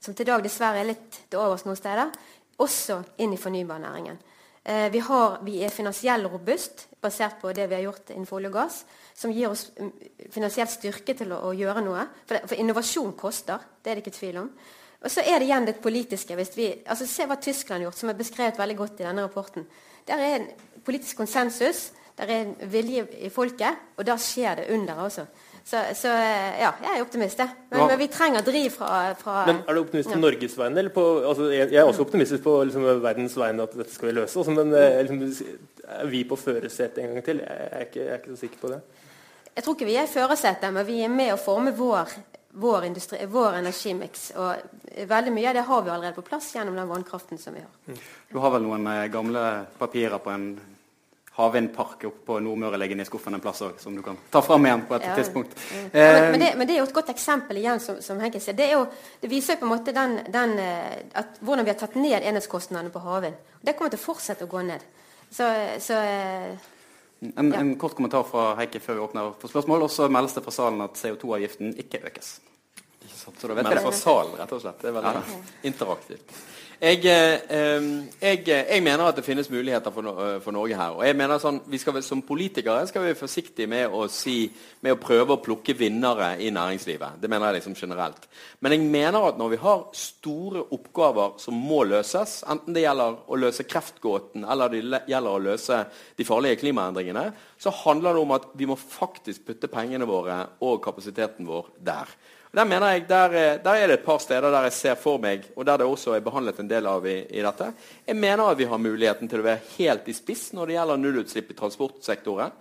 som 0.00 0.14
til 0.14 0.28
dag 0.28 0.42
dessverre 0.44 0.82
er 0.82 0.90
litt 0.90 1.22
til 1.30 1.40
overs 1.40 1.64
noen 1.64 1.78
steder, 1.78 2.10
også 2.60 3.00
inn 3.24 3.32
i 3.32 3.40
fornybarnæringen. 3.40 4.18
Eh, 4.68 4.90
vi, 4.92 5.00
har, 5.00 5.38
vi, 5.46 5.62
er 5.64 5.72
finansiell 5.72 6.26
robust, 6.28 6.88
basert 7.00 7.38
på 7.40 7.52
det 7.56 7.70
vi 7.70 7.78
har 7.78 7.86
gjort 7.86 8.10
innenfor 8.12 8.36
olje 8.36 8.50
og 8.50 8.58
gass, 8.58 8.82
som 9.16 9.32
gir 9.32 9.48
oss 9.48 9.68
mm, 9.78 9.92
finansiell 10.34 10.68
styrke 10.68 11.14
til 11.16 11.32
å, 11.32 11.38
å 11.48 11.54
gjøre 11.56 11.84
noe. 11.86 12.04
For, 12.26 12.36
det, 12.36 12.42
for, 12.50 12.60
innovasjon 12.60 13.14
koster, 13.16 13.64
det 13.80 13.92
er 13.92 13.96
det 13.96 14.04
ikke 14.04 14.18
tvil 14.18 14.42
om. 14.42 14.50
Og 14.98 15.14
så 15.14 15.22
er 15.22 15.38
det 15.38 15.46
igjen 15.46 15.68
det 15.70 15.78
politiske. 15.80 16.36
Vi, 16.36 16.68
altså 16.84 17.06
Se 17.08 17.24
hva 17.30 17.38
Tyskland 17.40 17.80
har 17.80 17.88
gjort, 17.88 18.00
som 18.02 18.12
er 18.12 18.18
beskrevet 18.18 18.60
veldig 18.60 18.76
godt 18.82 19.00
i 19.00 19.06
denne 19.06 19.24
rapporten. 19.24 19.64
Der 20.08 20.20
er 20.20 20.36
en 20.40 20.48
politisk 20.84 21.16
konsensus 21.22 21.86
det 22.26 22.34
er 22.34 22.46
en 22.46 22.72
vilje 22.72 23.04
i 23.22 23.30
folket, 23.30 23.84
og 23.96 24.06
da 24.06 24.16
skjer 24.18 24.62
det 24.62 24.66
under 24.74 25.04
også. 25.04 25.26
Så, 25.68 25.80
så 25.94 26.08
ja, 26.08 26.70
jeg 26.80 26.94
er 26.94 27.02
optimist, 27.02 27.38
Men, 27.38 27.48
Men, 27.70 27.86
men, 27.90 27.98
vi 27.98 28.06
trenger 28.08 28.40
driv 28.40 28.70
fra, 28.70 29.12
fra 29.12 29.42
Men 29.46 29.58
Er 29.68 29.74
du 29.74 29.80
optimist 29.80 30.08
på 30.08 30.14
ja. 30.14 30.20
Norges 30.20 30.54
vegne? 30.58 30.78
Eller 30.78 30.94
på, 30.94 31.02
altså, 31.28 31.50
jeg, 31.52 31.74
er 31.74 31.82
også 31.82 32.06
optimistisk 32.06 32.42
på 32.42 32.54
liksom, 32.64 32.86
verdens 33.02 33.36
vegne 33.36 33.62
at 33.62 33.74
dette 33.76 33.92
skal 33.92 34.08
vi 34.08 34.14
løse. 34.16 34.38
Også, 34.38 34.54
men 34.56 34.72
eh, 34.72 35.02
liksom, 35.04 35.20
er 35.84 36.08
vi 36.08 36.22
på 36.24 36.38
førersetet 36.40 37.02
en 37.02 37.12
gang 37.12 37.24
til? 37.24 37.42
Jeg 37.44 37.68
er, 37.70 37.84
ikke, 37.84 38.00
jeg 38.00 38.08
er, 38.08 38.22
ikke, 38.22 38.30
så 38.30 38.40
sikker 38.40 38.62
på 38.62 38.72
det. 38.72 38.80
Jeg 39.56 39.64
tror 39.64 39.76
ikke 39.76 39.90
vi 39.90 39.98
er 40.00 40.08
i 40.08 40.12
førersetet, 40.14 40.72
men 40.72 40.88
vi 40.88 41.02
er 41.04 41.12
med 41.12 41.34
å 41.34 41.38
forme 41.42 41.76
vår 41.76 42.16
vår, 42.58 42.84
industri, 42.84 43.18
vår 43.26 43.60
energimiks. 43.60 44.30
Og 44.40 45.04
veldig 45.08 45.32
mye 45.36 45.50
av 45.50 45.58
det 45.58 45.66
har 45.68 45.82
vi 45.84 45.90
allerede 45.92 46.16
på 46.16 46.24
plass 46.26 46.48
gjennom 46.54 46.80
den 46.80 46.88
vannkraften 46.88 47.38
som 47.38 47.54
vi 47.54 47.60
har. 47.60 48.00
Du 48.32 48.40
har 48.40 48.56
vel 48.56 48.64
noen 48.64 48.88
eh, 48.88 49.04
gamle 49.12 49.44
papirer 49.78 50.18
på 50.22 50.32
en 50.32 50.48
havvindpark 51.38 52.04
oppe 52.08 52.24
på 52.26 52.38
Nordmøre 52.42 52.78
liggende 52.80 53.06
i 53.06 53.08
skuffen 53.08 53.36
en 53.36 53.42
plass 53.42 53.62
òg, 53.62 53.76
som 53.80 53.94
du 53.94 54.02
kan 54.02 54.18
ta 54.32 54.42
fram 54.42 54.66
igjen 54.66 54.84
på 54.88 54.96
et 54.96 55.06
Ja. 55.06 55.14
tidspunkt. 55.16 55.54
Ja, 55.56 55.76
men, 55.92 56.24
Eh, 56.24 56.30
men, 56.30 56.40
det, 56.40 56.48
men 56.58 56.66
det 56.66 56.74
er 56.74 56.78
jo 56.82 56.88
et 56.88 56.94
godt 56.94 57.12
eksempel 57.14 57.56
igjen, 57.60 57.80
som, 57.80 58.02
som 58.02 58.20
Henke 58.20 58.40
sier. 58.40 58.56
Det, 58.58 58.66
er 58.66 58.74
jo, 58.78 58.86
det 59.22 59.30
viser 59.30 59.54
jo 59.54 59.60
på 59.62 59.68
en 59.68 59.72
måte 59.76 59.94
den, 59.94 60.18
den, 60.34 60.58
eh, 60.58 60.98
at, 61.14 61.38
hvordan 61.40 61.64
vi 61.64 61.70
har 61.70 61.78
tatt 61.78 61.94
ned 61.94 62.22
enhetskostnadene 62.22 62.90
på 62.90 63.04
havvind. 63.06 63.38
Det 63.62 63.76
kommer 63.78 63.94
til 63.94 64.02
å 64.02 64.06
fortsette 64.08 64.44
å 64.44 64.50
gå 64.50 64.62
ned. 64.66 64.82
Så, 65.30 65.46
så 65.80 65.94
eh, 66.02 66.58
en, 67.36 67.52
ja. 67.52 67.60
en 67.60 67.74
kort 67.78 67.94
kommentar 67.94 68.26
fra 68.26 68.54
Heikki 68.58 68.80
før 68.80 68.94
vi 68.94 69.06
åpner 69.06 69.32
for 69.40 69.50
spørsmål. 69.50 69.86
Og 69.86 69.90
så 69.90 70.08
meldes 70.12 70.34
det 70.36 70.44
fra 70.44 70.54
salen 70.54 70.82
at 70.84 70.98
CO2-avgiften 70.98 71.74
ikke 71.78 72.02
økes. 72.10 72.38
Så 73.18 73.32
da 73.46 73.54
vet 73.54 73.64
Men 73.64 73.74
det 73.74 73.82
fra 73.82 73.92
salen, 73.92 74.36
rett 74.38 74.52
og 74.54 74.62
slett. 74.62 74.80
Det 74.82 74.88
er 74.90 74.94
veldig 74.96 75.38
interaktivt. 75.68 76.38
Jeg, 76.78 77.00
eh, 77.10 77.40
eh, 77.50 77.86
jeg, 78.22 78.42
jeg 78.46 78.82
mener 78.86 79.08
at 79.08 79.16
det 79.18 79.24
finnes 79.26 79.48
muligheter 79.50 79.90
for, 79.90 80.38
for 80.44 80.54
Norge 80.54 80.76
her. 80.78 80.92
Og 80.94 81.02
jeg 81.02 81.16
mener 81.18 81.40
sånn, 81.42 81.58
vi 81.66 81.80
skal, 81.82 81.98
Som 82.06 82.22
politikere 82.22 82.84
skal 82.86 83.02
vi 83.02 83.10
være 83.10 83.18
forsiktige 83.18 83.66
med 83.66 83.90
å, 83.90 84.04
si, 84.06 84.44
med 84.86 84.94
å 84.94 85.00
prøve 85.02 85.34
å 85.34 85.42
plukke 85.42 85.74
vinnere 85.74 86.36
i 86.38 86.52
næringslivet. 86.54 87.18
Det 87.18 87.30
mener 87.32 87.50
jeg 87.50 87.58
liksom 87.58 87.74
generelt. 87.80 88.28
Men 88.62 88.76
jeg 88.76 88.86
mener 88.94 89.26
at 89.26 89.42
når 89.42 89.52
vi 89.56 89.60
har 89.64 89.84
store 89.98 90.62
oppgaver 90.78 91.34
som 91.42 91.58
må 91.58 91.82
løses, 91.82 92.44
enten 92.46 92.78
det 92.78 92.86
gjelder 92.86 93.18
å 93.26 93.42
løse 93.42 93.66
kreftgåten 93.66 94.46
eller 94.46 94.70
det 94.70 95.02
gjelder 95.10 95.34
å 95.34 95.44
løse 95.50 95.82
de 96.14 96.30
farlige 96.30 96.62
klimaendringene, 96.62 97.26
så 97.58 97.74
handler 97.82 98.14
det 98.14 98.22
om 98.22 98.38
at 98.38 98.50
vi 98.54 98.70
må 98.70 98.78
faktisk 98.78 99.50
putte 99.50 99.72
pengene 99.72 100.06
våre 100.06 100.44
og 100.62 100.78
kapasiteten 100.86 101.50
vår 101.50 101.74
der. 101.90 102.18
Der 102.54 102.64
mener 102.64 102.94
jeg, 102.94 103.04
der, 103.08 103.34
er- 103.36 103.58
der 103.60 103.74
er 103.76 103.86
det 103.90 103.98
et 103.98 104.04
par 104.06 104.18
steder 104.24 104.50
der 104.50 104.62
jeg 104.68 104.72
ser 104.72 104.94
for 104.96 105.18
meg, 105.20 105.44
og 105.56 105.66
der 105.68 105.76
det 105.82 105.86
også 105.86 106.14
er 106.16 106.20
behandlet 106.24 106.58
en 106.62 106.70
del 106.70 106.86
av 106.88 107.04
i, 107.06 107.18
i 107.28 107.42
dette. 107.44 107.72
Jeg 108.06 108.16
mener 108.16 108.48
at 108.48 108.58
vi 108.58 108.64
har 108.70 108.80
muligheten 108.80 109.28
til 109.28 109.42
å 109.42 109.46
være 109.50 109.60
helt 109.76 110.08
i 110.08 110.14
spiss 110.16 110.52
når 110.56 110.66
det 110.70 110.78
gjelder 110.78 111.02
nullutslipp 111.02 111.50
i 111.52 111.56
transportsektoren. 111.58 112.54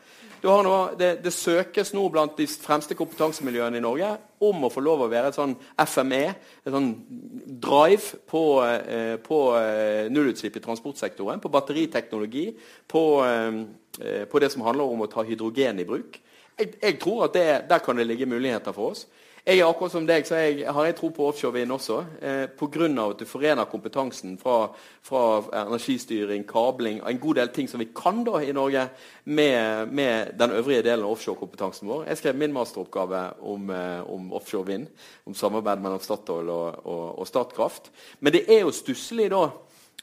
Nå, 0.43 0.73
det, 0.99 1.23
det 1.23 1.31
søkes 1.33 1.93
nå 1.97 2.03
blant 2.13 2.35
de 2.37 2.45
fremste 2.47 2.93
kompetansemiljøene 2.99 3.79
i 3.79 3.81
Norge 3.81 4.11
om 4.45 4.67
å 4.67 4.69
få 4.69 4.83
lov 4.85 5.01
å 5.01 5.09
være 5.09 5.31
et 5.31 5.37
sånn 5.39 5.55
FME, 5.81 6.19
et 6.61 6.69
sånn 6.75 6.91
drive 7.63 8.19
på, 8.29 8.43
eh, 8.67 9.15
på 9.23 9.39
eh, 9.57 10.11
nullutslipp 10.13 10.59
i 10.59 10.63
transportsektoren, 10.67 11.41
på 11.41 11.49
batteriteknologi, 11.49 12.51
på, 12.91 13.03
eh, 13.25 13.61
eh, 14.03 14.25
på 14.29 14.43
det 14.43 14.51
som 14.53 14.61
handler 14.67 14.93
om 14.93 15.01
å 15.07 15.09
ta 15.09 15.25
hydrogen 15.25 15.81
i 15.81 15.87
bruk. 15.89 16.19
Jeg, 16.59 16.75
jeg 16.83 16.99
tror 17.01 17.25
at 17.31 17.33
det, 17.39 17.47
der 17.71 17.81
kan 17.87 17.97
det 17.97 18.05
ligge 18.11 18.29
muligheter 18.29 18.75
for 18.77 18.93
oss. 18.93 19.07
Jeg 19.47 19.61
er 19.61 19.69
akkurat 19.69 19.93
som 19.93 20.03
deg, 20.03 20.25
så 20.27 20.35
jeg, 20.41 20.65
har 20.75 20.85
jeg 20.89 20.95
tro 20.97 21.07
på 21.15 21.23
offshore 21.29 21.55
vind 21.55 21.71
også. 21.71 22.01
Eh, 22.19 22.49
Pga. 22.59 22.87
at 23.05 23.19
du 23.21 23.25
forener 23.25 23.69
kompetansen 23.71 24.33
fra, 24.37 24.73
fra 25.01 25.21
energistyring, 25.61 26.43
kabling 26.43 26.99
og 27.01 27.07
en 27.11 27.19
god 27.19 27.35
del 27.35 27.53
ting 27.55 27.69
som 27.71 27.79
vi 27.79 27.87
kan 27.95 28.25
da 28.27 28.41
i 28.43 28.51
Norge, 28.51 28.89
med, 29.23 29.87
med 29.87 30.33
den 30.37 30.51
øvrige 30.51 30.83
delen 30.83 31.05
av 31.05 31.11
offshorekompetansen 31.11 31.87
vår. 31.87 32.03
Jeg 32.09 32.17
skrev 32.17 32.35
min 32.35 32.53
masteroppgave 32.53 33.21
om, 33.39 33.69
eh, 33.69 34.03
om 34.11 34.33
offshore 34.33 34.67
vind, 34.67 34.87
om 35.25 35.33
samarbeid 35.33 35.79
mellom 35.79 36.03
Statoil 36.03 36.49
og, 36.49 36.83
og, 36.83 37.19
og 37.19 37.27
Statkraft. 37.27 37.87
Men 38.19 38.33
det 38.33 38.43
er 38.51 38.65
jo 38.65 38.75
stusslig 38.75 39.29
da 39.31 39.45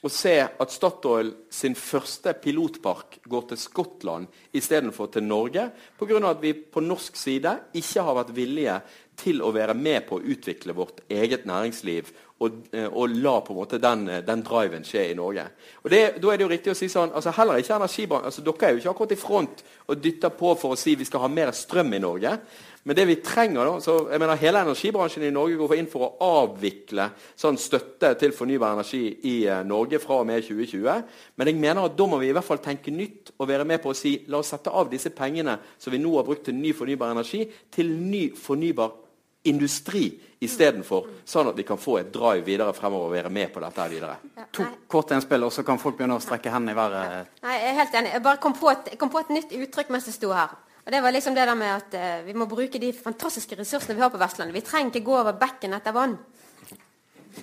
å 0.04 0.10
se 0.12 0.34
at 0.44 0.72
Statoil 0.72 1.30
sin 1.52 1.76
første 1.78 2.34
pilotpark 2.42 3.22
går 3.30 3.46
til 3.50 3.60
Skottland 3.60 4.28
istedenfor 4.52 5.08
til 5.14 5.24
Norge, 5.24 5.70
pga. 5.98 6.20
at 6.28 6.42
vi 6.42 6.52
på 6.52 6.82
norsk 6.84 7.16
side 7.16 7.54
ikke 7.72 8.04
har 8.04 8.18
vært 8.20 8.34
villige 8.36 8.76
til 9.16 9.40
å 9.42 9.52
være 9.54 9.74
med 9.78 10.04
på 10.08 10.18
å 10.18 10.24
utvikle 10.34 10.76
vårt 10.76 11.00
eget 11.08 11.46
næringsliv 11.48 12.10
og, 12.42 12.50
eh, 12.72 12.88
og 12.90 13.14
la 13.14 13.38
på 13.40 13.54
en 13.54 13.60
måte 13.60 13.78
den, 13.78 14.08
eh, 14.08 14.22
den 14.26 14.42
driven 14.42 14.84
skje 14.84 15.10
i 15.10 15.14
Norge. 15.14 15.46
Og 15.84 15.90
det, 15.90 16.20
Da 16.20 16.32
er 16.32 16.36
det 16.36 16.44
jo 16.44 16.48
riktig 16.48 16.72
å 16.72 16.76
si 16.76 16.88
sånn 16.88 17.12
altså 17.12 17.32
Heller 17.32 17.60
ikke 17.60 17.76
energibransjen 17.76 18.24
altså 18.24 18.44
Dere 18.44 18.68
er 18.68 18.72
jo 18.72 18.80
ikke 18.80 18.90
akkurat 18.90 19.12
i 19.12 19.16
front 19.16 19.62
og 19.88 20.02
dytter 20.02 20.30
på 20.30 20.58
for 20.58 20.74
å 20.74 20.78
si 20.78 20.94
vi 20.94 21.04
skal 21.04 21.20
ha 21.20 21.28
mer 21.28 21.52
strøm 21.52 21.94
i 21.94 21.98
Norge. 21.98 22.38
Men 22.84 22.96
det 22.96 23.06
vi 23.06 23.16
trenger 23.16 23.64
da, 23.64 23.78
så 23.80 24.10
jeg 24.10 24.20
mener 24.20 24.36
Hele 24.36 24.60
energibransjen 24.64 25.22
i 25.22 25.30
Norge 25.30 25.56
går 25.56 25.76
inn 25.78 25.86
for 25.86 26.04
å 26.04 26.42
avvikle 26.42 27.10
sånn 27.36 27.56
støtte 27.56 28.14
til 28.18 28.32
fornybar 28.32 28.74
energi 28.74 29.16
i 29.30 29.46
eh, 29.46 29.62
Norge 29.62 30.00
fra 30.02 30.20
og 30.20 30.26
med 30.26 30.42
2020. 30.42 31.04
Men 31.36 31.46
jeg 31.46 31.60
mener 31.60 31.84
at 31.84 31.96
da 31.96 32.06
må 32.06 32.18
vi 32.18 32.28
i 32.28 32.34
hvert 32.34 32.44
fall 32.44 32.58
tenke 32.58 32.90
nytt 32.90 33.32
og 33.38 33.48
være 33.48 33.64
med 33.64 33.80
på 33.80 33.94
å 33.94 33.96
si 33.96 34.24
la 34.26 34.38
oss 34.42 34.50
sette 34.52 34.74
av 34.74 34.90
disse 34.90 35.14
pengene 35.14 35.58
som 35.78 35.92
vi 35.92 36.02
nå 36.02 36.16
har 36.16 36.26
brukt 36.26 36.44
til 36.44 36.58
ny 36.58 36.74
fornybar 36.74 37.14
energi, 37.14 37.46
til 37.70 37.94
ny 37.94 38.26
fornybar 38.36 39.03
industri 39.44 40.06
istedenfor, 40.44 41.08
sånn 41.28 41.50
at 41.50 41.56
vi 41.58 41.64
kan 41.66 41.80
få 41.80 41.98
et 42.00 42.10
drive 42.12 42.44
videre 42.46 42.74
fremover 42.76 43.08
og 43.08 43.14
være 43.16 43.32
med 43.32 43.52
på 43.52 43.62
dette 43.64 43.82
her 43.82 43.92
videre. 43.92 44.16
ja, 44.36 44.46
To 44.56 44.66
korte 44.90 45.16
innspill, 45.16 45.44
og 45.46 45.52
så 45.52 45.64
kan 45.66 45.80
folk 45.80 45.98
begynne 45.98 46.18
å 46.18 46.22
strekke 46.22 46.52
hendene 46.52 46.74
i 46.74 46.78
været. 46.78 47.32
Nei, 47.44 47.56
jeg 47.60 47.70
er 47.70 47.78
helt 47.80 47.98
enig. 48.00 48.12
Jeg 48.16 48.24
bare 48.24 48.42
kom 48.42 48.56
på 48.56 48.70
et, 48.72 48.92
kom 49.00 49.12
på 49.12 49.22
et 49.24 49.32
nytt 49.36 49.54
uttrykk 49.56 49.92
mens 49.94 50.08
jeg 50.10 50.18
sto 50.18 50.32
her. 50.36 50.56
Og 50.84 50.92
Det 50.92 51.00
var 51.00 51.16
liksom 51.16 51.36
det 51.36 51.46
der 51.48 51.56
med 51.56 51.72
at 51.72 51.96
uh, 51.96 52.26
vi 52.26 52.34
må 52.36 52.46
bruke 52.48 52.80
de 52.80 52.92
fantastiske 52.92 53.56
ressursene 53.56 53.96
vi 53.96 54.04
har 54.04 54.12
på 54.12 54.20
Vestlandet. 54.20 54.54
Vi 54.54 54.64
trenger 54.66 54.92
ikke 54.92 55.06
gå 55.06 55.16
over 55.20 55.38
bekken 55.40 55.76
etter 55.76 55.96
vann. 55.96 56.18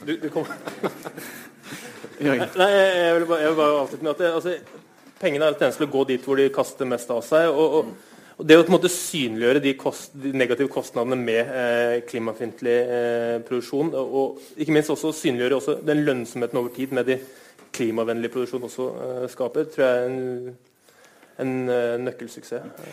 Du, 0.05 0.13
du 0.17 0.29
kom... 0.29 0.45
Nei, 2.21 2.37
jeg 2.37 2.49
jeg 2.53 3.13
vil 3.17 3.25
bare, 3.25 3.39
jeg 3.41 3.49
vil 3.49 3.57
bare 3.57 3.79
avslutte 3.81 4.05
med 4.05 4.11
at 4.11 4.19
det, 4.21 4.27
altså, 4.29 4.81
pengene 5.17 5.47
er 5.47 5.55
en 5.55 5.57
tendens 5.57 5.79
til 5.79 5.87
å 5.87 5.93
gå 5.95 6.03
dit 6.11 6.25
hvor 6.25 6.37
de 6.37 6.51
kaster 6.53 6.85
mest 6.85 7.09
av 7.09 7.23
seg. 7.25 7.49
og, 7.49 7.79
og 7.79 8.10
og 8.41 8.47
Det 8.49 8.55
å 8.57 8.63
på 8.65 8.71
en 8.71 8.73
måte 8.73 8.89
synliggjøre 8.89 9.61
de, 9.61 9.75
kost, 9.77 10.15
de 10.17 10.31
negative 10.33 10.71
kostnadene 10.73 11.17
med 11.19 11.49
eh, 11.53 11.97
klimafiendtlig 12.09 12.77
eh, 12.81 13.35
produksjon, 13.45 13.91
og, 13.93 14.15
og 14.17 14.55
ikke 14.57 14.73
minst 14.73 14.89
også 14.89 15.11
synliggjøre 15.13 15.59
også 15.59 15.75
den 15.85 16.01
lønnsomheten 16.07 16.57
over 16.57 16.73
tid 16.73 16.95
med 16.97 17.05
de 17.05 17.19
klimavennlige 17.75 18.33
produksjon 18.33 18.65
også 18.65 18.87
eh, 19.05 19.27
skaper, 19.29 19.67
tror 19.69 19.85
jeg 19.85 19.99
er 19.99 20.09
en, 20.09 20.55
en 21.43 21.53
eh, 21.69 21.97
nøkkelsuksess. 22.07 22.89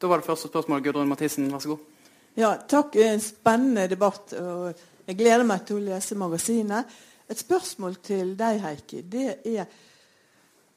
Da 0.00 0.08
var 0.08 0.20
det 0.22 0.28
første 0.28 0.48
spørsmål. 0.48 0.80
Gudrun 0.84 1.12
Mathisen, 1.12 1.50
vær 1.52 1.60
så 1.64 1.74
god. 1.74 1.84
Ja, 2.36 2.54
takk. 2.68 2.96
En 3.00 3.20
spennende 3.20 3.86
debatt. 3.88 4.32
og 4.36 4.72
Jeg 5.06 5.16
gleder 5.20 5.44
meg 5.48 5.64
til 5.68 5.78
å 5.78 5.84
lese 5.90 6.16
magasinet. 6.20 6.96
Et 7.28 7.40
spørsmål 7.40 7.96
til 8.04 8.34
deg, 8.38 8.60
Heikki. 8.64 9.00
Det 9.12 9.28
er 9.44 9.62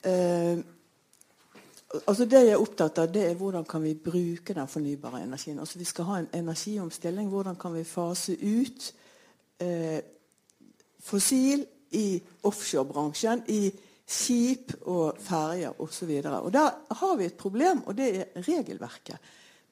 eh, 0.08 0.62
altså 2.06 2.26
Det 2.26 2.44
jeg 2.46 2.54
er 2.54 2.62
opptatt 2.62 3.00
av, 3.02 3.10
det 3.12 3.26
er 3.26 3.36
hvordan 3.40 3.66
kan 3.66 3.84
vi 3.84 3.96
bruke 3.96 4.54
den 4.54 4.68
fornybare 4.68 5.24
energien. 5.24 5.60
Altså 5.60 5.80
Vi 5.80 5.86
skal 5.90 6.06
ha 6.06 6.20
en 6.20 6.30
energiomstilling. 6.34 7.30
Hvordan 7.30 7.56
kan 7.56 7.74
vi 7.74 7.84
fase 7.84 8.38
ut 8.38 8.94
eh, 9.60 10.00
fossil 11.00 11.66
i 11.92 12.22
offshorebransjen, 12.44 13.44
i 13.48 13.72
skip 14.10 14.74
og 14.90 15.20
ferjer 15.22 15.82
osv. 15.82 16.12
Der 16.22 16.96
har 17.02 17.18
vi 17.18 17.26
et 17.26 17.38
problem, 17.38 17.84
og 17.86 17.98
det 17.98 18.10
er 18.10 18.46
regelverket. 18.46 19.18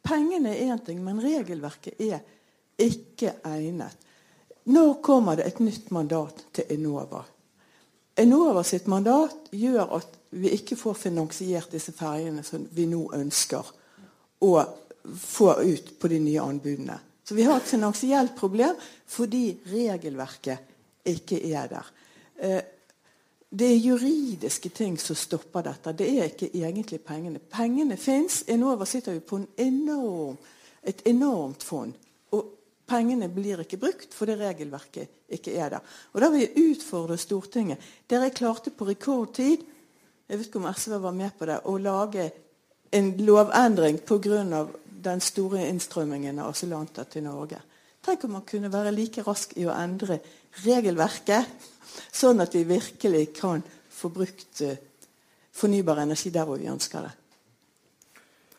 Pengene 0.04 0.54
er 0.54 0.74
én 0.74 0.84
ting, 0.86 1.02
men 1.04 1.22
regelverket 1.22 2.00
er 2.00 2.22
ikke 2.78 3.40
egnet. 3.46 3.98
Når 4.68 5.00
kommer 5.02 5.40
det 5.40 5.48
et 5.48 5.60
nytt 5.64 5.92
mandat 5.96 6.46
til 6.54 6.70
Enova? 6.76 7.24
Enova 8.18 8.64
sitt 8.66 8.88
mandat 8.90 9.52
gjør 9.54 9.92
at 10.00 10.16
vi 10.38 10.52
ikke 10.56 10.78
får 10.80 10.96
finansiert 11.08 11.72
disse 11.72 11.94
ferjene 11.96 12.44
som 12.46 12.64
vi 12.74 12.88
nå 12.90 13.04
ønsker 13.16 13.68
å 14.44 14.54
få 15.18 15.52
ut 15.62 15.94
på 16.00 16.10
de 16.12 16.20
nye 16.24 16.42
anbudene. 16.42 16.98
Så 17.24 17.36
vi 17.36 17.46
har 17.48 17.60
et 17.60 17.70
finansielt 17.70 18.36
problem 18.36 18.76
fordi 19.12 19.44
regelverket 19.70 21.08
ikke 21.08 21.40
er 21.52 21.70
der. 21.72 21.94
Eh, 22.38 22.62
det 23.50 23.68
er 23.68 23.86
juridiske 23.86 24.70
ting 24.70 24.98
som 25.00 25.16
stopper 25.16 25.64
dette. 25.64 25.94
Det 25.96 26.08
er 26.08 26.32
ikke 26.32 26.50
egentlig 26.52 27.00
pengene. 27.02 27.40
Pengene 27.40 27.98
fins. 27.98 28.44
Enova 28.48 28.86
sitter 28.86 29.16
jo 29.16 29.24
på 29.24 29.40
en 29.40 29.48
enorm, 29.58 30.38
et 30.84 31.02
enormt 31.08 31.64
fond. 31.64 31.94
Pengene 32.88 33.28
blir 33.30 33.60
ikke 33.64 33.80
brukt 33.82 34.14
fordi 34.16 34.38
regelverket 34.40 35.34
ikke 35.36 35.56
er 35.60 35.76
der. 35.76 35.96
Og 36.14 36.22
Da 36.22 36.30
vil 36.32 36.46
jeg 36.46 36.70
utfordre 36.72 37.18
Stortinget. 37.18 37.82
Dere 38.10 38.32
klarte 38.32 38.72
på 38.72 38.88
rekordtid 38.88 39.66
jeg 40.28 40.40
vet 40.40 40.50
ikke 40.50 40.60
om 40.60 40.68
SV 40.74 40.98
var 41.00 41.16
med 41.16 41.36
på 41.40 41.48
det, 41.48 41.62
å 41.64 41.78
lage 41.80 42.28
en 42.92 43.14
lovendring 43.24 44.00
pga. 44.04 44.68
den 45.08 45.22
store 45.22 45.68
innstrømmingen 45.70 46.40
av 46.40 46.50
asylanter 46.52 47.04
til 47.04 47.24
Norge. 47.24 47.62
Tenk 48.04 48.24
om 48.24 48.32
man 48.32 48.42
kunne 48.42 48.72
være 48.72 48.92
like 48.92 49.24
rask 49.24 49.54
i 49.56 49.66
å 49.66 49.72
endre 49.72 50.20
regelverket, 50.66 51.46
sånn 52.12 52.42
at 52.42 52.54
vi 52.54 52.64
virkelig 52.64 53.34
kan 53.34 53.64
få 53.90 54.10
brukt 54.10 54.62
eh, 54.62 54.78
fornybar 55.54 56.02
energi 56.02 56.30
der 56.30 56.46
hvor 56.46 56.58
vi 56.58 56.68
ønsker 56.68 57.08
det. 57.08 57.14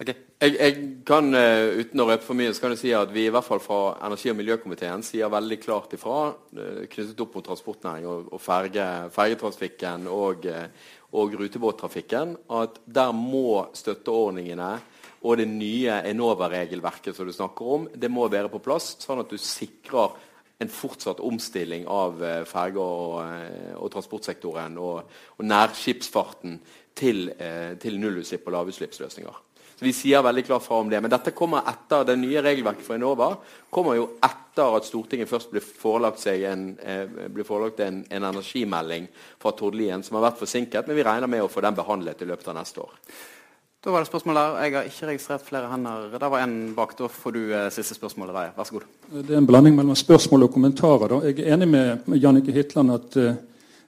Ok. 0.00 0.27
Jeg, 0.38 0.54
jeg 0.54 0.74
kan, 1.02 1.32
eh, 1.34 1.80
Uten 1.82 1.98
å 1.98 2.04
røpe 2.06 2.22
for 2.22 2.38
mye, 2.38 2.52
så 2.54 2.62
kan 2.62 2.70
jeg 2.70 2.78
si 2.78 2.90
at 2.94 3.10
vi 3.10 3.24
i 3.26 3.30
hvert 3.34 3.42
fall 3.42 3.58
fra 3.58 3.96
energi- 4.06 4.30
og 4.30 4.36
miljøkomiteen 4.38 5.02
sier 5.02 5.32
veldig 5.32 5.56
klart 5.58 5.96
ifra 5.96 6.28
eh, 6.54 6.84
knyttet 6.92 7.22
opp 7.24 7.34
mot 7.34 7.48
transportnæring 7.48 8.06
og, 8.06 8.28
og 8.30 8.42
ferge, 8.42 8.84
fergetrafikken 9.10 10.06
og, 10.06 10.46
eh, 10.46 10.68
og 11.18 11.34
rutebåttrafikken 11.40 12.36
at 12.54 12.78
der 12.86 13.10
må 13.18 13.64
støtteordningene 13.74 14.70
og 15.26 15.42
det 15.42 15.48
nye 15.50 15.98
Enova-regelverket 16.06 17.18
som 17.18 17.26
du 17.26 17.34
snakker 17.34 17.74
om, 17.74 17.90
det 17.90 18.06
må 18.06 18.30
være 18.30 18.52
på 18.52 18.62
plass, 18.62 18.92
sånn 19.02 19.24
at 19.24 19.34
du 19.34 19.42
sikrer 19.42 20.14
en 20.62 20.70
fortsatt 20.70 21.18
omstilling 21.18 21.82
av 21.90 22.22
ferger 22.46 22.78
og, 22.78 23.18
og, 23.74 23.90
transportsektoren 23.90 24.78
og, 24.78 25.02
og 25.34 25.50
nærskipsfarten 25.50 26.60
til, 26.94 27.26
til 27.82 27.98
nullutslipp 27.98 28.46
og 28.46 28.58
lavutslippsløsninger. 28.60 29.44
Så 29.78 29.84
Vi 29.84 29.92
sier 29.94 30.22
veldig 30.26 30.42
klart 30.42 30.64
fra 30.64 30.80
om 30.82 30.88
det. 30.90 30.98
Men 31.00 31.10
dette 31.12 31.30
kommer 31.30 31.62
etter 31.70 32.02
det 32.08 32.16
nye 32.18 32.42
regelverket 32.42 32.82
for 32.82 32.98
Enova 32.98 33.28
kommer 33.70 33.94
jo 33.94 34.08
etter 34.26 34.74
at 34.74 34.88
Stortinget 34.88 35.30
først 35.30 35.52
blir 35.52 35.62
forelagt, 35.62 36.26
en, 36.26 36.64
eh, 36.82 37.06
blir 37.30 37.46
forelagt 37.46 37.80
en, 37.80 38.00
en, 38.10 38.24
energimelding 38.24 39.06
fra 39.38 39.52
Tord 39.54 39.76
Lien 39.78 40.02
som 40.02 40.18
har 40.18 40.32
vært 40.32 40.42
forsinket. 40.42 40.88
Men 40.88 40.98
vi 40.98 41.04
regner 41.06 41.30
med 41.30 41.44
å 41.44 41.50
få 41.52 41.62
den 41.62 41.78
behandlet 41.78 42.22
i 42.22 42.26
løpet 42.26 42.48
av 42.50 42.58
neste 42.58 42.82
år. 42.82 42.98
Da 43.84 43.94
var 43.94 44.02
det 44.02 44.10
spørsmål 44.10 44.34
der. 44.34 44.58
Jeg 44.64 44.74
har 44.74 44.90
ikke 44.90 45.06
registrert 45.12 45.46
flere 45.46 45.70
hender. 45.70 46.18
Der 46.18 46.28
var 46.28 46.42
en 46.42 46.74
bak. 46.74 46.98
Da 46.98 47.06
får 47.06 47.38
du 47.38 47.42
eh, 47.54 47.70
siste 47.70 47.94
spørsmålet. 47.94 48.34
Der. 48.34 48.54
Vær 48.56 48.66
så 48.66 48.80
god. 48.80 48.86
Det 49.14 49.30
er 49.30 49.38
en 49.38 49.46
blanding 49.46 49.76
mellom 49.78 49.94
spørsmål 49.94 50.48
og 50.48 50.56
kommentarer. 50.58 51.06
Da. 51.14 51.20
Jeg 51.28 51.38
er 51.38 51.54
enig 51.54 51.68
med, 51.70 52.16
Jannicke 52.18 52.52
Hitland 52.52 52.90
at 52.98 53.16
eh, 53.16 53.38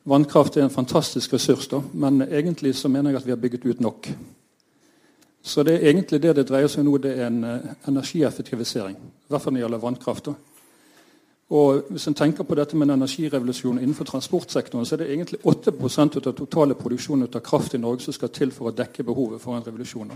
vannkraft 0.07 0.57
er 0.57 0.68
en 0.68 0.70
fantastisk 0.70 1.34
ressurs. 1.34 1.66
Da. 1.66 1.82
Men 1.93 2.22
egentlig 2.22 2.76
så 2.78 2.88
mener 2.88 3.11
jeg 3.11 3.24
at 3.24 3.26
vi 3.26 3.34
har 3.34 3.43
bygget 3.43 3.66
ut 3.66 3.82
nok. 3.82 4.12
Så 5.43 5.62
det 5.62 5.74
er 5.74 5.88
egentlig 5.88 6.22
det 6.22 6.36
det 6.36 6.47
dreier 6.49 6.68
seg 6.68 6.84
om 6.84 6.91
nå, 6.91 6.99
det 7.01 7.14
er 7.16 7.26
en 7.26 7.45
uh, 7.45 7.74
energieffektivisering. 7.88 8.97
I 8.97 9.32
hvert 9.32 9.43
fall 9.43 9.55
når 9.55 9.61
det 9.61 9.64
gjelder 9.64 9.84
vannkraft. 9.84 10.28
Og 11.51 11.84
Hvis 11.91 12.07
en 12.07 12.14
tenker 12.14 12.45
på 12.45 12.55
dette 12.55 12.76
med 12.76 12.88
en 12.88 12.95
energirevolusjon 13.01 13.78
innenfor 13.78 14.05
transportsektoren, 14.05 14.86
så 14.86 14.95
er 14.95 14.99
det 15.03 15.12
egentlig 15.12 15.41
8% 15.45 16.16
av 16.16 16.22
den 16.22 16.34
totale 16.34 16.74
produksjonen 16.74 17.28
av 17.34 17.41
kraft 17.41 17.74
i 17.74 17.78
Norge 17.78 18.05
som 18.05 18.14
skal 18.14 18.28
til 18.28 18.53
for 18.53 18.70
å 18.70 18.76
dekke 18.76 19.03
behovet 19.03 19.41
for 19.41 19.57
en 19.57 19.64
revolusjon. 19.66 20.12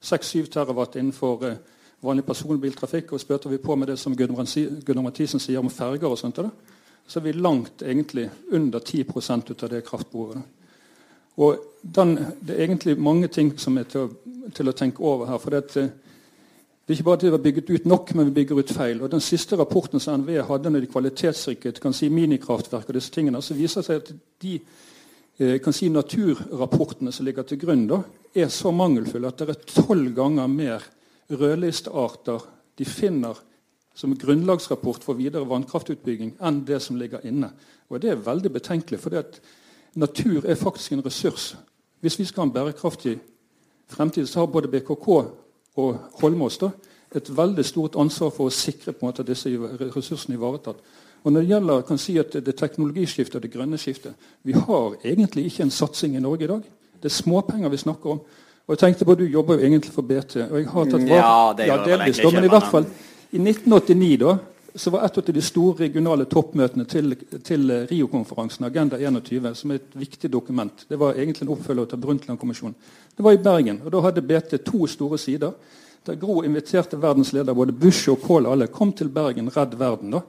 6-7 0.00 0.46
terawatt 0.46 0.96
innenfor 0.96 1.44
uh, 1.44 1.58
vanlig 2.00 2.24
personbiltrafikk. 2.24 3.12
Og 3.12 3.20
spøter 3.20 3.50
vi 3.50 3.58
på 3.58 3.76
med 3.76 3.88
det 3.88 3.98
som 3.98 4.16
Gunnar 4.16 5.02
Mathisen 5.02 5.40
sier 5.40 5.58
om 5.58 5.70
ferger, 5.70 6.06
og 6.08 6.18
sånt, 6.18 6.38
så 7.08 7.18
er 7.18 7.24
vi 7.24 7.32
langt 7.32 7.82
egentlig 7.82 8.30
under 8.52 8.78
10% 8.78 9.64
av 9.64 9.68
det 9.70 9.84
kraftbehovet. 9.84 10.57
Og 11.38 11.58
den, 11.82 12.18
Det 12.46 12.56
er 12.56 12.64
egentlig 12.64 12.98
mange 13.00 13.28
ting 13.28 13.52
som 13.60 13.78
er 13.78 13.86
til 13.88 14.00
å, 14.00 14.08
til 14.54 14.68
å 14.68 14.74
tenke 14.74 15.02
over 15.02 15.26
her. 15.26 15.38
for 15.38 15.50
det, 15.50 15.74
det, 15.74 15.90
er 16.88 16.96
ikke 16.96 17.04
bare 17.04 17.16
at 17.16 17.22
vi 17.22 17.30
har 17.30 17.38
bygget 17.38 17.70
ut 17.70 17.86
nok, 17.86 18.14
men 18.14 18.26
vi 18.26 18.42
bygger 18.42 18.58
ut 18.58 18.72
feil. 18.72 19.02
Og 19.02 19.10
Den 19.10 19.20
siste 19.20 19.56
rapporten 19.56 20.00
som 20.00 20.20
NVE 20.20 20.42
hadde 20.42 20.70
når 20.70 20.80
de 20.80 20.92
kvalitetsrikket 20.92 21.80
kan 21.80 21.92
si 21.92 22.08
minikraftverk, 22.08 22.88
og 22.88 22.94
disse 22.94 23.12
tingene, 23.14 23.42
så 23.42 23.54
viser 23.54 23.80
det 23.80 23.86
seg 23.86 23.96
at 24.02 24.12
de 24.42 24.60
eh, 25.38 25.58
kan 25.60 25.72
si 25.72 25.88
naturrapportene 25.88 27.12
som 27.12 27.26
ligger 27.26 27.42
til 27.42 27.58
grunn, 27.58 27.86
da, 27.86 28.02
er 28.34 28.48
så 28.48 28.72
mangelfulle 28.74 29.28
at 29.28 29.38
det 29.38 29.48
er 29.48 29.84
tolv 29.84 30.14
ganger 30.14 30.46
mer 30.46 30.82
rødlistearter 31.30 32.42
de 32.78 32.84
finner 32.84 33.38
som 33.98 34.14
grunnlagsrapport 34.14 35.02
for 35.02 35.18
videre 35.18 35.46
vannkraftutbygging 35.48 36.36
enn 36.46 36.60
det 36.66 36.78
som 36.82 36.98
ligger 36.98 37.24
inne. 37.26 37.50
Og 37.90 38.00
Det 38.00 38.10
er 38.10 38.26
veldig 38.26 38.52
betenkelig. 38.52 39.00
for 39.00 39.10
det 39.10 39.18
at 39.18 39.40
natur 39.94 40.46
er 40.46 40.54
faktisk 40.54 40.92
en 40.92 41.04
ressurs. 41.04 41.56
Hvis 42.00 42.18
vi 42.18 42.24
skal 42.24 42.40
ha 42.40 42.46
en 42.46 42.52
bærekraftig 42.52 43.18
fremtid, 43.88 44.26
så 44.26 44.40
har 44.40 44.46
både 44.46 44.68
BKK 44.68 45.08
og 45.76 45.98
Holmås 46.20 46.58
da, 46.58 46.70
et 47.14 47.36
veldig 47.36 47.64
stort 47.64 47.96
ansvar 47.96 48.30
for 48.30 48.48
å 48.48 48.54
sikre 48.54 48.92
på 48.92 49.06
en 49.06 49.08
måte 49.08 49.24
disse 49.24 49.50
ressursene 49.96 50.36
ivaretatt. 50.36 50.76
Og 51.24 51.32
Når 51.32 51.40
det 51.40 51.48
gjelder 51.48 51.80
kan 51.82 51.98
si 51.98 52.18
at 52.18 52.32
det 52.32 52.54
teknologiskiftet 52.56 53.36
og 53.36 53.42
det 53.42 53.50
grønne 53.50 53.78
skiftet 53.78 54.14
Vi 54.42 54.52
har 54.52 54.94
egentlig 55.04 55.46
ikke 55.46 55.62
en 55.62 55.70
satsing 55.70 56.16
i 56.16 56.20
Norge 56.20 56.44
i 56.44 56.46
dag. 56.46 56.62
Det 57.02 57.10
er 57.10 57.14
småpenger 57.14 57.68
vi 57.68 57.76
snakker 57.76 58.10
om. 58.10 58.20
Og 58.66 58.74
jeg 58.74 58.78
tenkte 58.78 59.04
på, 59.04 59.14
Du 59.14 59.24
jobber 59.24 59.54
jo 59.54 59.66
egentlig 59.66 59.92
for 59.92 60.02
BT. 60.02 60.36
og 60.36 60.58
jeg 60.58 60.68
har 60.68 60.84
tatt 60.84 61.08
vare, 61.08 61.16
ja, 61.16 61.52
det 61.56 61.66
ja, 61.66 61.76
delvis, 61.84 62.18
ikke. 62.18 62.32
men 62.32 62.44
i 62.44 62.48
hvert 62.48 62.70
fall 62.70 62.86
i 63.32 63.38
1989 63.38 64.16
da, 64.18 64.36
så 64.74 64.90
var 64.90 65.04
et 65.04 65.18
av 65.18 65.24
de 65.34 65.42
store 65.42 65.78
regionale 65.84 66.24
toppmøtene 66.28 66.84
til, 66.84 67.16
til 67.44 67.72
Rio-konferansen, 67.90 68.66
Agenda 68.68 68.98
21, 69.00 69.54
som 69.56 69.70
er 69.70 69.80
et 69.80 69.96
viktig 69.96 70.30
dokument. 70.32 70.84
Det 70.88 70.98
var 71.00 71.16
egentlig 71.16 71.46
en 71.46 71.54
oppfølger 71.54 71.88
til 71.90 72.02
Brundtland-kommisjonen. 72.02 72.76
Det 73.16 73.24
var 73.24 73.32
i 73.32 73.42
Bergen. 73.42 73.80
og 73.84 73.92
Da 73.92 74.02
hadde 74.04 74.22
BT 74.22 74.58
to 74.66 74.86
store 74.86 75.18
sider. 75.18 75.52
Der 76.06 76.16
Gro 76.20 76.42
inviterte 76.42 77.00
verdens 77.02 77.32
leder, 77.32 77.54
både 77.54 77.72
Bush 77.72 78.10
og 78.10 78.20
Kohl 78.22 78.46
alle, 78.46 78.66
kom 78.66 78.92
til 78.92 79.08
Bergen, 79.08 79.50
redd 79.56 79.74
verden. 79.78 80.10
da. 80.10 80.20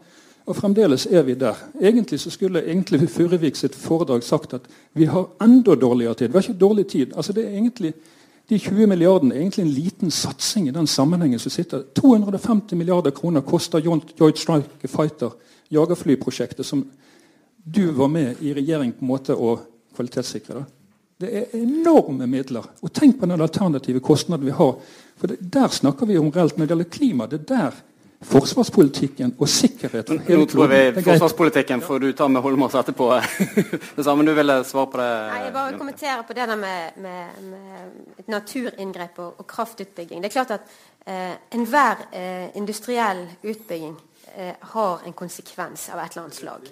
Og 0.49 0.55
fremdeles 0.55 1.05
er 1.05 1.23
vi 1.23 1.35
der. 1.37 1.55
Egentlig 1.81 2.19
så 2.19 2.29
skulle 2.29 2.63
egentlig 2.65 3.09
Furuvik 3.09 3.55
sitt 3.55 3.75
foredrag 3.75 4.23
sagt 4.23 4.53
at 4.53 4.61
vi 4.93 5.05
har 5.05 5.27
enda 5.41 5.75
dårligere 5.75 6.13
tid. 6.13 6.27
Vi 6.27 6.33
har 6.33 6.41
ikke 6.41 6.59
dårlig 6.59 6.87
tid. 6.87 7.13
Altså 7.15 7.33
det 7.33 7.45
er 7.45 7.51
egentlig 7.51 7.93
de 8.49 8.57
20 8.57 8.87
milliardene 8.89 9.35
er 9.35 9.43
egentlig 9.43 9.65
en 9.65 9.73
liten 9.75 10.11
satsing 10.11 10.67
i 10.67 10.73
den 10.73 10.87
sammenhengen. 10.87 11.39
som 11.39 11.51
sitter. 11.51 11.83
250 11.93 12.75
milliarder 12.75 13.11
kroner 13.11 13.41
koster 13.41 13.79
Joint 13.79 14.37
Strike 14.37 14.87
Fighter, 14.87 15.31
jagerflyprosjektet, 15.69 16.65
som 16.65 16.85
du 17.63 17.91
var 17.91 18.07
med 18.07 18.41
i 18.41 18.53
regjering 18.53 18.91
på 18.91 19.05
en 19.05 19.11
måte 19.11 19.35
å 19.35 19.59
kvalitetssikre. 19.95 20.65
Det 21.19 21.29
er 21.35 21.55
enorme 21.59 22.25
midler. 22.27 22.63
Og 22.81 22.93
tenk 22.93 23.19
på 23.19 23.27
den 23.27 23.41
alternative 23.41 23.99
kostnaden 23.99 24.45
vi 24.45 24.55
har. 24.55 24.75
For 25.19 25.27
det, 25.27 25.37
Der 25.41 25.67
snakker 25.67 26.05
vi 26.05 26.17
om 26.17 26.31
reelt 26.31 26.57
når 26.57 26.65
det 26.65 26.69
gjelder 26.69 26.89
klima. 26.89 27.27
Det 27.27 27.41
er 27.41 27.45
der 27.45 27.73
forsvarspolitikken 28.19 29.31
og 29.39 29.47
sikkerheten 29.49 30.19
Nå 30.27 30.45
tror 30.51 30.67
vi 30.67 30.81
forsvarspolitikken 31.03 31.81
får 31.81 31.99
du 32.03 32.09
ta 32.13 32.27
med 32.27 32.43
Holmås 32.43 32.75
etterpå. 32.75 33.07
det 33.95 34.03
samme 34.03 34.25
du 34.27 34.33
ville 34.35 34.57
svare 34.67 34.91
på 34.91 34.99
det? 34.99 35.07
Nei, 35.31 35.39
jeg 35.45 35.55
bare 35.55 35.79
kommenterer 35.79 36.27
på 36.27 36.35
det 36.35 36.49
der 36.51 36.59
med, 36.59 36.99
med, 36.99 37.39
med 37.47 38.27
naturinngrep 38.27 39.23
og, 39.23 39.39
og, 39.39 39.47
kraftutbygging. 39.47 40.21
Det 40.21 40.29
er 40.29 40.35
klart 40.35 40.53
at 40.57 40.77
eh, 41.05 41.33
enhver 41.55 42.05
eh, 42.11 42.47
industriell 42.59 43.23
utbygging 43.41 43.95
eh, 44.35 44.55
har 44.75 45.05
en 45.05 45.15
konsekvens 45.15 45.89
av 45.93 46.03
et 46.03 46.11
eller 46.11 46.25
annet 46.25 46.39
slag. 46.41 46.71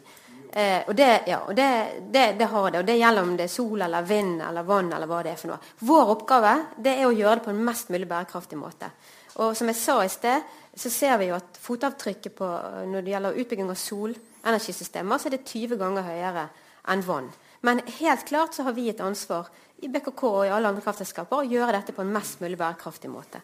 Eh, 0.52 0.82
og 0.88 0.95
det, 0.95 1.10
ja, 1.28 1.41
og 1.48 1.56
det, 1.56 1.72
det, 2.12 2.28
det, 2.39 2.52
har 2.52 2.72
det. 2.72 2.80
Og 2.80 2.88
det 2.88 3.00
gjelder 3.00 3.24
om 3.24 3.36
det 3.39 3.48
er 3.48 3.56
sol 3.56 3.88
eller 3.88 4.08
vind 4.08 4.41
eller 4.43 4.68
vann 4.68 4.91
eller 4.91 5.08
hva 5.08 5.24
det 5.24 5.32
er 5.32 5.39
for 5.39 5.54
noe. 5.54 5.76
Vår 5.80 6.14
oppgave 6.18 6.54
det 6.76 7.00
er 7.00 7.08
å 7.08 7.16
gjøre 7.16 7.39
det 7.39 7.48
på 7.48 7.56
en 7.56 7.66
mest 7.72 7.91
mulig 7.93 8.08
bærekraftig 8.10 8.60
måte. 8.60 8.91
Og 9.38 9.54
som 9.58 9.70
jeg 9.70 9.78
sa 9.78 10.00
i 10.02 10.10
sted, 10.10 10.56
så 10.78 10.91
ser 10.93 11.17
vi 11.21 11.30
jo 11.32 11.38
at 11.38 11.57
fotavtrykket 11.61 12.36
på, 12.38 12.47
når 12.91 13.03
det 13.03 13.13
gjelder 13.13 13.41
utbygging 13.41 13.69
av 13.73 13.80
solenergisystemer, 13.82 15.19
så 15.19 15.30
er 15.30 15.38
det 15.38 15.45
20 15.49 15.80
ganger 15.82 16.05
høyere 16.05 16.47
enn 16.93 17.05
vann. 17.05 17.30
Men 17.65 17.82
helt 17.99 18.25
klart 18.30 18.53
så 18.53 18.67
har 18.67 18.75
vi 18.78 18.89
et 18.91 19.01
ansvar 19.01 19.49
i 19.82 19.89
BKK 19.91 20.23
og 20.30 20.43
i 20.45 20.51
alle 20.53 20.69
andre 20.69 20.84
kraftselskaper 20.86 21.41
å 21.41 21.47
gjøre 21.49 21.73
dette 21.80 21.95
på 21.95 22.03
en 22.05 22.13
mest 22.13 22.41
mulig 22.43 22.59
bærekraftig 22.59 23.09
måte. 23.11 23.41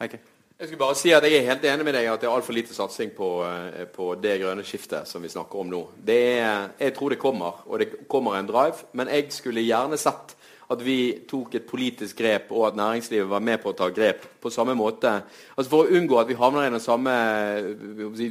Okay. 0.00 0.20
Jeg 0.54 0.68
skulle 0.68 0.84
bare 0.84 0.96
si 0.96 1.10
at 1.10 1.24
jeg 1.26 1.34
er 1.34 1.48
helt 1.48 1.64
enig 1.66 1.84
med 1.84 1.96
deg 1.96 2.06
at 2.06 2.22
det 2.22 2.28
er 2.28 2.32
altfor 2.32 2.54
lite 2.54 2.76
satsing 2.76 3.10
på, 3.16 3.28
eh, 3.42 3.88
på, 3.90 4.12
det 4.22 4.36
grønne 4.38 4.62
skiftet 4.64 5.08
som 5.10 5.24
vi 5.24 5.32
snakker 5.32 5.60
om 5.60 5.72
nå. 5.72 5.80
Er, 6.06 6.70
jeg 6.78 6.94
tror 6.94 7.10
det 7.10 7.18
kommer, 7.18 7.58
og 7.66 7.82
det 7.82 7.88
kommer 8.08 8.38
en 8.38 8.46
drive. 8.46 8.86
Men 8.94 9.10
jeg 9.10 9.32
skulle 9.34 9.64
gjerne 9.66 9.98
sett 9.98 10.36
at 10.72 10.80
vi 10.84 10.98
tok 11.28 11.54
et 11.58 11.66
politisk 11.68 12.18
grep, 12.18 12.50
og 12.54 12.68
at 12.70 12.78
næringslivet 12.78 13.28
var 13.30 13.44
med 13.44 13.60
på 13.62 13.72
å 13.72 13.76
ta 13.76 13.90
grep 13.92 14.24
på 14.40 14.52
samme 14.52 14.76
måte. 14.78 15.12
Altså 15.54 15.70
For 15.70 15.84
å 15.84 15.98
unngå 15.98 16.18
at 16.20 16.30
vi 16.30 16.38
havner 16.38 16.66
i 16.66 16.72
den 16.72 16.82
samme 16.82 17.14
si, 18.16 18.30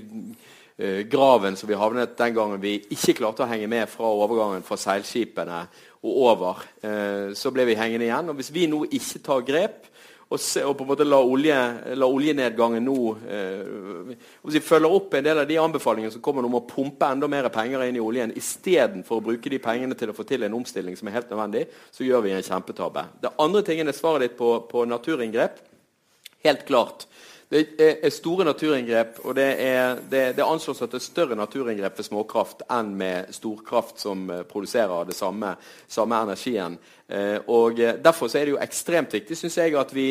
eh, 0.77 1.03
graven 1.09 1.57
som 1.59 1.69
vi 1.69 1.77
havnet 1.77 2.17
den 2.17 2.35
gangen 2.35 2.61
vi 2.61 2.79
ikke 2.89 3.19
klarte 3.21 3.45
å 3.45 3.49
henge 3.49 3.69
med 3.69 3.89
fra 3.89 4.09
overgangen 4.09 4.65
fra 4.65 4.79
seilskipene 4.81 5.65
og 6.03 6.21
over, 6.27 6.63
eh, 6.83 7.33
så 7.37 7.51
ble 7.53 7.65
vi 7.69 7.79
hengende 7.79 8.09
igjen. 8.09 8.29
Og 8.29 8.35
Hvis 8.35 8.53
vi 8.53 8.67
nå 8.67 8.83
ikke 8.89 9.23
tar 9.23 9.45
grep, 9.47 9.85
og, 10.33 10.41
se, 10.41 10.63
og, 10.65 10.73
på 10.77 10.85
en 10.85 10.89
måte 10.89 11.05
la, 11.05 11.19
olje, 11.21 11.57
la 11.93 12.07
oljenedgangen 12.09 12.85
nå 12.87 12.95
eh, 13.29 14.13
si, 14.49 14.61
følger 14.65 14.95
opp 14.97 15.13
en 15.13 15.27
del 15.27 15.41
av 15.43 15.49
de 15.49 15.59
anbefalingene 15.61 16.13
som 16.15 16.23
kommer 16.25 16.47
om 16.47 16.57
å 16.57 16.63
pumpe 16.65 17.09
enda 17.13 17.29
mer 17.29 17.49
penger 17.53 17.85
inn 17.85 17.99
i 17.99 18.03
oljen 18.03 18.33
istedenfor 18.39 19.21
å 19.21 19.25
bruke 19.29 19.51
de 19.53 19.61
pengene 19.61 19.97
til 19.99 20.09
å 20.09 20.17
få 20.17 20.25
til 20.27 20.47
en 20.47 20.57
omstilling 20.57 20.97
som 20.97 21.09
er 21.09 21.19
helt 21.19 21.29
nødvendig, 21.29 21.67
så 21.93 22.07
gjør 22.07 22.25
vi 22.25 22.33
en 22.33 22.47
kjempetabbe. 22.47 23.05
Det 23.21 23.35
andre 23.45 23.61
tingen 23.67 23.91
er 23.91 23.97
svaret 23.97 24.25
ditt 24.25 24.39
på, 24.39 24.55
på 24.69 24.87
naturinngrep. 24.89 25.61
Helt 26.43 26.65
klart. 26.67 27.05
Det 27.53 27.85
er 28.01 28.09
store 28.09 28.47
naturinngrep, 28.47 29.19
og 29.27 29.35
det, 29.37 29.43
er, 29.61 29.99
det, 30.09 30.21
det 30.39 30.45
anslås 30.45 30.79
at 30.81 30.89
det 30.89 30.97
er 30.97 31.05
større 31.05 31.35
naturinngrep 31.37 31.99
ved 31.99 32.07
småkraft 32.07 32.63
enn 32.73 32.95
med 32.97 33.29
storkraft 33.35 34.01
som 34.01 34.23
eh, 34.33 34.41
produserer 34.49 35.05
det 35.05 35.13
samme, 35.13 35.51
samme 35.85 36.21
energien. 36.25 36.79
Eh, 37.05 37.37
og 37.53 37.77
eh, 37.77 37.99
Derfor 38.01 38.31
er 38.31 38.47
det 38.47 38.55
jo 38.55 38.63
ekstremt 38.63 39.13
viktig 39.13 39.37
synes 39.37 39.59
jeg, 39.61 39.75
at 39.77 39.93
vi 39.93 40.07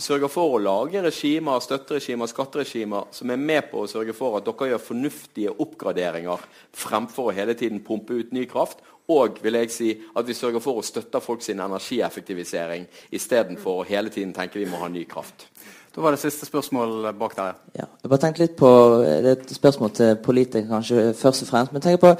sørger 0.00 0.32
for 0.32 0.56
å 0.56 0.62
lage 0.62 1.04
regimer, 1.04 1.60
støtteregimer, 1.60 2.32
skatteregimer 2.32 3.12
som 3.12 3.28
er 3.28 3.44
med 3.44 3.68
på 3.68 3.84
å 3.84 3.90
sørge 3.90 4.16
for 4.16 4.38
at 4.38 4.48
dere 4.48 4.72
gjør 4.72 4.84
fornuftige 4.86 5.52
oppgraderinger 5.60 6.48
fremfor 6.72 7.28
å 7.28 7.36
hele 7.36 7.58
tiden 7.60 7.84
pumpe 7.84 8.16
ut 8.16 8.32
ny 8.32 8.46
kraft. 8.48 8.80
Og 9.12 9.42
vil 9.44 9.60
jeg 9.60 9.74
si 9.74 9.92
at 10.16 10.24
vi 10.24 10.38
sørger 10.38 10.64
for 10.64 10.80
å 10.80 10.86
støtte 10.86 11.20
folk 11.20 11.44
sin 11.44 11.60
energieffektivisering 11.60 12.88
istedenfor 13.12 13.82
å 13.82 13.88
hele 13.92 14.08
tiden 14.08 14.32
tenke 14.32 14.62
vi 14.62 14.70
må 14.70 14.80
ha 14.80 14.88
ny 14.88 15.04
kraft. 15.04 15.49
Da 15.94 16.04
var 16.04 16.14
det 16.14 16.20
siste 16.22 16.46
spørsmål 16.46 17.08
bak 17.18 17.34
der. 17.36 17.56
Ja, 17.74 17.88
jeg 18.02 18.10
bare 18.12 18.22
tenkte 18.22 18.44
litt 18.44 18.56
på, 18.56 18.70
Det 19.02 19.26
er 19.26 19.32
et 19.32 19.54
spørsmål 19.54 19.90
til 19.90 20.16
politikere 20.22 20.68
kanskje 20.68 21.14
først 21.14 21.42
og 21.42 21.48
fremst. 21.48 21.72
Men 21.72 21.82
tenk 21.82 22.00
på 22.00 22.14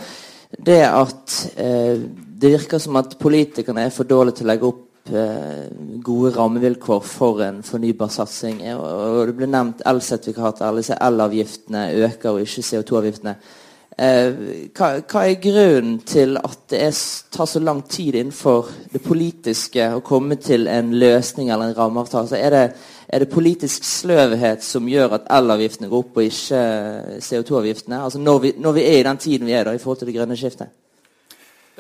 det 0.66 0.83
at 0.83 1.37
eh, 1.57 2.01
det 2.41 2.51
virker 2.57 2.79
som 2.83 2.97
at 2.97 3.16
politikerne 3.21 3.87
er 3.87 3.95
for 3.95 4.05
dårlige 4.05 4.41
til 4.41 4.49
å 4.49 4.51
legge 4.51 4.66
opp 4.66 5.12
eh, 5.14 5.71
gode 6.03 6.35
rammevilkår 6.35 7.01
for 7.07 7.45
en 7.47 7.62
fornybar 7.62 8.11
satsing. 8.11 8.64
Og, 8.75 8.85
og 8.85 9.27
det 9.31 9.39
ble 9.39 9.47
nevnt 9.47 9.87
elsertifikater. 9.87 10.66
Alle 10.66 10.99
elavgiftene 10.99 11.87
øker, 12.09 12.31
og 12.33 12.43
ikke 12.43 12.66
CO2-avgiftene. 12.73 13.37
Eh, 14.01 14.31
hva, 14.73 14.95
hva, 15.05 15.27
er 15.27 15.43
grunnen 15.43 15.99
til 16.09 16.39
at 16.41 16.62
det 16.73 16.79
er, 16.87 17.01
tar 17.35 17.49
så 17.51 17.61
lang 17.61 17.83
tid 17.85 18.16
innenfor 18.16 18.71
det 18.95 19.03
politiske 19.05 19.91
å 19.93 20.01
komme 20.07 20.39
til 20.41 20.71
en 20.73 20.95
løsning 20.97 21.51
eller 21.51 21.71
en 21.71 21.77
rammeavtale? 21.77 22.39
Er 22.39 22.55
det, 22.55 22.62
er, 23.12 23.24
det, 23.24 23.30
politisk 23.32 23.84
sløvhet 23.84 24.62
som 24.64 24.86
gjør 24.88 25.18
at 25.18 25.30
elavgiftene 25.34 25.90
går 25.90 26.04
opp, 26.04 26.20
og 26.20 26.28
ikke 26.28 26.61
CO2-avgiftene? 27.18 28.04
Altså 28.04 28.22
når 28.22 28.38
vi, 28.44 28.52
når 28.58 28.78
vi, 28.78 28.86
er 28.86 29.00
i 29.00 29.08
den 29.08 29.18
tiden 29.18 29.50
vi 29.50 29.56
er 29.58 29.66
da, 29.66 29.74
i 29.74 29.82
forhold 29.82 29.98
til 29.98 30.11
det 30.11 30.16
grønne 30.16 30.38
skiftet? 30.38 30.70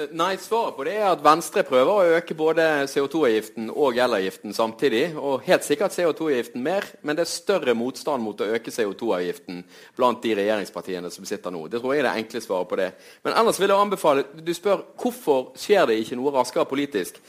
Eh, 0.00 0.08
nei, 0.16 0.32
svaret 0.40 0.76
på 0.76 0.84
det 0.86 0.94
er 0.96 1.08
at 1.10 1.22
Venstre 1.24 1.62
prøver 1.66 1.90
å 1.92 2.14
øke 2.16 2.34
både 2.38 2.64
CO2-avgiften 2.90 3.68
og 3.70 3.98
elavgiften 4.00 4.54
samtidig. 4.56 5.04
Og 5.18 5.44
helt 5.46 5.66
sikkert 5.66 5.94
CO2-avgiften 5.94 6.64
mer, 6.64 6.86
men 7.02 7.18
det 7.18 7.26
er 7.26 7.32
større 7.32 7.74
motstand 7.76 8.24
mot 8.24 8.40
å 8.40 8.48
øke 8.56 8.72
CO2-avgiften 8.74 9.62
blant 9.98 10.22
de 10.24 10.34
regjeringspartiene 10.38 11.12
som 11.12 11.28
sitter 11.28 11.54
nå. 11.54 11.66
Det 11.68 11.82
tror 11.82 11.94
jeg 11.94 12.04
er 12.04 12.08
det 12.08 12.16
enkle 12.24 12.42
svaret 12.44 12.70
på 12.70 12.80
det. 12.80 12.90
Men 13.26 13.36
ellers 13.42 13.60
vil 13.60 13.70
jeg 13.70 13.84
anbefale 13.86 14.26
Du 14.40 14.52
spør 14.56 14.82
hvorfor 14.98 15.52
skjer 15.58 15.90
det 15.90 16.00
ikke 16.00 16.18
noe 16.18 16.34
raskere 16.38 16.66
politisk. 16.70 17.20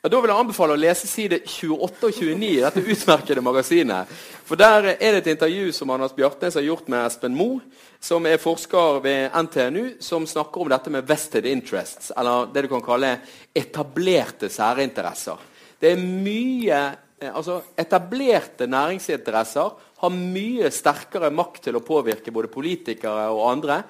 Ja, 0.00 0.08
da 0.08 0.16
vil 0.24 0.30
jeg 0.32 0.40
anbefale 0.40 0.72
å 0.72 0.80
lese 0.80 1.04
side 1.04 1.42
28 1.44 2.06
og 2.08 2.14
29 2.16 2.46
i 2.46 2.62
dette 2.62 2.80
utmerkede 2.80 3.42
magasinet. 3.44 4.08
For 4.48 4.56
Der 4.56 4.94
er 4.94 4.96
det 4.96 5.18
et 5.18 5.26
intervju 5.34 5.74
som 5.76 5.90
Anders 5.92 6.14
Bjartnes 6.16 6.54
har 6.56 6.64
gjort 6.64 6.88
med 6.88 7.04
Espen 7.04 7.34
Moe, 7.36 7.60
som 8.00 8.24
er 8.24 8.40
forsker 8.40 9.02
ved 9.04 9.36
NTNU, 9.36 10.00
som 10.00 10.24
snakker 10.24 10.62
om 10.62 10.70
dette 10.72 10.88
med 10.88 11.04
vested 11.04 11.44
interests, 11.44 12.14
eller 12.16 12.48
det 12.48 12.62
du 12.64 12.70
kan 12.72 12.86
kalle 12.86 13.10
etablerte 13.52 14.48
særinteresser. 14.48 15.36
Det 15.76 15.92
er 15.92 16.00
mye 16.00 16.80
eh, 17.20 17.34
altså 17.34 17.58
Etablerte 17.76 18.64
næringsinteresser 18.72 19.76
har 20.00 20.16
mye 20.16 20.72
sterkere 20.72 21.28
makt 21.28 21.66
til 21.68 21.76
å 21.76 21.84
påvirke 21.84 22.32
både 22.32 22.48
politikere 22.48 23.28
og 23.28 23.50
andre 23.50 23.82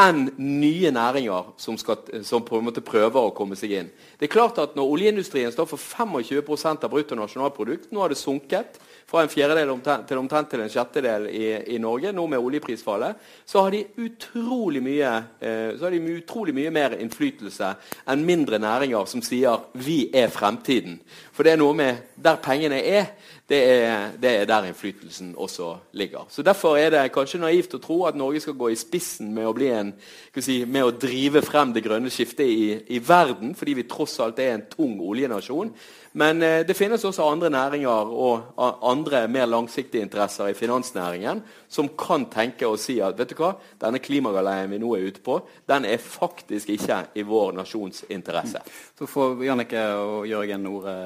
enn 0.00 0.28
nye 0.38 0.90
næringer 0.94 1.52
som, 1.60 1.76
skal, 1.80 2.00
som, 2.26 2.44
på 2.46 2.58
en 2.58 2.66
måte 2.68 2.84
prøver 2.84 3.20
å 3.20 3.34
komme 3.36 3.58
seg 3.58 3.74
inn. 3.76 3.90
Det 4.18 4.28
er 4.28 4.32
klart 4.32 4.58
at 4.62 4.76
Når 4.78 4.92
oljeindustrien 4.94 5.52
står 5.52 5.68
for 5.68 5.80
25% 5.80 6.86
av 6.86 6.92
bruttonasjonalprodukt, 6.92 7.90
nå 7.92 8.02
har 8.02 8.12
det 8.12 8.20
sunket 8.20 8.78
fra 9.10 9.24
en 9.24 9.30
fjerdedel 9.30 9.72
til 10.06 10.20
omtrent 10.20 10.52
til 10.52 10.62
en 10.62 10.70
sjettedel 10.70 11.26
i, 11.34 11.46
i, 11.74 11.78
Norge, 11.82 12.12
nå 12.14 12.26
med 12.30 12.38
oljeprisfallet, 12.38 13.18
så 13.48 13.64
har 13.64 13.74
de 13.74 13.82
utrolig 14.04 14.82
mye, 14.84 15.10
eh, 15.42 15.72
de 15.74 16.00
utrolig 16.14 16.54
mye 16.54 16.70
mer 16.74 16.94
innflytelse 17.00 17.72
enn 18.12 18.22
mindre 18.26 18.60
næringer 18.62 19.08
som 19.10 19.22
sier 19.22 19.66
'vi 19.74 20.10
er 20.14 20.30
fremtiden'. 20.30 21.00
For 21.32 21.42
det 21.42 21.52
er 21.52 21.62
noe 21.62 21.74
med 21.74 21.96
der 22.16 22.36
pengene 22.36 22.78
er, 22.78 23.06
det 23.50 23.58
er, 23.66 24.10
det 24.22 24.30
er, 24.30 24.44
der 24.46 24.68
innflytelsen 24.68 25.34
også 25.36 25.76
ligger. 25.92 26.26
Så 26.30 26.42
Derfor 26.42 26.76
er 26.78 26.90
det 26.94 27.08
kanskje 27.10 27.40
naivt 27.42 27.74
å 27.74 27.80
tro 27.82 28.04
at 28.06 28.14
Norge 28.14 28.40
skal 28.44 28.54
gå 28.54 28.68
i 28.70 28.78
spissen 28.78 29.32
med 29.34 29.48
å, 29.50 29.54
en, 29.66 29.90
si, 30.38 30.60
med 30.70 30.86
å 30.86 30.92
drive 30.94 31.42
frem 31.42 31.72
det 31.74 31.82
grønne 31.82 32.12
skiftet 32.14 32.46
i, 32.46 32.68
i, 32.94 33.00
verden, 33.02 33.56
fordi 33.58 33.74
vi 33.80 33.88
tross 33.90 34.20
alt 34.22 34.38
er 34.38 34.54
en 34.54 34.68
tung 34.70 35.00
oljenasjon. 35.02 35.72
Men 36.12 36.42
eh, 36.42 36.60
det 36.66 36.74
finnes 36.78 37.02
også 37.06 37.26
andre 37.26 37.50
næringer 37.50 38.14
og 38.14 38.54
andre 38.86 39.24
mer 39.30 39.50
langsiktige 39.50 40.02
interesser 40.06 40.50
i 40.50 40.54
finansnæringen 40.58 41.42
som 41.70 41.90
kan 41.98 42.26
tenke 42.30 42.66
og 42.66 42.78
si 42.82 42.96
at 43.02 43.18
vet 43.18 43.30
du 43.30 43.36
hva, 43.38 43.52
denne 43.82 44.00
klimagaleien 44.02 44.70
vi 44.70 44.80
nå 44.82 44.94
er 44.96 45.06
ute 45.06 45.22
på, 45.22 45.40
den 45.70 45.86
er 45.86 46.02
faktisk 46.02 46.70
ikke 46.74 47.04
i 47.14 47.26
vår 47.26 47.54
nasjons 47.58 48.04
interesse. 48.10 48.62
Så 48.98 49.06
får 49.10 49.44
Jannicke 49.46 49.84
og 49.98 50.26
Jørgen 50.30 50.66
ordet 50.70 50.96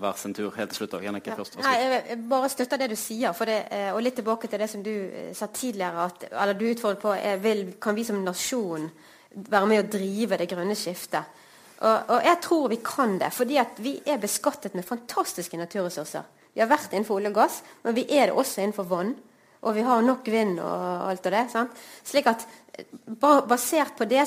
hver 0.00 0.16
sin 0.20 0.36
tur 0.36 0.52
helt 0.56 0.72
til 0.72 0.82
slutt. 0.82 1.00
Jannicke 1.04 1.32
ja. 1.32 1.40
først. 1.40 1.60
Nei, 1.70 2.00
jeg 2.10 2.18
bare 2.30 2.48
støtter 2.50 2.80
det 2.80 2.90
du 2.90 2.96
sier. 2.98 3.44
Det, 3.46 3.58
eh, 3.70 3.90
og 3.94 4.02
litt 4.02 4.16
tilbake 4.18 4.50
til 4.50 4.58
det 4.62 4.66
som 4.72 4.82
du 4.82 4.90
eh, 4.90 5.30
sa 5.36 5.46
tidligere, 5.54 6.06
at, 6.08 6.26
eller 6.32 6.58
du 6.58 6.66
utfordret 6.66 7.02
på 7.02 7.14
vil, 7.44 7.62
kan 7.82 7.94
vi 7.94 8.06
som 8.06 8.18
nasjon 8.24 8.88
være 9.30 9.68
med 9.70 9.84
å 9.84 9.90
drive 9.92 10.40
det 10.40 10.48
grønne 10.50 10.74
skiftet. 10.78 11.38
Og, 11.80 12.10
og, 12.12 12.18
jeg 12.26 12.40
tror 12.44 12.68
vi 12.72 12.80
kan 12.84 13.16
det, 13.20 13.30
fordi 13.32 13.60
vi 13.80 13.94
er 14.04 14.20
beskattet 14.20 14.74
med 14.76 14.84
fantastiske 14.84 15.56
naturressurser. 15.56 16.26
Vi 16.52 16.60
har 16.60 16.68
vært 16.68 16.92
innenfor 16.92 17.20
olje 17.20 17.30
og 17.30 17.38
gass, 17.38 17.60
men 17.84 17.96
vi 17.96 18.04
er 18.10 18.28
det 18.28 18.36
også 18.36 18.64
innenfor 18.64 18.88
vann. 18.90 19.14
Og 19.60 19.76
vi 19.76 19.84
har 19.84 20.02
nok 20.02 20.26
vind 20.32 20.58
og 20.64 21.06
alt 21.06 21.26
og 21.28 21.34
det. 21.36 21.44
Sant? 21.52 21.80
Slik 22.04 22.28
at 22.32 22.44
eh, 22.74 22.90
basert 23.20 23.94
på 23.96 24.08
det, 24.10 24.26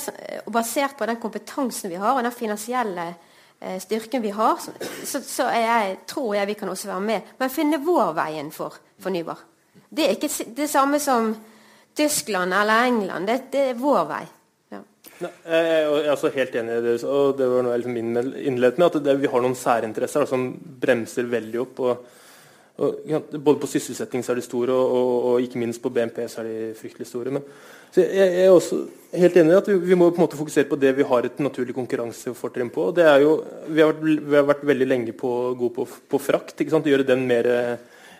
basert 0.50 0.96
på 0.98 1.08
den 1.10 1.20
kompetansen 1.20 1.92
vi 1.92 2.00
har, 2.00 2.16
og 2.16 2.24
den 2.24 2.34
finansielle 2.34 3.12
styrken 3.80 4.22
vi 4.22 4.30
har, 4.34 4.60
så, 4.60 5.20
så 5.22 5.48
jeg, 5.54 5.98
tror 6.10 6.34
jeg 6.36 6.50
vi 6.50 6.56
kan 6.58 6.68
også 6.68 6.90
være 6.90 7.00
med. 7.00 7.34
Men 7.38 7.52
finne 7.52 7.80
vår 7.84 8.14
vei 8.16 8.30
for 8.52 8.76
fornybar. 9.02 9.42
Det 9.94 10.06
er 10.06 10.16
ikke 10.16 10.30
det 10.56 10.70
samme 10.70 10.98
som 11.00 11.34
Tyskland 11.94 12.54
eller 12.54 12.88
England. 12.88 13.26
Det, 13.26 13.38
det 13.52 13.68
er 13.70 13.78
vår 13.78 14.08
vei. 14.10 14.24
Jeg 15.22 15.30
er 15.46 16.10
også 16.10 16.32
helt 16.34 16.56
enig 16.58 16.74
i 16.74 16.82
det. 16.82 16.94
og 17.06 17.36
Det 17.38 17.46
var 17.48 17.62
noe 17.62 17.76
liksom 17.78 17.96
innledet 17.96 18.80
med, 18.80 18.86
at 18.88 19.04
det, 19.04 19.14
vi 19.22 19.30
har 19.30 19.44
noen 19.44 19.56
særinteresser 19.56 20.26
som 20.26 20.48
bremser 20.80 21.28
veldig 21.30 21.60
opp. 21.62 21.80
og, 21.80 22.20
og 22.74 23.04
ja, 23.06 23.20
Både 23.38 23.60
på 23.62 23.68
sysselsetting 23.70 24.24
er 24.26 24.38
de 24.38 24.42
store, 24.42 24.74
og, 24.74 24.92
og, 24.98 25.26
og, 25.30 25.42
ikke 25.44 25.60
minst 25.62 25.82
på 25.82 25.92
BNP 25.94 26.24
så 26.26 26.42
er 26.42 26.48
de 26.48 26.72
fryktelig 26.78 27.06
store. 27.06 27.30
Men, 27.36 27.44
så 27.94 28.02
jeg, 28.02 28.14
jeg, 28.16 28.46
er 28.46 28.50
også 28.50 28.80
helt 29.14 29.36
enig 29.38 29.54
i 29.54 29.58
at 29.60 29.68
vi, 29.70 29.76
vi, 29.92 29.98
må 29.98 30.08
på 30.10 30.18
en 30.18 30.24
måte 30.24 30.38
fokusere 30.40 30.66
på 30.70 30.78
det 30.82 30.90
vi 30.96 31.06
har 31.06 31.28
et 31.28 31.38
naturlig 31.44 31.76
konkurransefortrinn 31.76 32.72
på. 32.74 32.88
det 32.96 33.06
er 33.06 33.22
jo, 33.22 33.36
vi 33.68 33.84
har, 33.84 33.92
vært, 33.92 34.24
vi 34.26 34.38
har 34.40 34.48
vært 34.48 34.66
veldig 34.72 34.88
lenge 34.90 35.14
på, 35.14 35.30
gode 35.60 35.74
på, 35.76 35.86
på 35.86 36.22
frakt. 36.22 36.64
Gjøre 36.64 37.06
den 37.06 37.22
mer 37.30 37.46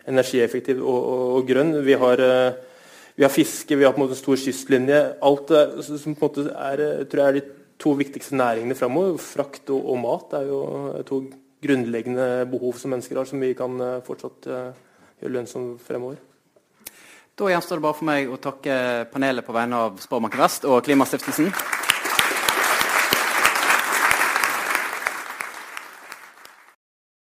energieffektiv 0.06 0.84
og, 0.84 1.42
grønn. 1.48 1.74
Vi 1.82 1.98
har 1.98 2.22
uh, 2.22 2.74
vi 3.14 3.22
har 3.22 3.30
fiske, 3.30 3.76
vi 3.76 3.84
har 3.86 3.92
på 3.94 4.00
en 4.00 4.08
måte 4.08 4.18
stor 4.18 4.38
kystlinje. 4.38 5.00
Alt 5.22 5.50
som 5.86 6.14
på 6.14 6.14
en 6.14 6.22
måte 6.22 6.46
er, 6.50 6.80
tror 7.06 7.20
jeg 7.22 7.28
er 7.28 7.36
de 7.38 7.44
to 7.78 7.92
viktigste 7.98 8.38
næringene 8.38 8.74
framover. 8.78 9.20
Frakt 9.22 9.70
og, 9.70 9.84
og, 9.92 10.00
mat 10.02 10.34
er 10.40 10.48
jo 10.48 10.60
to 11.06 11.20
grunnleggende 11.64 12.44
behov 12.50 12.78
som 12.80 12.94
mennesker 12.94 13.18
har, 13.18 13.28
som 13.28 13.40
vi 13.42 13.54
kan 13.58 13.80
eh, 13.80 14.02
fortsatt 14.04 14.48
uh, 14.50 14.94
gjøre 15.20 15.36
lønnsomt 15.38 15.82
fremover. 15.84 16.20
Da 17.34 17.48
gjenstår 17.50 17.80
det 17.80 17.86
bare 17.86 17.98
for 17.98 18.06
meg 18.06 18.30
å 18.30 18.38
takke 18.38 18.76
panelet 19.10 19.46
på 19.46 19.56
vegne 19.56 19.80
av 19.88 19.96
Sparebanken 20.02 20.44
Vest 20.44 20.68
og 20.70 20.84
Klimastiftelsen. 20.86 21.50